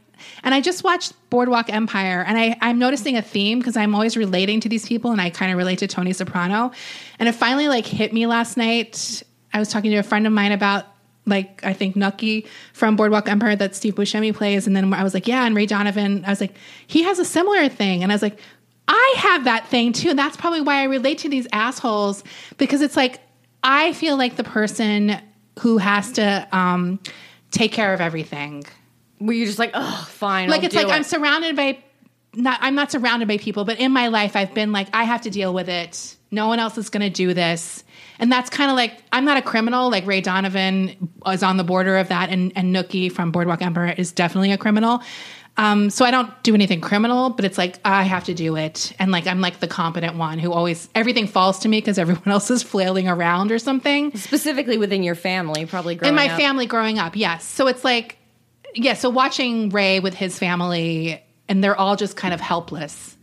and 0.44 0.54
I 0.54 0.62
just 0.62 0.84
watched 0.84 1.14
Boardwalk 1.30 1.72
Empire, 1.72 2.24
and 2.26 2.38
I, 2.38 2.58
I'm 2.62 2.80
noticing 2.80 3.16
a 3.16 3.22
theme 3.22 3.60
because 3.60 3.78
I'm 3.78 3.94
always 3.94 4.18
relating 4.18 4.60
to 4.62 4.70
these 4.70 4.88
people, 4.88 5.12
and 5.12 5.22
I 5.22 5.30
kind 5.30 5.52
of 5.52 5.58
relate 5.58 5.80
to 5.80 5.88
Tony 5.88 6.14
Soprano. 6.14 6.72
And 7.20 7.30
it 7.30 7.34
finally 7.34 7.68
like 7.68 7.86
hit 7.86 8.12
me 8.12 8.26
last 8.26 8.58
night. 8.58 9.24
I 9.54 9.60
was 9.60 9.70
talking 9.70 9.92
to 9.92 9.98
a 9.98 10.04
friend 10.04 10.26
of 10.26 10.34
mine 10.34 10.52
about 10.52 10.86
like 11.26 11.64
I 11.64 11.74
think 11.74 11.96
Nucky 11.96 12.46
from 12.74 12.96
Boardwalk 12.96 13.28
Empire 13.30 13.56
that 13.56 13.76
Steve 13.76 13.96
Buscemi 13.96 14.34
plays, 14.34 14.68
and 14.68 14.76
then 14.76 14.94
I 14.94 15.04
was 15.04 15.14
like, 15.14 15.28
yeah, 15.28 15.46
and 15.46 15.56
Ray 15.56 15.66
Donovan. 15.66 16.24
I 16.26 16.30
was 16.30 16.42
like, 16.42 16.56
he 16.88 17.04
has 17.04 17.20
a 17.20 17.26
similar 17.26 17.70
thing, 17.70 18.04
and 18.04 18.12
I 18.12 18.16
was 18.16 18.22
like, 18.22 18.40
I 18.88 19.16
have 19.18 19.46
that 19.46 19.68
thing 19.68 19.94
too, 19.94 20.10
and 20.10 20.20
that's 20.20 20.38
probably 20.38 20.62
why 20.62 20.82
I 20.82 20.84
relate 20.84 21.20
to 21.20 21.30
these 21.30 21.48
assholes 21.52 22.24
because 22.58 22.82
it's 22.82 22.96
like 22.96 23.20
I 23.64 23.94
feel 23.94 24.18
like 24.18 24.36
the 24.36 24.44
person 24.44 25.20
who 25.60 25.78
has 25.78 26.12
to 26.14 26.48
um, 26.52 27.00
take 27.52 27.72
care 27.72 27.94
of 27.94 28.02
everything. 28.02 28.64
Were 29.20 29.34
you 29.34 29.46
just 29.46 29.60
like, 29.60 29.72
oh, 29.74 30.08
fine. 30.10 30.50
Like 30.50 30.60
I'll 30.60 30.66
it's 30.66 30.76
like 30.76 30.88
it. 30.88 30.92
I'm 30.92 31.04
surrounded 31.04 31.56
by 31.56 31.80
not 32.36 32.60
I'm 32.62 32.76
not 32.76 32.92
surrounded 32.92 33.28
by 33.28 33.38
people, 33.38 33.66
but 33.66 33.80
in 33.80 33.92
my 33.92 34.10
life 34.10 34.36
I've 34.36 34.54
been 34.54 34.72
like 34.72 34.88
I 34.94 35.04
have 35.06 35.22
to 35.22 35.30
deal 35.30 35.54
with 35.54 35.70
it. 35.70 36.16
No 36.32 36.48
one 36.48 36.60
else 36.60 36.78
is 36.78 36.90
going 36.90 37.02
to 37.02 37.10
do 37.10 37.34
this. 37.34 37.84
And 38.20 38.32
that's 38.32 38.50
kind 38.50 38.70
of 38.72 38.76
like 38.78 39.02
I'm 39.12 39.26
not 39.26 39.38
a 39.38 39.42
criminal. 39.42 39.90
Like 39.90 40.06
Ray 40.06 40.22
Donovan 40.22 41.10
is 41.28 41.44
on 41.44 41.58
the 41.58 41.64
border 41.64 41.98
of 41.98 42.08
that, 42.10 42.30
and 42.30 42.52
and 42.56 42.72
Nucky 42.72 43.10
from 43.10 43.32
Boardwalk 43.32 43.62
Empire 43.62 43.94
is 43.98 44.12
definitely 44.12 44.52
a 44.52 44.58
criminal. 44.58 45.02
Um, 45.58 45.90
so 45.90 46.04
I 46.04 46.12
don't 46.12 46.32
do 46.44 46.54
anything 46.54 46.82
criminal, 46.82 47.30
but 47.30 47.46
it's 47.46 47.58
like 47.58 47.80
I 47.86 48.04
have 48.04 48.26
to 48.26 48.34
do 48.34 48.58
it, 48.58 48.92
and 49.00 49.12
like 49.12 49.26
I'm 49.26 49.40
like 49.40 49.60
the 49.60 49.68
competent 49.68 50.18
one 50.18 50.38
who 50.38 50.52
always 50.52 50.90
everything 50.94 51.28
falls 51.28 51.60
to 51.60 51.70
me 51.70 51.78
because 51.78 51.98
everyone 51.98 52.24
else 52.28 52.52
is 52.52 52.62
flailing 52.62 53.08
around 53.08 53.52
or 53.52 53.60
something. 53.60 54.16
Specifically 54.18 54.78
within 54.78 55.02
your 55.04 55.16
family, 55.16 55.66
probably 55.66 55.96
growing 55.96 56.10
In 56.10 56.16
my 56.16 56.28
up. 56.28 56.38
family 56.38 56.66
growing 56.66 57.00
up, 57.00 57.16
yes. 57.16 57.46
So 57.46 57.68
it's 57.68 57.86
like, 57.86 58.18
yeah. 58.74 58.94
So 58.94 59.10
watching 59.10 59.70
Ray 59.70 60.02
with 60.02 60.14
his 60.14 60.38
family, 60.38 61.24
and 61.48 61.64
they're 61.64 61.80
all 61.80 61.96
just 61.96 62.18
kind 62.18 62.34
of 62.34 62.42
helpless. 62.42 63.15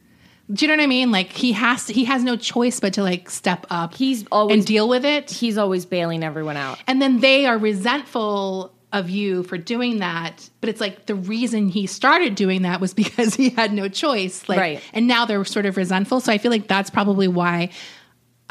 Do 0.52 0.64
you 0.64 0.68
know 0.68 0.76
what 0.76 0.82
I 0.84 0.86
mean? 0.86 1.10
Like 1.10 1.32
he 1.32 1.52
has 1.52 1.86
to, 1.86 1.92
he 1.92 2.04
has 2.04 2.22
no 2.24 2.36
choice 2.36 2.78
but 2.80 2.94
to 2.94 3.02
like 3.02 3.30
step 3.30 3.66
up. 3.70 3.94
He's 3.94 4.24
always- 4.30 4.58
and 4.58 4.66
deal 4.66 4.88
with 4.88 5.04
it. 5.04 5.30
He's 5.30 5.56
always 5.56 5.86
bailing 5.86 6.22
everyone 6.22 6.56
out. 6.56 6.78
And 6.86 7.00
then 7.00 7.20
they 7.20 7.46
are 7.46 7.56
resentful 7.58 8.72
of 8.92 9.08
you 9.08 9.42
for 9.44 9.56
doing 9.56 9.98
that. 10.00 10.50
But 10.60 10.68
it's 10.68 10.80
like 10.80 11.06
the 11.06 11.14
reason 11.14 11.68
he 11.68 11.86
started 11.86 12.34
doing 12.34 12.62
that 12.62 12.80
was 12.80 12.92
because 12.92 13.34
he 13.36 13.48
had 13.50 13.72
no 13.72 13.88
choice. 13.88 14.46
Like, 14.48 14.58
Right. 14.58 14.80
And 14.92 15.06
now 15.06 15.24
they're 15.24 15.44
sort 15.46 15.64
of 15.64 15.76
resentful. 15.78 16.20
So 16.20 16.30
I 16.32 16.36
feel 16.38 16.50
like 16.50 16.68
that's 16.68 16.90
probably 16.90 17.28
why 17.28 17.70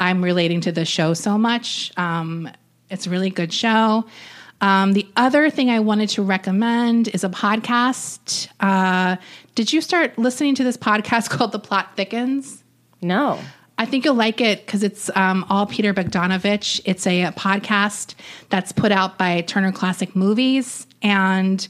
I'm 0.00 0.24
relating 0.24 0.60
to 0.62 0.72
the 0.72 0.84
show 0.84 1.14
so 1.14 1.38
much. 1.38 1.92
Um, 1.96 2.50
it's 2.90 3.06
a 3.06 3.10
really 3.10 3.30
good 3.30 3.52
show. 3.52 4.04
Um, 4.62 4.92
the 4.92 5.06
other 5.16 5.50
thing 5.50 5.70
I 5.70 5.80
wanted 5.80 6.08
to 6.10 6.22
recommend 6.22 7.08
is 7.08 7.24
a 7.24 7.28
podcast. 7.28 8.48
Uh, 8.60 9.16
did 9.56 9.72
you 9.72 9.80
start 9.80 10.16
listening 10.16 10.54
to 10.54 10.64
this 10.64 10.76
podcast 10.76 11.28
called 11.30 11.52
The 11.52 11.58
Plot 11.58 11.96
Thickens? 11.96 12.62
No. 13.02 13.40
I 13.76 13.86
think 13.86 14.04
you'll 14.04 14.14
like 14.14 14.40
it 14.40 14.64
because 14.64 14.84
it's 14.84 15.10
um, 15.16 15.44
all 15.50 15.66
Peter 15.66 15.92
Bogdanovich. 15.92 16.80
It's 16.84 17.06
a, 17.08 17.22
a 17.22 17.32
podcast 17.32 18.14
that's 18.50 18.70
put 18.70 18.92
out 18.92 19.18
by 19.18 19.40
Turner 19.40 19.72
Classic 19.72 20.14
Movies, 20.14 20.86
and 21.02 21.66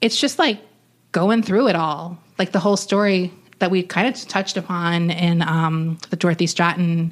it's 0.00 0.20
just 0.20 0.38
like 0.38 0.60
going 1.10 1.42
through 1.42 1.68
it 1.68 1.74
all, 1.74 2.16
like 2.38 2.52
the 2.52 2.60
whole 2.60 2.76
story 2.76 3.32
that 3.58 3.72
we 3.72 3.82
kind 3.82 4.06
of 4.06 4.28
touched 4.28 4.56
upon 4.56 5.10
in 5.10 5.42
um, 5.42 5.98
the 6.10 6.16
Dorothy 6.16 6.46
Stratten. 6.46 7.10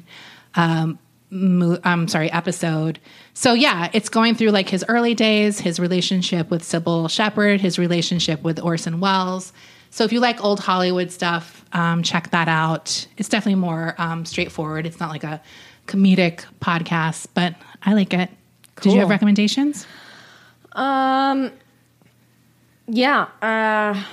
Um, 0.55 0.97
mo- 1.31 1.79
I'm 1.83 2.07
sorry, 2.07 2.31
episode. 2.31 2.99
So 3.33 3.53
yeah, 3.53 3.89
it's 3.93 4.09
going 4.09 4.35
through 4.35 4.49
like 4.51 4.69
his 4.69 4.83
early 4.87 5.13
days, 5.13 5.59
his 5.59 5.79
relationship 5.79 6.49
with 6.49 6.63
Cybill 6.63 7.09
Shepherd, 7.09 7.61
his 7.61 7.77
relationship 7.79 8.41
with 8.43 8.59
Orson 8.59 8.99
Welles. 8.99 9.53
So 9.91 10.03
if 10.03 10.11
you 10.11 10.19
like 10.19 10.43
old 10.43 10.59
Hollywood 10.59 11.11
stuff, 11.11 11.65
um, 11.73 12.03
check 12.03 12.29
that 12.31 12.47
out. 12.47 13.07
It's 13.17 13.29
definitely 13.29 13.59
more 13.59 13.95
um, 13.97 14.23
straightforward. 14.25 14.85
It's 14.85 14.99
not 14.99 15.09
like 15.09 15.23
a 15.23 15.41
comedic 15.87 16.45
podcast, 16.61 17.27
but 17.33 17.55
I 17.83 17.93
like 17.93 18.13
it. 18.13 18.29
Did 18.81 18.93
you 18.93 18.99
have 18.99 19.09
recommendations? 19.09 19.87
Um. 20.73 21.51
Yeah. 22.87 23.27
Uh. 23.41 24.03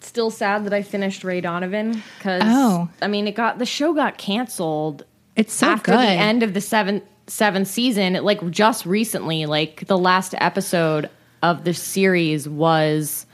Still 0.00 0.30
sad 0.30 0.64
that 0.64 0.72
I 0.72 0.82
finished 0.82 1.24
Ray 1.24 1.40
Donovan 1.40 2.02
because 2.18 2.42
Oh. 2.44 2.88
I 3.02 3.08
mean 3.08 3.26
it 3.28 3.34
got 3.34 3.58
the 3.58 3.66
show 3.66 3.92
got 3.92 4.16
canceled 4.16 5.04
It's 5.38 5.54
so 5.54 5.68
after 5.68 5.92
good. 5.92 6.00
the 6.00 6.04
end 6.10 6.42
of 6.42 6.52
the 6.52 6.60
seventh 6.60 7.04
seventh 7.28 7.68
season. 7.68 8.12
Like 8.14 8.50
just 8.50 8.84
recently, 8.84 9.46
like 9.46 9.86
the 9.86 9.96
last 9.96 10.34
episode 10.38 11.08
of 11.42 11.64
the 11.64 11.72
series 11.72 12.46
was 12.48 13.24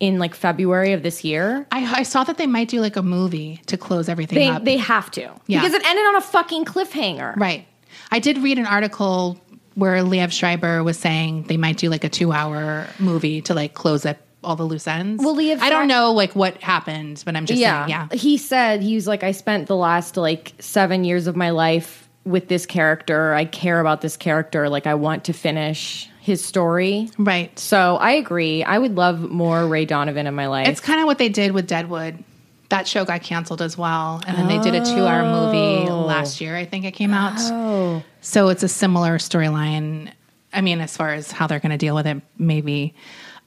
in 0.00 0.18
like 0.18 0.34
February 0.34 0.92
of 0.94 1.02
this 1.04 1.22
year. 1.22 1.64
I, 1.70 1.98
I 2.00 2.02
saw 2.02 2.24
that 2.24 2.36
they 2.38 2.46
might 2.48 2.68
do 2.68 2.80
like 2.80 2.96
a 2.96 3.02
movie 3.02 3.60
to 3.66 3.76
close 3.76 4.08
everything 4.08 4.38
They 4.38 4.48
up. 4.48 4.64
they 4.64 4.76
have 4.78 5.10
to 5.12 5.30
Yeah. 5.46 5.60
because 5.60 5.74
it 5.74 5.86
ended 5.86 6.04
on 6.06 6.16
a 6.16 6.20
fucking 6.20 6.64
cliffhanger. 6.64 7.36
right. 7.36 7.66
I 8.10 8.18
did 8.18 8.38
read 8.38 8.58
an 8.58 8.66
article 8.66 9.38
where 9.74 9.96
Liev 10.02 10.32
Schreiber 10.32 10.82
was 10.82 10.98
saying 10.98 11.44
they 11.44 11.56
might 11.56 11.76
do 11.76 11.88
like 11.88 12.04
a 12.04 12.08
two-hour 12.08 12.86
movie 12.98 13.40
to 13.42 13.54
like 13.54 13.74
close 13.74 14.04
up 14.06 14.16
all 14.44 14.56
the 14.56 14.64
loose 14.64 14.86
ends. 14.86 15.24
Well, 15.24 15.36
Liev 15.36 15.58
I 15.60 15.70
don't 15.70 15.88
know 15.88 16.12
like 16.12 16.34
what 16.34 16.56
happened, 16.62 17.22
but 17.24 17.36
I'm 17.36 17.46
just 17.46 17.60
yeah. 17.60 17.86
saying, 17.86 17.90
yeah. 17.90 18.16
He 18.16 18.36
said 18.36 18.82
he 18.82 18.94
was 18.94 19.06
like, 19.06 19.22
I 19.22 19.32
spent 19.32 19.68
the 19.68 19.76
last 19.76 20.16
like 20.16 20.52
seven 20.58 21.04
years 21.04 21.26
of 21.26 21.36
my 21.36 21.50
life 21.50 22.08
with 22.24 22.48
this 22.48 22.66
character. 22.66 23.34
I 23.34 23.44
care 23.44 23.80
about 23.80 24.00
this 24.00 24.16
character. 24.16 24.68
Like 24.68 24.86
I 24.86 24.94
want 24.94 25.24
to 25.24 25.32
finish 25.32 26.08
his 26.20 26.44
story. 26.44 27.10
Right. 27.18 27.56
So 27.58 27.96
I 27.96 28.12
agree. 28.12 28.62
I 28.62 28.78
would 28.78 28.94
love 28.94 29.20
more 29.20 29.66
Ray 29.66 29.84
Donovan 29.84 30.26
in 30.26 30.34
my 30.34 30.46
life. 30.46 30.68
It's 30.68 30.80
kind 30.80 31.00
of 31.00 31.06
what 31.06 31.18
they 31.18 31.28
did 31.28 31.52
with 31.52 31.66
Deadwood. 31.66 32.22
That 32.68 32.88
show 32.88 33.04
got 33.04 33.22
canceled 33.22 33.60
as 33.60 33.76
well. 33.76 34.22
And 34.26 34.38
then 34.38 34.46
they 34.46 34.58
did 34.58 34.74
a 34.74 34.84
two 34.84 35.04
hour 35.04 35.24
movie 35.24 35.90
oh. 35.90 36.04
last 36.06 36.40
year, 36.40 36.56
I 36.56 36.64
think 36.64 36.84
it 36.84 36.92
came 36.92 37.12
out. 37.12 37.34
oh. 37.38 38.02
So 38.20 38.48
it's 38.48 38.62
a 38.62 38.68
similar 38.68 39.18
storyline. 39.18 40.12
I 40.54 40.60
mean, 40.60 40.80
as 40.80 40.96
far 40.96 41.12
as 41.12 41.30
how 41.30 41.46
they're 41.46 41.60
going 41.60 41.72
to 41.72 41.78
deal 41.78 41.94
with 41.94 42.06
it, 42.06 42.22
maybe. 42.38 42.94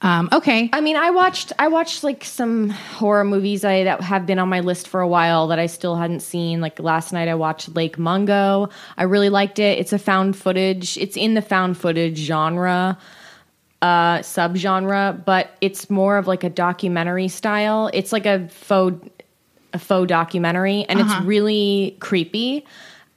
Um, 0.06 0.28
okay. 0.30 0.70
I 0.72 0.80
mean, 0.80 0.94
I 0.94 1.10
watched 1.10 1.52
I 1.58 1.66
watched 1.66 2.04
like 2.04 2.22
some 2.22 2.70
horror 2.70 3.24
movies 3.24 3.64
I 3.64 3.82
that 3.82 4.00
have 4.02 4.24
been 4.24 4.38
on 4.38 4.48
my 4.48 4.60
list 4.60 4.86
for 4.86 5.00
a 5.00 5.08
while 5.08 5.48
that 5.48 5.58
I 5.58 5.66
still 5.66 5.96
hadn't 5.96 6.20
seen. 6.20 6.60
Like 6.60 6.78
last 6.78 7.12
night 7.12 7.26
I 7.26 7.34
watched 7.34 7.74
Lake 7.74 7.98
Mungo. 7.98 8.68
I 8.96 9.02
really 9.02 9.30
liked 9.30 9.58
it. 9.58 9.80
It's 9.80 9.92
a 9.92 9.98
found 9.98 10.36
footage. 10.36 10.96
It's 10.96 11.16
in 11.16 11.34
the 11.34 11.42
found 11.42 11.76
footage 11.76 12.18
genre 12.18 12.96
uh 13.82 14.18
subgenre, 14.18 15.24
but 15.24 15.56
it's 15.60 15.90
more 15.90 16.18
of 16.18 16.28
like 16.28 16.44
a 16.44 16.50
documentary 16.50 17.26
style. 17.26 17.90
It's 17.92 18.12
like 18.12 18.26
a 18.26 18.46
faux 18.46 19.08
a 19.72 19.78
faux 19.80 20.06
documentary 20.08 20.84
and 20.88 21.00
it's 21.00 21.20
really 21.24 21.96
creepy. 21.98 22.64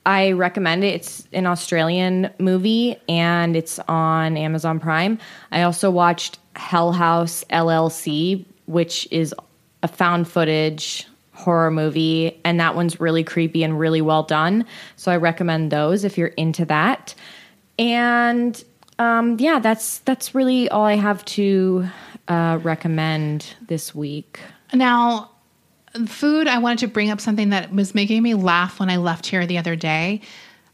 I 0.05 0.31
recommend 0.31 0.83
it. 0.83 0.95
It's 0.95 1.27
an 1.33 1.45
Australian 1.45 2.31
movie 2.39 2.97
and 3.07 3.55
it's 3.55 3.79
on 3.87 4.37
Amazon 4.37 4.79
Prime. 4.79 5.19
I 5.51 5.63
also 5.63 5.91
watched 5.91 6.39
Hell 6.55 6.91
House 6.91 7.43
LLC, 7.51 8.45
which 8.65 9.07
is 9.11 9.35
a 9.83 9.87
found 9.87 10.27
footage 10.27 11.05
horror 11.33 11.71
movie 11.71 12.39
and 12.43 12.59
that 12.59 12.75
one's 12.75 12.99
really 12.99 13.23
creepy 13.23 13.63
and 13.63 13.79
really 13.79 14.01
well 14.01 14.23
done. 14.23 14.65
So 14.95 15.11
I 15.11 15.17
recommend 15.17 15.71
those 15.71 16.03
if 16.03 16.17
you're 16.17 16.27
into 16.27 16.65
that. 16.65 17.15
And 17.77 18.61
um, 18.99 19.37
yeah, 19.39 19.59
that's 19.59 19.99
that's 19.99 20.35
really 20.35 20.69
all 20.69 20.83
I 20.83 20.95
have 20.95 21.23
to 21.25 21.87
uh, 22.27 22.59
recommend 22.61 23.55
this 23.67 23.95
week. 23.95 24.39
Now, 24.73 25.31
food, 26.07 26.47
I 26.47 26.59
wanted 26.59 26.79
to 26.79 26.87
bring 26.87 27.09
up 27.09 27.21
something 27.21 27.49
that 27.49 27.73
was 27.73 27.95
making 27.95 28.21
me 28.23 28.33
laugh 28.33 28.79
when 28.79 28.89
I 28.89 28.97
left 28.97 29.25
here 29.25 29.45
the 29.45 29.57
other 29.57 29.75
day. 29.75 30.21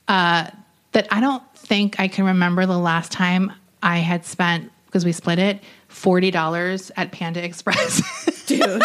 Uh, 0.07 0.49
that 0.91 1.07
I 1.11 1.19
don't 1.19 1.43
think 1.55 1.99
I 1.99 2.07
can 2.07 2.25
remember 2.25 2.65
the 2.65 2.77
last 2.77 3.11
time 3.11 3.51
I 3.81 3.97
had 3.97 4.25
spent, 4.25 4.71
because 4.85 5.03
we 5.03 5.11
split 5.11 5.39
it, 5.39 5.61
$40 5.89 6.91
at 6.95 7.11
Panda 7.11 7.43
Express. 7.43 8.45
Dude. 8.45 8.81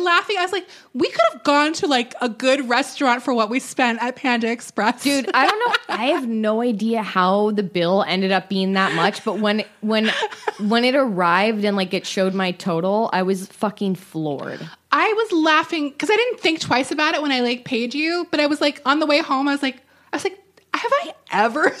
I 0.00 0.04
laughing. 0.04 0.36
I 0.38 0.42
was 0.42 0.52
like, 0.52 0.66
we 0.94 1.08
could 1.08 1.20
have 1.32 1.44
gone 1.44 1.72
to 1.74 1.86
like 1.86 2.14
a 2.20 2.28
good 2.28 2.68
restaurant 2.68 3.22
for 3.22 3.34
what 3.34 3.50
we 3.50 3.60
spent 3.60 4.02
at 4.02 4.16
Panda 4.16 4.50
Express. 4.50 5.02
Dude, 5.02 5.30
I 5.32 5.46
don't 5.46 5.58
know. 5.58 5.94
I 5.94 6.06
have 6.06 6.26
no 6.26 6.62
idea 6.62 7.02
how 7.02 7.50
the 7.52 7.62
bill 7.62 8.04
ended 8.06 8.32
up 8.32 8.48
being 8.48 8.72
that 8.74 8.94
much, 8.94 9.24
but 9.24 9.38
when 9.38 9.64
when 9.80 10.10
when 10.60 10.84
it 10.84 10.94
arrived 10.94 11.64
and 11.64 11.76
like 11.76 11.94
it 11.94 12.06
showed 12.06 12.34
my 12.34 12.52
total, 12.52 13.10
I 13.12 13.22
was 13.22 13.46
fucking 13.46 13.96
floored. 13.96 14.68
I 14.92 15.12
was 15.12 15.32
laughing 15.32 15.90
because 15.90 16.10
I 16.10 16.16
didn't 16.16 16.40
think 16.40 16.60
twice 16.60 16.90
about 16.90 17.14
it 17.14 17.22
when 17.22 17.32
I 17.32 17.40
like 17.40 17.64
paid 17.64 17.94
you, 17.94 18.26
but 18.30 18.40
I 18.40 18.46
was 18.46 18.60
like 18.60 18.82
on 18.84 18.98
the 18.98 19.06
way 19.06 19.20
home, 19.20 19.48
I 19.48 19.52
was 19.52 19.62
like, 19.62 19.82
I 20.12 20.16
was 20.16 20.24
like, 20.24 20.38
have 20.74 20.92
I 20.92 21.14
ever? 21.32 21.74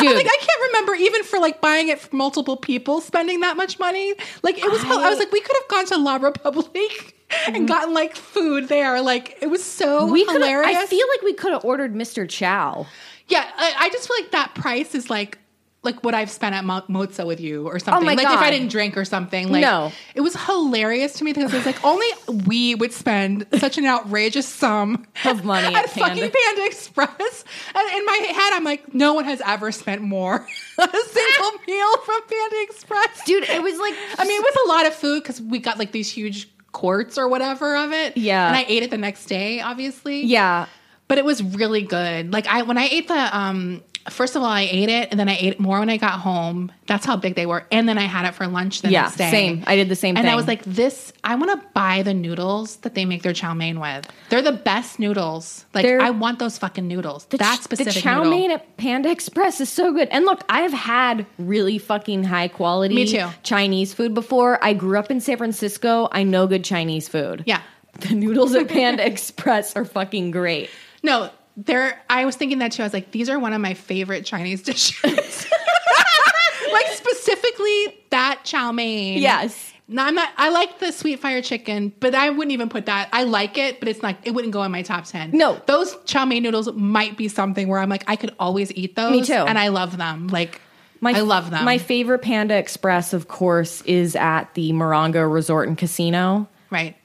Dude. 0.00 0.16
like 0.16 0.26
I 0.26 0.36
can't 0.40 0.62
remember 0.72 0.94
even 0.94 1.22
for 1.22 1.38
like 1.38 1.60
buying 1.60 1.88
it 1.88 2.00
for 2.00 2.16
multiple 2.16 2.56
people 2.56 3.00
spending 3.00 3.40
that 3.40 3.56
much 3.56 3.78
money. 3.78 4.14
Like 4.42 4.58
it 4.58 4.68
was, 4.68 4.82
I, 4.82 5.08
was 5.08 5.18
like, 5.18 5.30
we 5.30 5.40
could 5.40 5.56
have 5.60 5.68
gone 5.68 5.86
to 5.86 5.98
La 5.98 6.16
Republique 6.16 7.13
Mm-hmm. 7.30 7.54
and 7.56 7.68
gotten 7.68 7.94
like 7.94 8.14
food 8.16 8.68
there. 8.68 9.00
Like 9.00 9.38
it 9.40 9.48
was 9.48 9.62
so 9.64 10.06
We 10.10 10.24
hilarious. 10.24 10.76
I 10.76 10.86
feel 10.86 11.06
like 11.14 11.22
we 11.22 11.32
could 11.32 11.52
have 11.52 11.64
ordered 11.64 11.94
Mr. 11.94 12.28
Chow. 12.28 12.86
Yeah, 13.28 13.44
I, 13.56 13.74
I 13.80 13.88
just 13.90 14.06
feel 14.08 14.16
like 14.20 14.30
that 14.32 14.54
price 14.54 14.94
is 14.94 15.08
like 15.10 15.38
like 15.82 16.02
what 16.02 16.14
I've 16.14 16.30
spent 16.30 16.54
at 16.54 16.64
Mo- 16.64 16.80
Mozza 16.88 17.26
with 17.26 17.40
you 17.40 17.66
or 17.66 17.74
oh 17.74 17.78
something. 17.78 18.02
Oh 18.02 18.06
my 18.06 18.14
like 18.14 18.26
if 18.32 18.40
I 18.40 18.50
didn't 18.50 18.68
drink 18.70 18.96
or 18.96 19.04
something. 19.04 19.50
Like 19.52 19.60
No. 19.62 19.92
it 20.14 20.22
was 20.22 20.34
hilarious 20.46 21.12
to 21.14 21.24
me 21.24 21.32
because 21.34 21.52
it 21.52 21.56
was 21.58 21.66
like 21.66 21.84
only 21.84 22.06
we 22.46 22.74
would 22.74 22.92
spend 22.92 23.46
such 23.58 23.76
an 23.76 23.84
outrageous 23.84 24.46
sum 24.48 25.06
Of 25.26 25.44
money 25.44 25.66
at 25.74 25.74
at 25.84 25.90
Panda. 25.90 26.08
fucking 26.22 26.30
Panda 26.32 26.64
Express. 26.66 27.44
And 27.74 27.98
in 27.98 28.06
my 28.06 28.16
head, 28.28 28.52
I'm 28.54 28.64
like, 28.64 28.94
no 28.94 29.12
one 29.12 29.24
has 29.26 29.42
ever 29.44 29.72
spent 29.72 30.00
more 30.00 30.36
a 30.78 30.88
single 30.88 31.52
meal 31.66 31.96
from 31.98 32.20
Panda 32.28 32.56
Express, 32.62 33.24
Dude, 33.26 33.44
it 33.44 33.62
was 33.62 33.78
like 33.78 33.94
I 34.18 34.24
mean, 34.24 34.40
it 34.40 34.44
was 34.44 34.56
a 34.64 34.68
lot 34.68 34.86
of 34.86 34.94
food 34.94 35.22
because 35.22 35.40
we 35.42 35.58
got 35.58 35.78
like 35.78 35.92
these 35.92 36.10
huge 36.10 36.48
quarts 36.74 37.16
or 37.16 37.26
whatever 37.28 37.74
of 37.76 37.92
it. 37.92 38.18
Yeah. 38.18 38.46
and 38.48 38.54
I 38.56 38.66
ate 38.68 38.82
it 38.82 38.90
the 38.90 38.98
next 38.98 39.24
day, 39.26 39.62
obviously 39.62 40.24
Yeah. 40.24 40.66
but 41.08 41.16
it 41.16 41.24
was 41.24 41.42
really 41.42 41.80
good. 41.82 42.32
Like 42.32 42.46
I 42.46 42.62
when 42.62 42.76
I 42.76 42.84
ate 42.90 43.08
the 43.08 43.38
um 43.38 43.82
first 44.10 44.36
of 44.36 44.42
all, 44.42 44.48
I 44.48 44.62
ate 44.62 44.88
it 44.88 45.08
and 45.10 45.18
then 45.18 45.28
I 45.28 45.36
ate 45.40 45.58
more 45.58 45.78
when 45.80 45.88
I 45.90 45.96
got 45.96 46.20
home. 46.20 46.70
That's 46.86 47.06
how 47.06 47.16
big 47.16 47.34
they 47.34 47.46
were. 47.46 47.66
And 47.72 47.88
then 47.88 47.96
I 47.98 48.02
had 48.02 48.26
it 48.26 48.34
for 48.34 48.46
lunch 48.46 48.82
the 48.82 48.90
Yeah, 48.90 49.02
next 49.02 49.16
day. 49.16 49.30
same. 49.30 49.64
I 49.66 49.76
did 49.76 49.88
the 49.88 49.96
same 49.96 50.16
and 50.16 50.24
thing. 50.24 50.32
I 50.32 50.36
was 50.36 50.46
like, 50.46 50.62
this, 50.64 51.12
I 51.24 51.34
want 51.36 51.58
to 51.60 51.66
buy 51.74 52.02
the 52.02 52.12
noodles 52.14 52.76
that 52.78 52.94
they 52.94 53.04
make 53.04 53.22
their 53.22 53.32
chow 53.32 53.54
mein 53.54 53.80
with. 53.80 54.06
They're 54.28 54.42
the 54.42 54.52
best 54.52 54.98
noodles. 54.98 55.64
Like, 55.72 55.84
They're- 55.84 56.00
I 56.00 56.10
want 56.10 56.38
those 56.38 56.58
fucking 56.58 56.86
noodles. 56.86 57.24
The 57.26 57.38
that 57.38 57.62
specific 57.62 57.94
the 57.94 58.00
chow 58.00 58.18
noodle. 58.22 58.30
mein 58.38 58.50
at 58.50 58.76
Panda 58.76 59.10
Express 59.10 59.60
is 59.60 59.68
so 59.70 59.92
good. 59.92 60.08
And 60.10 60.24
look, 60.24 60.42
I've 60.48 60.72
had 60.72 61.24
really 61.38 61.78
fucking 61.78 62.24
high 62.24 62.48
quality 62.48 62.94
Me 62.94 63.06
too. 63.06 63.26
Chinese 63.42 63.94
food 63.94 64.12
before. 64.14 64.62
I 64.62 64.74
grew 64.74 64.98
up 64.98 65.10
in 65.10 65.20
San 65.20 65.38
Francisco. 65.38 66.08
I 66.12 66.22
know 66.24 66.46
good 66.46 66.64
Chinese 66.64 67.08
food. 67.08 67.44
Yeah. 67.46 67.62
The 68.00 68.14
noodles 68.14 68.54
at 68.54 68.68
Panda 68.68 69.06
Express 69.06 69.76
are 69.76 69.84
fucking 69.84 70.32
great. 70.32 70.68
No, 71.02 71.30
they're, 71.56 72.00
I 72.10 72.24
was 72.24 72.36
thinking 72.36 72.58
that 72.58 72.72
too. 72.72 72.82
I 72.82 72.86
was 72.86 72.92
like, 72.92 73.10
these 73.12 73.28
are 73.28 73.38
one 73.38 73.52
of 73.52 73.60
my 73.60 73.74
favorite 73.74 74.24
Chinese 74.24 74.62
dishes. 74.64 75.46
like, 76.72 76.86
specifically 76.88 77.98
that 78.10 78.40
chow 78.44 78.72
mein. 78.72 79.18
Yes. 79.20 79.72
No, 79.86 80.02
I'm 80.02 80.14
not. 80.14 80.30
I 80.38 80.48
like 80.48 80.78
the 80.78 80.92
sweet 80.92 81.20
fire 81.20 81.42
chicken, 81.42 81.92
but 82.00 82.14
I 82.14 82.30
wouldn't 82.30 82.52
even 82.52 82.70
put 82.70 82.86
that. 82.86 83.10
I 83.12 83.24
like 83.24 83.58
it, 83.58 83.80
but 83.80 83.88
it's 83.88 84.00
not. 84.00 84.16
It 84.24 84.30
wouldn't 84.30 84.54
go 84.54 84.62
in 84.62 84.72
my 84.72 84.80
top 84.80 85.04
ten. 85.04 85.30
No. 85.32 85.60
those 85.66 85.94
chow 86.06 86.24
mein 86.24 86.42
noodles 86.42 86.72
might 86.72 87.18
be 87.18 87.28
something 87.28 87.68
where 87.68 87.78
I'm 87.80 87.90
like, 87.90 88.02
I 88.06 88.16
could 88.16 88.34
always 88.38 88.72
eat 88.72 88.96
those. 88.96 89.10
Me 89.12 89.22
too. 89.22 89.34
and 89.34 89.58
I 89.58 89.68
love 89.68 89.98
them. 89.98 90.28
Like, 90.28 90.62
My, 91.00 91.12
I 91.12 91.20
love 91.20 91.50
them. 91.50 91.66
My 91.66 91.76
favorite 91.76 92.20
Panda 92.20 92.56
Express, 92.56 93.12
of 93.12 93.28
course, 93.28 93.82
is 93.82 94.16
at 94.16 94.54
the 94.54 94.72
Morongo 94.72 95.30
Resort 95.30 95.68
and 95.68 95.76
Casino. 95.76 96.48
right. 96.70 96.96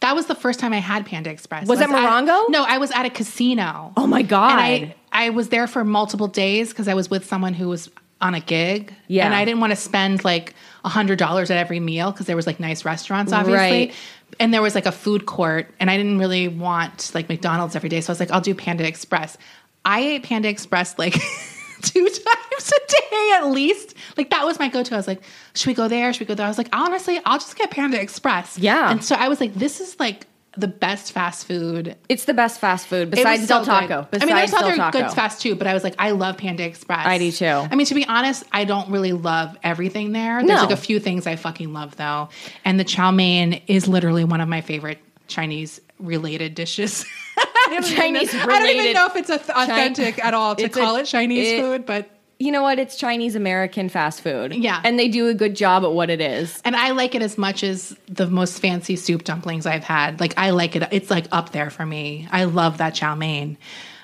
That 0.00 0.14
was 0.14 0.26
the 0.26 0.34
first 0.34 0.60
time 0.60 0.72
I 0.72 0.78
had 0.78 1.06
Panda 1.06 1.30
Express. 1.30 1.66
Was 1.66 1.80
I 1.80 1.84
it 1.84 1.90
at- 1.90 1.96
Morongo? 1.96 2.48
no, 2.48 2.64
I 2.66 2.78
was 2.78 2.90
at 2.92 3.04
a 3.06 3.10
casino. 3.10 3.92
Oh 3.96 4.06
my 4.06 4.22
God. 4.22 4.58
And 4.58 4.94
I 5.12 5.26
I 5.26 5.30
was 5.30 5.48
there 5.48 5.66
for 5.66 5.84
multiple 5.84 6.28
days 6.28 6.68
because 6.70 6.88
I 6.88 6.94
was 6.94 7.08
with 7.10 7.24
someone 7.26 7.54
who 7.54 7.68
was 7.68 7.90
on 8.20 8.34
a 8.34 8.40
gig. 8.40 8.92
Yeah. 9.06 9.26
and 9.26 9.34
I 9.34 9.44
didn't 9.44 9.60
want 9.60 9.70
to 9.70 9.76
spend 9.76 10.24
like 10.24 10.54
a 10.84 10.88
hundred 10.88 11.18
dollars 11.18 11.50
at 11.50 11.56
every 11.56 11.80
meal 11.80 12.10
because 12.10 12.26
there 12.26 12.36
was 12.36 12.46
like 12.46 12.58
nice 12.60 12.84
restaurants, 12.84 13.32
obviously. 13.32 13.56
Right. 13.86 13.94
And 14.40 14.52
there 14.52 14.60
was 14.62 14.74
like 14.74 14.86
a 14.86 14.92
food 14.92 15.24
court, 15.24 15.72
and 15.80 15.90
I 15.90 15.96
didn't 15.96 16.18
really 16.18 16.48
want 16.48 17.12
like 17.14 17.28
McDonald's 17.28 17.74
every 17.74 17.88
day, 17.88 18.00
so 18.00 18.10
I 18.10 18.12
was 18.12 18.20
like, 18.20 18.30
I'll 18.30 18.40
do 18.42 18.54
Panda 18.54 18.86
Express. 18.86 19.38
I 19.84 20.00
ate 20.00 20.22
Panda 20.24 20.48
Express 20.48 20.98
like 20.98 21.14
two 21.82 22.04
times 22.06 22.72
a 22.72 23.10
day 23.10 23.32
at 23.36 23.46
least. 23.48 23.94
Like 24.16 24.30
that 24.30 24.44
was 24.44 24.58
my 24.58 24.68
go-to. 24.68 24.94
I 24.94 24.96
was 24.96 25.06
like, 25.06 25.20
should 25.54 25.66
we 25.68 25.74
go 25.74 25.88
there? 25.88 26.12
Should 26.12 26.20
we 26.20 26.26
go 26.26 26.34
there? 26.34 26.46
I 26.46 26.48
was 26.48 26.58
like, 26.58 26.68
honestly, 26.72 27.20
I'll 27.24 27.38
just 27.38 27.56
get 27.56 27.70
Panda 27.70 28.00
Express. 28.00 28.58
Yeah. 28.58 28.90
And 28.90 29.02
so 29.04 29.14
I 29.14 29.28
was 29.28 29.40
like, 29.40 29.54
this 29.54 29.80
is 29.80 29.98
like 30.00 30.26
the 30.56 30.66
best 30.66 31.12
fast 31.12 31.46
food 31.46 31.94
It's 32.08 32.24
the 32.24 32.34
best 32.34 32.58
fast 32.58 32.88
food 32.88 33.10
besides 33.12 33.46
Del 33.46 33.64
so 33.64 33.70
Taco. 33.70 34.08
Besides 34.10 34.22
I 34.22 34.26
mean, 34.26 34.34
there's 34.36 34.50
Del 34.50 34.64
other 34.64 34.76
Taco. 34.76 35.02
good 35.02 35.10
fast 35.12 35.40
too, 35.40 35.54
but 35.54 35.68
I 35.68 35.74
was 35.74 35.84
like, 35.84 35.94
I 36.00 36.10
love 36.10 36.36
Panda 36.36 36.64
Express. 36.64 37.06
I 37.06 37.18
do 37.18 37.30
too. 37.30 37.46
I 37.46 37.76
mean, 37.76 37.86
to 37.86 37.94
be 37.94 38.04
honest, 38.06 38.42
I 38.50 38.64
don't 38.64 38.90
really 38.90 39.12
love 39.12 39.56
everything 39.62 40.10
there. 40.12 40.38
There's 40.38 40.48
No. 40.48 40.62
like 40.66 40.72
a 40.72 40.76
few 40.76 40.98
things 40.98 41.28
I 41.28 41.36
fucking 41.36 41.72
love 41.72 41.94
though, 41.96 42.30
and 42.64 42.80
the 42.80 42.84
chow 42.84 43.12
mein 43.12 43.62
is 43.68 43.86
literally 43.86 44.24
one 44.24 44.40
of 44.40 44.48
my 44.48 44.60
favorite 44.60 44.98
Chinese 45.28 45.80
related 45.98 46.54
dishes. 46.54 47.04
I 47.36 47.46
don't 47.70 47.84
even 47.84 47.96
Chinese 47.96 48.32
know- 48.34 48.40
I 48.42 48.58
don't 48.58 48.68
even 48.68 48.92
know 48.94 49.06
if 49.06 49.16
it's 49.16 49.30
authentic 49.30 50.24
at 50.24 50.34
all 50.34 50.56
to 50.56 50.64
It's 50.64 50.76
a- 50.76 50.80
call 50.80 50.96
it 50.96 51.04
Chinese 51.04 51.48
it- 51.52 51.60
food, 51.60 51.86
but 51.86 52.10
You 52.40 52.52
know 52.52 52.62
what? 52.62 52.78
It's 52.78 52.94
Chinese 52.96 53.34
American 53.34 53.88
fast 53.88 54.20
food. 54.22 54.54
Yeah. 54.54 54.80
And 54.84 54.96
they 54.96 55.08
do 55.08 55.26
a 55.26 55.34
good 55.34 55.56
job 55.56 55.82
at 55.82 55.90
what 55.92 56.08
it 56.08 56.20
is. 56.20 56.60
and 56.64 56.76
I 56.76 56.92
like 56.92 57.16
it 57.16 57.22
as 57.22 57.36
much 57.36 57.64
as 57.64 57.96
the 58.06 58.28
most 58.28 58.60
fancy 58.60 58.94
soup 58.94 59.24
dumplings 59.24 59.66
I've 59.66 59.82
had. 59.82 60.20
Like 60.20 60.34
I 60.36 60.50
like 60.50 60.76
it. 60.76 60.86
It's 60.92 61.10
like 61.10 61.26
up 61.32 61.50
there 61.50 61.68
for 61.68 61.84
me. 61.84 62.28
I 62.30 62.44
love 62.44 62.78
that 62.78 62.94
chow 62.94 63.16
mein. 63.16 63.58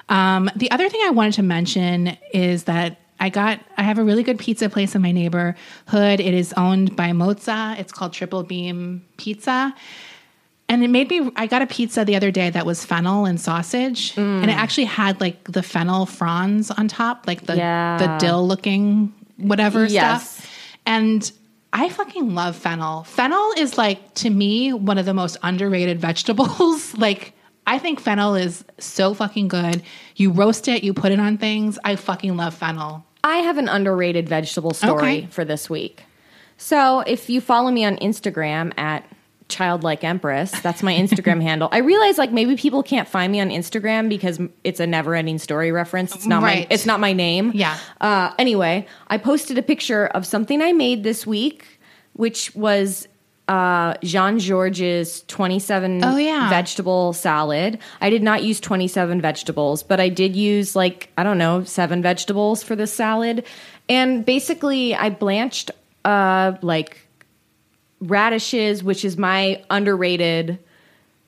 Um, 0.09 0.51
the 0.57 0.68
other 0.72 0.88
thing 0.88 1.01
I 1.05 1.11
wanted 1.11 1.34
to 1.34 1.42
mention 1.45 2.16
is 2.32 2.64
that 2.64 2.99
I 3.20 3.28
got 3.28 3.61
I 3.78 3.82
have 3.84 3.99
a 3.99 4.05
really 4.05 4.24
good 4.24 4.40
pizza 4.40 4.68
place 4.68 4.97
in 4.97 5.01
my 5.03 5.12
neighborhood. 5.12 6.18
It 6.20 6.34
is 6.34 6.53
owned 6.57 6.97
by 6.97 7.11
Mozza. 7.12 7.78
It's 7.78 7.92
called 7.92 8.12
Triple 8.12 8.42
Beam 8.42 9.05
Pizza. 9.16 9.72
And 10.68 10.82
it 10.82 10.88
made 10.88 11.10
me 11.10 11.30
I 11.36 11.46
got 11.46 11.62
a 11.62 11.66
pizza 11.66 12.04
the 12.04 12.16
other 12.16 12.30
day 12.30 12.48
that 12.50 12.64
was 12.64 12.84
fennel 12.84 13.26
and 13.26 13.40
sausage. 13.40 14.14
Mm. 14.14 14.42
And 14.42 14.50
it 14.50 14.54
actually 14.56 14.86
had 14.86 15.20
like 15.20 15.44
the 15.44 15.62
fennel 15.62 16.06
fronds 16.06 16.70
on 16.70 16.88
top, 16.88 17.26
like 17.26 17.46
the 17.46 17.56
Yeah. 17.56 17.98
the 17.98 18.16
dill 18.18 18.46
looking 18.46 19.12
whatever 19.36 19.84
Yes. 19.86 20.30
stuff. 20.38 20.50
And 20.86 21.30
I 21.72 21.88
fucking 21.88 22.34
love 22.34 22.56
fennel. 22.56 23.04
Fennel 23.04 23.52
is 23.58 23.76
like 23.76 24.14
to 24.14 24.30
me 24.30 24.72
one 24.72 24.96
of 24.96 25.04
the 25.06 25.14
most 25.14 25.36
underrated 25.42 26.00
vegetables. 26.08 26.96
like 26.98 27.32
I 27.66 27.78
think 27.78 28.00
fennel 28.00 28.34
is 28.34 28.64
so 28.78 29.12
fucking 29.14 29.48
good. 29.48 29.82
You 30.16 30.30
roast 30.30 30.68
it, 30.68 30.82
you 30.84 30.94
put 30.94 31.12
it 31.12 31.20
on 31.20 31.36
things. 31.38 31.78
I 31.84 31.96
fucking 31.96 32.36
love 32.36 32.54
fennel. 32.54 33.04
I 33.22 33.38
have 33.38 33.56
an 33.58 33.68
underrated 33.68 34.28
vegetable 34.28 34.72
story 34.74 34.92
Okay. 35.18 35.26
for 35.30 35.44
this 35.44 35.68
week. 35.70 36.04
So 36.58 37.00
if 37.00 37.28
you 37.30 37.40
follow 37.40 37.70
me 37.70 37.84
on 37.84 37.96
Instagram 37.96 38.72
at 38.78 39.04
childlike 39.49 40.03
empress 40.05 40.51
that's 40.62 40.82
my 40.82 40.92
instagram 40.95 41.40
handle 41.49 41.68
i 41.70 41.78
realize 41.78 42.16
like 42.18 42.32
maybe 42.32 42.57
people 42.57 42.82
can't 42.82 43.07
find 43.09 43.30
me 43.30 43.40
on 43.40 43.51
instagram 43.51 44.09
because 44.09 44.40
it's 44.64 44.80
a 44.80 44.86
never 44.86 45.14
ending 45.14 45.38
story 45.38 45.70
reference 45.70 46.14
it's 46.14 46.26
not 46.26 46.42
Right. 46.42 46.61
my 46.61 46.74
it's 46.74 46.86
not 46.86 46.99
my 46.99 47.12
name 47.12 47.53
Yeah. 47.55 47.76
uh, 48.01 48.32
anyway 48.38 48.86
i 49.09 49.18
posted 49.18 49.59
a 49.59 49.62
picture 49.62 50.07
of 50.07 50.24
something 50.26 50.62
i 50.62 50.72
made 50.72 51.03
this 51.05 51.26
week 51.26 51.78
which 52.14 52.55
was 52.55 53.07
uh, 53.47 53.92
jean 54.03 54.38
georges 54.38 55.22
27 55.28 56.03
Oh, 56.03 56.16
yeah. 56.16 56.49
vegetable 56.49 57.12
salad 57.12 57.78
i 58.01 58.09
did 58.09 58.22
not 58.22 58.42
use 58.42 58.59
27 58.61 59.20
vegetables 59.20 59.82
but 59.82 60.01
i 60.01 60.09
did 60.09 60.34
use 60.34 60.74
like 60.74 61.11
i 61.18 61.22
don't 61.22 61.36
know 61.36 61.62
seven 61.64 62.01
vegetables 62.01 62.62
for 62.62 62.74
this 62.74 62.92
salad 62.95 63.45
and 63.90 64.24
basically 64.24 64.95
i 64.95 65.11
blanched 65.11 65.70
uh, 66.07 66.53
like 66.62 67.01
radishes, 68.09 68.84
which 68.84 69.05
is 69.05 69.16
my 69.16 69.62
underrated 69.70 70.59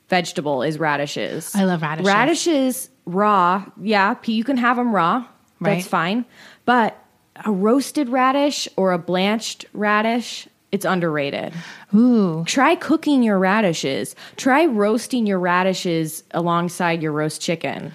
vegetable, 0.09 0.63
is 0.63 0.79
radishes. 0.79 1.53
I 1.55 1.65
love 1.65 1.81
radishes. 1.81 2.07
Radishes 2.07 2.89
raw, 3.05 3.65
yeah, 3.81 4.15
you 4.25 4.43
can 4.43 4.57
have 4.57 4.77
them 4.77 4.93
raw. 4.93 5.25
Right. 5.59 5.75
That's 5.75 5.87
fine. 5.87 6.25
But 6.65 7.01
a 7.45 7.51
roasted 7.51 8.09
radish 8.09 8.67
or 8.75 8.91
a 8.93 8.97
blanched 8.97 9.65
radish, 9.73 10.47
it's 10.71 10.85
underrated. 10.85 11.53
Ooh. 11.95 12.43
Try 12.45 12.75
cooking 12.75 13.23
your 13.23 13.39
radishes. 13.39 14.15
Try 14.35 14.65
roasting 14.65 15.25
your 15.25 15.39
radishes 15.39 16.23
alongside 16.31 17.01
your 17.01 17.11
roast 17.11 17.41
chicken. 17.41 17.93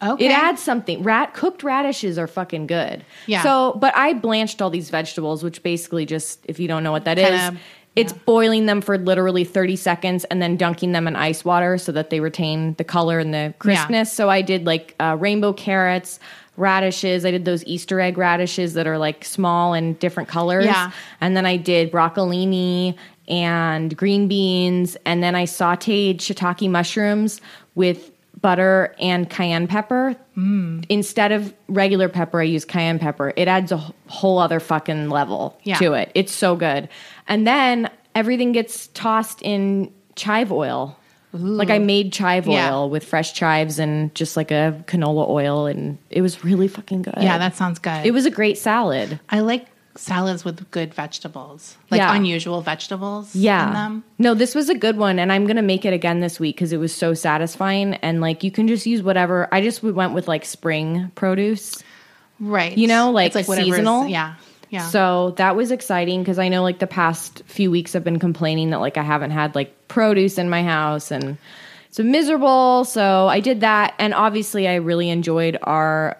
Okay. 0.00 0.26
It 0.26 0.30
adds 0.30 0.62
something. 0.62 1.02
Rat 1.02 1.34
cooked 1.34 1.62
radishes 1.64 2.18
are 2.18 2.28
fucking 2.28 2.68
good. 2.68 3.04
Yeah. 3.26 3.42
So, 3.42 3.76
but 3.80 3.96
I 3.96 4.12
blanched 4.12 4.62
all 4.62 4.70
these 4.70 4.90
vegetables, 4.90 5.42
which 5.42 5.62
basically 5.62 6.06
just, 6.06 6.44
if 6.44 6.60
you 6.60 6.68
don't 6.68 6.84
know 6.84 6.92
what 6.92 7.04
that 7.04 7.18
is, 7.18 7.58
It's 7.98 8.12
boiling 8.12 8.66
them 8.66 8.80
for 8.80 8.98
literally 8.98 9.44
30 9.44 9.76
seconds 9.76 10.24
and 10.24 10.40
then 10.40 10.56
dunking 10.56 10.92
them 10.92 11.06
in 11.06 11.16
ice 11.16 11.44
water 11.44 11.78
so 11.78 11.92
that 11.92 12.10
they 12.10 12.20
retain 12.20 12.74
the 12.74 12.84
color 12.84 13.18
and 13.18 13.34
the 13.34 13.54
crispness. 13.58 14.12
So 14.12 14.30
I 14.30 14.42
did 14.42 14.66
like 14.66 14.94
uh, 15.00 15.16
rainbow 15.18 15.52
carrots, 15.52 16.20
radishes. 16.56 17.24
I 17.24 17.30
did 17.30 17.44
those 17.44 17.64
Easter 17.64 18.00
egg 18.00 18.18
radishes 18.18 18.74
that 18.74 18.86
are 18.86 18.98
like 18.98 19.24
small 19.24 19.74
and 19.74 19.98
different 19.98 20.28
colors. 20.28 20.66
Yeah. 20.66 20.90
And 21.20 21.36
then 21.36 21.46
I 21.46 21.56
did 21.56 21.90
broccolini 21.92 22.96
and 23.28 23.96
green 23.96 24.28
beans. 24.28 24.96
And 25.04 25.22
then 25.22 25.34
I 25.34 25.44
sauteed 25.44 26.16
shiitake 26.16 26.70
mushrooms 26.70 27.40
with 27.74 28.10
butter 28.40 28.94
and 29.00 29.28
cayenne 29.28 29.66
pepper. 29.66 30.14
Mm. 30.36 30.84
Instead 30.88 31.32
of 31.32 31.52
regular 31.68 32.08
pepper, 32.08 32.40
I 32.40 32.44
use 32.44 32.64
cayenne 32.64 32.98
pepper. 32.98 33.32
It 33.36 33.48
adds 33.48 33.72
a 33.72 33.78
whole 34.06 34.38
other 34.38 34.60
fucking 34.60 35.10
level 35.10 35.58
Yeah. 35.64 35.76
to 35.78 35.94
it. 35.94 36.10
It's 36.14 36.32
so 36.32 36.54
good. 36.56 36.88
And 37.26 37.46
then 37.46 37.90
everything 38.14 38.52
gets 38.52 38.88
tossed 38.88 39.42
in 39.42 39.92
chive 40.16 40.52
oil. 40.52 40.96
Like 41.32 41.68
I 41.70 41.78
made 41.78 42.12
chive 42.12 42.48
oil 42.48 42.54
Yeah. 42.54 42.84
with 42.84 43.04
fresh 43.04 43.34
chives 43.34 43.78
and 43.78 44.14
just 44.14 44.34
like 44.36 44.50
a 44.50 44.82
canola 44.86 45.28
oil, 45.28 45.66
and 45.66 45.98
it 46.08 46.22
was 46.22 46.42
really 46.42 46.68
fucking 46.68 47.02
good. 47.02 47.14
Yeah, 47.20 47.36
that 47.36 47.54
sounds 47.54 47.78
good. 47.78 48.06
it 48.06 48.12
was 48.12 48.24
a 48.24 48.30
great 48.30 48.56
salad. 48.56 49.20
I 49.28 49.40
like 49.40 49.66
salads 49.98 50.44
with 50.44 50.70
good 50.70 50.94
vegetables, 50.94 51.76
like 51.90 51.98
Yeah. 51.98 52.14
unusual 52.14 52.60
vegetables. 52.62 53.34
Yeah. 53.34 53.66
in 53.68 53.72
them. 53.74 54.04
No, 54.18 54.34
this 54.34 54.54
was 54.54 54.68
a 54.68 54.74
good 54.74 54.96
one, 54.96 55.18
and 55.18 55.32
I'm 55.32 55.46
gonna 55.46 55.62
make 55.62 55.84
it 55.84 55.92
again 55.92 56.20
this 56.20 56.38
week 56.38 56.56
because 56.56 56.72
it 56.72 56.78
was 56.78 56.94
so 56.94 57.14
satisfying. 57.14 57.94
And 57.94 58.20
like 58.20 58.44
you 58.44 58.50
can 58.50 58.68
just 58.68 58.86
use 58.86 59.02
whatever. 59.02 59.48
I 59.52 59.60
just 59.60 59.82
went 59.82 60.14
with 60.14 60.28
like 60.28 60.44
spring 60.44 61.10
produce, 61.14 61.82
right? 62.40 62.76
You 62.76 62.86
know, 62.86 63.10
like 63.10 63.34
It's 63.34 63.48
like 63.48 63.58
seasonal. 63.58 64.06
Yeah, 64.06 64.34
yeah. 64.70 64.88
So 64.88 65.34
that 65.36 65.56
was 65.56 65.70
exciting 65.70 66.20
because 66.22 66.38
I 66.38 66.48
know 66.48 66.62
like 66.62 66.78
the 66.78 66.86
past 66.86 67.42
few 67.46 67.70
weeks 67.70 67.96
I've 67.96 68.04
been 68.04 68.18
complaining 68.20 68.70
that 68.70 68.78
like 68.80 68.96
I 68.96 69.02
haven't 69.02 69.32
had 69.32 69.54
like 69.54 69.88
produce 69.88 70.38
in 70.38 70.48
my 70.48 70.62
house 70.62 71.10
and 71.10 71.38
it's 71.88 71.98
miserable. 71.98 72.84
So 72.84 73.26
I 73.28 73.40
did 73.40 73.60
that, 73.62 73.94
and 73.98 74.14
obviously 74.14 74.68
I 74.68 74.76
really 74.76 75.10
enjoyed 75.10 75.58
our 75.62 76.16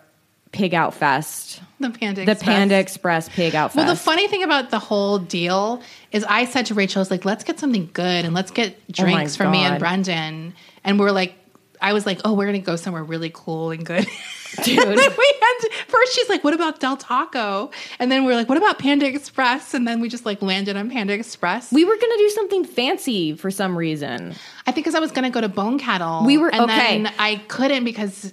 pig 0.52 0.74
out 0.74 0.94
fest, 0.94 1.60
the 1.80 1.90
Panda 1.90 2.24
the 2.24 2.32
Express. 2.32 2.42
Panda 2.42 2.78
Express 2.78 3.28
pig 3.28 3.54
out 3.54 3.72
fest. 3.72 3.76
Well, 3.76 3.86
the 3.94 4.00
funny 4.00 4.28
thing 4.28 4.42
about 4.42 4.70
the 4.70 4.78
whole 4.78 5.18
deal 5.18 5.82
is 6.12 6.24
I 6.24 6.44
said 6.44 6.66
to 6.66 6.74
Rachel, 6.74 7.00
I 7.00 7.02
was 7.02 7.10
like, 7.10 7.24
let's 7.24 7.44
get 7.44 7.58
something 7.58 7.90
good 7.92 8.24
and 8.24 8.34
let's 8.34 8.50
get 8.50 8.74
Oh 8.76 8.92
drinks 8.92 9.36
for 9.36 9.48
me 9.48 9.58
and 9.62 9.74
God. 9.74 9.78
Brendan. 9.80 10.54
And 10.84 10.98
we're 10.98 11.10
like, 11.12 11.34
I 11.80 11.92
was 11.92 12.06
like, 12.06 12.20
oh, 12.24 12.32
we're 12.34 12.46
going 12.46 12.60
to 12.60 12.66
go 12.66 12.76
somewhere 12.76 13.04
really 13.04 13.30
cool 13.32 13.70
and 13.70 13.84
good. 13.86 14.06
Dude. 14.64 14.78
And 14.78 14.98
then 14.98 15.10
we 15.16 15.34
had 15.40 15.58
to, 15.60 15.70
first 15.88 16.14
she's 16.14 16.28
like, 16.30 16.42
"What 16.42 16.54
about 16.54 16.80
Del 16.80 16.96
Taco?" 16.96 17.70
And 17.98 18.10
then 18.10 18.24
we 18.24 18.32
are 18.32 18.34
like, 18.34 18.48
"What 18.48 18.56
about 18.56 18.78
Panda 18.78 19.06
Express?" 19.06 19.74
And 19.74 19.86
then 19.86 20.00
we 20.00 20.08
just 20.08 20.24
like 20.24 20.40
landed 20.40 20.74
on 20.74 20.88
Panda 20.90 21.12
Express. 21.12 21.70
We 21.70 21.84
were 21.84 21.94
gonna 21.94 22.16
do 22.16 22.30
something 22.30 22.64
fancy 22.64 23.34
for 23.34 23.50
some 23.50 23.76
reason. 23.76 24.34
I 24.66 24.72
think 24.72 24.86
because 24.86 24.94
I 24.94 25.00
was 25.00 25.12
going 25.12 25.24
to 25.24 25.30
go 25.30 25.42
to 25.42 25.50
Bone 25.50 25.78
Kettle. 25.78 26.24
We 26.24 26.38
were- 26.38 26.48
and 26.48 26.62
okay. 26.62 27.02
Then 27.02 27.12
I 27.18 27.36
couldn't 27.48 27.84
because 27.84 28.32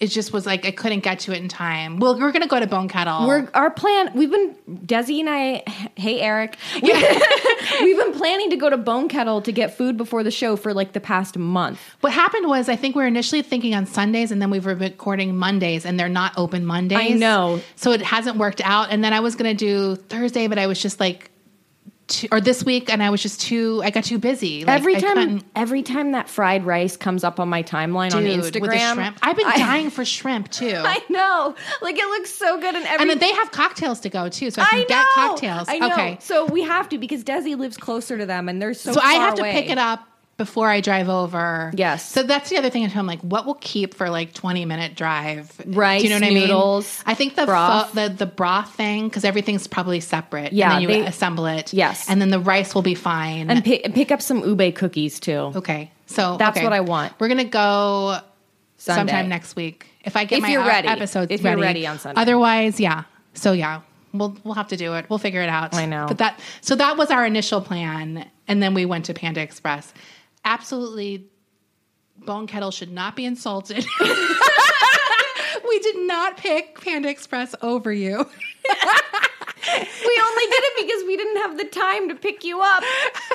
it 0.00 0.08
just 0.08 0.32
was 0.32 0.46
like 0.46 0.66
I 0.66 0.70
couldn't 0.70 1.00
get 1.00 1.20
to 1.20 1.32
it 1.32 1.38
in 1.38 1.48
time. 1.48 1.98
Well, 1.98 2.18
we're 2.18 2.32
to 2.42 2.48
go 2.48 2.60
to 2.60 2.66
Bone 2.66 2.88
Kettle. 2.88 3.26
We're 3.26 3.48
our 3.54 3.70
plan. 3.70 4.12
We've 4.14 4.30
been 4.30 4.54
Desi 4.68 5.20
and 5.20 5.30
I. 5.30 5.62
Hey 5.96 6.20
Eric, 6.20 6.56
we, 6.82 6.92
we've 7.80 7.96
been 7.96 8.12
planning 8.12 8.50
to 8.50 8.56
go 8.56 8.68
to 8.68 8.76
Bone 8.76 9.08
Kettle 9.08 9.42
to 9.42 9.52
get 9.52 9.76
food 9.76 9.96
before 9.96 10.22
the 10.22 10.30
show 10.30 10.56
for 10.56 10.74
like 10.74 10.92
the 10.92 11.00
past 11.00 11.38
month. 11.38 11.80
what 12.00 12.12
happened 12.12 12.48
was 12.48 12.68
I 12.68 12.76
think 12.76 12.94
we 12.94 13.02
were 13.02 13.08
initially 13.08 13.42
thinking 13.42 13.74
on 13.74 13.86
Sundays, 13.86 14.30
and 14.30 14.40
then 14.40 14.50
we 14.50 14.60
were 14.60 14.74
recording 14.74 15.36
Mondays, 15.36 15.86
and 15.86 15.98
they're 15.98 16.08
not 16.08 16.32
open 16.36 16.66
Mondays. 16.66 16.98
I 16.98 17.08
know. 17.08 17.60
So 17.76 17.92
it 17.92 18.02
hasn't 18.02 18.36
worked 18.36 18.60
out. 18.62 18.90
And 18.90 19.02
then 19.02 19.12
I 19.12 19.20
was 19.20 19.36
to 19.36 19.54
do 19.54 19.96
Thursday, 19.96 20.46
but 20.46 20.58
I 20.58 20.66
was 20.66 20.80
just 20.80 21.00
like. 21.00 21.30
Too, 22.08 22.28
or 22.30 22.40
this 22.40 22.62
week, 22.64 22.88
and 22.88 23.02
I 23.02 23.10
was 23.10 23.20
just 23.20 23.40
too. 23.40 23.80
I 23.84 23.90
got 23.90 24.04
too 24.04 24.18
busy. 24.18 24.64
Like, 24.64 24.78
every 24.78 24.94
time, 25.00 25.42
every 25.56 25.82
time 25.82 26.12
that 26.12 26.28
fried 26.28 26.64
rice 26.64 26.96
comes 26.96 27.24
up 27.24 27.40
on 27.40 27.48
my 27.48 27.64
timeline 27.64 28.14
on 28.14 28.22
Instagram, 28.22 28.60
with 28.60 28.80
shrimp. 28.80 29.18
I've 29.22 29.36
been 29.36 29.46
I- 29.48 29.56
dying 29.58 29.90
for 29.90 30.04
shrimp 30.04 30.48
too. 30.50 30.72
I 30.84 31.02
know, 31.08 31.56
like 31.82 31.98
it 31.98 32.06
looks 32.06 32.30
so 32.32 32.60
good, 32.60 32.76
and 32.76 32.84
every 32.86 32.98
and 33.02 33.10
then 33.10 33.18
they 33.18 33.32
have 33.34 33.50
cocktails 33.50 33.98
to 34.00 34.08
go 34.08 34.28
too, 34.28 34.52
so 34.52 34.62
I 34.62 34.66
can 34.66 34.76
I 34.78 34.80
know, 34.82 34.86
get 34.86 35.06
cocktails. 35.14 35.68
I 35.68 35.78
know. 35.78 35.92
Okay, 35.92 36.18
So 36.20 36.44
we 36.46 36.62
have 36.62 36.88
to 36.90 36.98
because 36.98 37.24
Desi 37.24 37.58
lives 37.58 37.76
closer 37.76 38.16
to 38.16 38.24
them, 38.24 38.48
and 38.48 38.62
they're 38.62 38.74
so. 38.74 38.92
so 38.92 39.00
I 39.00 39.14
have 39.14 39.34
to 39.34 39.42
away. 39.42 39.52
pick 39.52 39.68
it 39.70 39.78
up 39.78 40.06
before 40.36 40.68
I 40.68 40.80
drive 40.82 41.08
over. 41.08 41.72
Yes. 41.74 42.10
So 42.10 42.22
that's 42.22 42.50
the 42.50 42.58
other 42.58 42.68
thing 42.70 42.84
at 42.84 42.92
home. 42.92 43.06
Like, 43.06 43.20
what 43.22 43.46
will 43.46 43.54
keep 43.54 43.94
for 43.94 44.10
like 44.10 44.34
twenty 44.34 44.64
minute 44.64 44.94
drive? 44.94 45.50
Rice, 45.66 46.02
Do 46.02 46.08
you 46.08 46.14
know 46.18 46.26
what 46.26 46.32
noodles, 46.32 47.02
I 47.06 47.08
mean? 47.10 47.12
I 47.12 47.14
think 47.16 47.36
the 47.36 47.46
broth. 47.46 47.90
pho- 47.92 48.08
the 48.08 48.14
the 48.14 48.26
broth 48.26 48.74
thing 48.74 49.08
because 49.08 49.24
everything's 49.24 49.66
probably 49.66 50.00
separate. 50.00 50.52
Yeah, 50.52 50.66
and 50.66 50.74
then 50.74 50.82
you 50.82 50.88
they- 50.88 51.06
assemble 51.06 51.46
it. 51.46 51.72
Yes. 51.72 52.08
and 52.10 52.20
then 52.20 52.30
the 52.30 52.40
rice 52.40 52.74
will 52.74 52.82
be 52.82 52.94
fine. 52.94 53.50
and 53.50 53.64
pick, 53.64 53.94
pick 53.94 54.10
up 54.12 54.20
some 54.20 54.44
ube 54.46 54.74
cookies 54.74 55.18
too. 55.20 55.52
okay, 55.56 55.90
so 56.06 56.36
That's 56.36 56.56
okay. 56.58 56.64
what 56.66 56.72
I 56.74 56.80
want. 56.80 57.14
We're 57.18 57.28
gonna 57.28 57.44
go 57.44 58.18
Sunday. 58.78 59.00
sometime 59.12 59.28
next 59.30 59.56
week 59.56 59.86
if 60.04 60.16
I 60.16 60.24
get 60.26 60.36
If 60.38 60.42
my 60.42 60.50
you're 60.50 60.64
ready. 60.66 60.88
episodes 60.88 61.30
If 61.32 61.42
you're 61.42 61.56
ready 61.56 61.86
on 61.86 61.98
Sunday. 61.98 62.20
Otherwise, 62.20 62.78
yeah. 62.78 63.04
So 63.34 63.52
yeah, 63.52 63.80
we'll 64.12 64.36
we'll 64.44 64.54
have 64.54 64.68
to 64.68 64.76
do 64.76 64.94
it. 64.94 65.06
We'll 65.08 65.18
figure 65.18 65.40
it 65.40 65.48
out. 65.48 65.74
I 65.74 65.86
know. 65.86 66.04
But 66.08 66.18
that 66.18 66.40
so 66.60 66.74
that 66.76 66.98
was 66.98 67.10
our 67.10 67.24
initial 67.24 67.60
plan, 67.62 68.28
and 68.46 68.62
then 68.62 68.74
we 68.74 68.84
went 68.84 69.06
to 69.06 69.14
Panda 69.14 69.40
Express. 69.40 69.94
Absolutely, 70.46 71.26
Bone 72.24 72.46
Kettle 72.46 72.70
should 72.70 72.92
not 72.92 73.16
be 73.16 73.24
insulted. 73.24 73.84
we 75.68 75.78
did 75.80 75.96
not 76.06 76.36
pick 76.36 76.80
Panda 76.80 77.08
Express 77.10 77.54
over 77.62 77.92
you. 77.92 78.16
We 79.68 80.22
only 80.22 80.44
did 80.46 80.62
it 80.62 80.86
because 80.86 81.04
we 81.06 81.16
didn't 81.16 81.36
have 81.38 81.58
the 81.58 81.64
time 81.64 82.08
to 82.08 82.14
pick 82.14 82.44
you 82.44 82.60
up. 82.62 82.84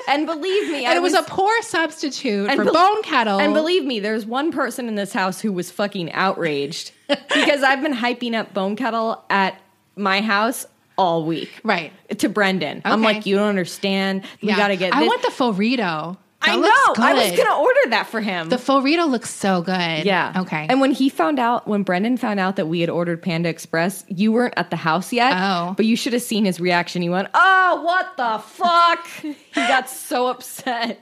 And 0.07 0.26
believe 0.26 0.70
me, 0.72 0.86
I 0.86 0.91
And 0.91 0.97
it 0.97 1.01
was, 1.01 1.14
a 1.14 1.24
poor 1.24 1.62
substitute 1.62 2.49
for 2.51 2.64
bel- 2.64 2.74
Bone 2.74 3.03
Kettle. 3.03 3.39
And 3.39 3.53
believe 3.53 3.84
me, 3.84 3.99
there's 3.99 4.26
one 4.26 4.51
person 4.51 4.88
in 4.88 4.95
this 4.95 5.12
house 5.12 5.41
who 5.41 5.51
was 5.51 5.70
fucking 5.70 6.12
outraged 6.14 6.91
because 7.07 7.64
I've 7.64 7.82
been 7.82 7.93
hyping 7.93 8.34
up 8.34 8.53
Bone 8.53 8.78
Kettle 8.78 9.24
at 9.30 9.59
my 9.97 10.22
house 10.22 10.66
all 10.97 11.26
week. 11.26 11.51
right. 11.64 11.91
To 12.20 12.30
Brendan. 12.30 12.82
I'm 12.86 13.01
like, 13.01 13.26
you 13.26 13.36
don't 13.36 13.49
understand. 13.49 14.24
We 14.41 14.47
Yeah. 14.49 14.57
gotta 14.57 14.78
get 14.78 14.93
I 14.95 15.03
want 15.05 15.22
the 15.24 15.30
Forito. 15.32 16.18
I 16.41 16.55
know. 16.55 17.03
I 17.03 17.13
was 17.13 17.37
gonna 17.37 17.59
order 17.61 17.79
that 17.89 18.07
for 18.07 18.21
him. 18.21 18.49
The 18.49 18.57
Forito 18.57 19.09
looks 19.09 19.29
so 19.29 19.61
good. 19.61 20.05
yeah. 20.05 20.33
Okay. 20.37 20.65
And 20.69 20.81
when 20.81 20.91
he 20.91 21.09
found 21.09 21.39
out, 21.39 21.67
when 21.67 21.83
Brendan 21.83 22.17
found 22.17 22.39
out 22.39 22.55
that 22.55 22.67
we 22.67 22.81
had 22.81 22.89
ordered 22.89 23.21
Panda 23.21 23.49
Express, 23.49 24.03
you 24.07 24.31
weren't 24.31 24.53
at 24.57 24.69
the 24.69 24.75
house 24.75 25.13
yet. 25.13 25.33
Oh. 25.35 25.73
But 25.77 25.85
you 25.85 25.95
should 25.95 26.13
have 26.13 26.21
seen 26.21 26.45
his 26.45 26.59
reaction. 26.59 27.01
He 27.01 27.09
went, 27.09 27.27
"Oh, 27.33 27.81
what 27.83 28.17
the 28.17 28.39
fuck!" 28.43 29.07
he 29.21 29.35
got 29.53 29.89
so 29.89 30.27
upset. 30.27 30.99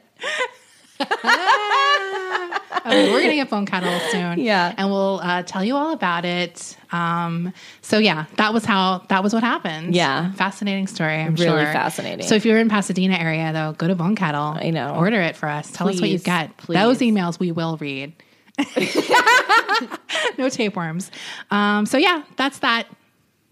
Okay, 2.85 3.11
we're 3.11 3.21
gonna 3.21 3.35
get 3.35 3.49
Bone 3.49 3.65
Kettle 3.65 3.99
soon. 4.09 4.39
Yeah. 4.39 4.73
and 4.77 4.89
we'll 4.89 5.19
uh, 5.21 5.43
tell 5.43 5.63
you 5.63 5.75
all 5.75 5.91
about 5.91 6.25
it. 6.25 6.75
Um, 6.91 7.53
so 7.81 7.97
yeah, 7.99 8.25
that 8.37 8.53
was 8.53 8.65
how 8.65 9.03
that 9.09 9.21
was 9.21 9.33
what 9.33 9.43
happened. 9.43 9.93
Yeah. 9.95 10.31
fascinating 10.33 10.87
story. 10.87 11.15
I'm 11.15 11.35
Really 11.35 11.63
sure. 11.65 11.73
fascinating. 11.73 12.25
So 12.25 12.35
if 12.35 12.45
you're 12.45 12.57
in 12.57 12.69
Pasadena 12.69 13.15
area, 13.17 13.51
though, 13.53 13.73
go 13.73 13.87
to 13.87 13.95
Bone 13.95 14.15
Kettle. 14.15 14.55
I 14.59 14.69
know. 14.71 14.95
Order 14.95 15.21
it 15.21 15.35
for 15.35 15.47
us. 15.49 15.69
Tell 15.71 15.87
us 15.87 15.99
what 15.99 16.09
you 16.09 16.17
Please, 16.17 16.23
get. 16.23 16.57
please. 16.57 16.77
Those 16.77 16.99
emails 16.99 17.37
we 17.39 17.51
will 17.51 17.77
read. 17.77 18.13
no 20.37 20.49
tapeworms. 20.49 21.11
Um, 21.51 21.85
so 21.85 21.97
yeah, 21.97 22.23
that's 22.37 22.59
that. 22.59 22.87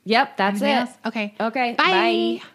Yep, 0.06 0.38
that's 0.38 0.62
Anything 0.62 0.78
it. 0.78 0.80
else? 0.80 0.98
Okay. 1.06 1.36
Okay. 1.40 1.76
Bye. 1.78 2.40
bye. 2.42 2.48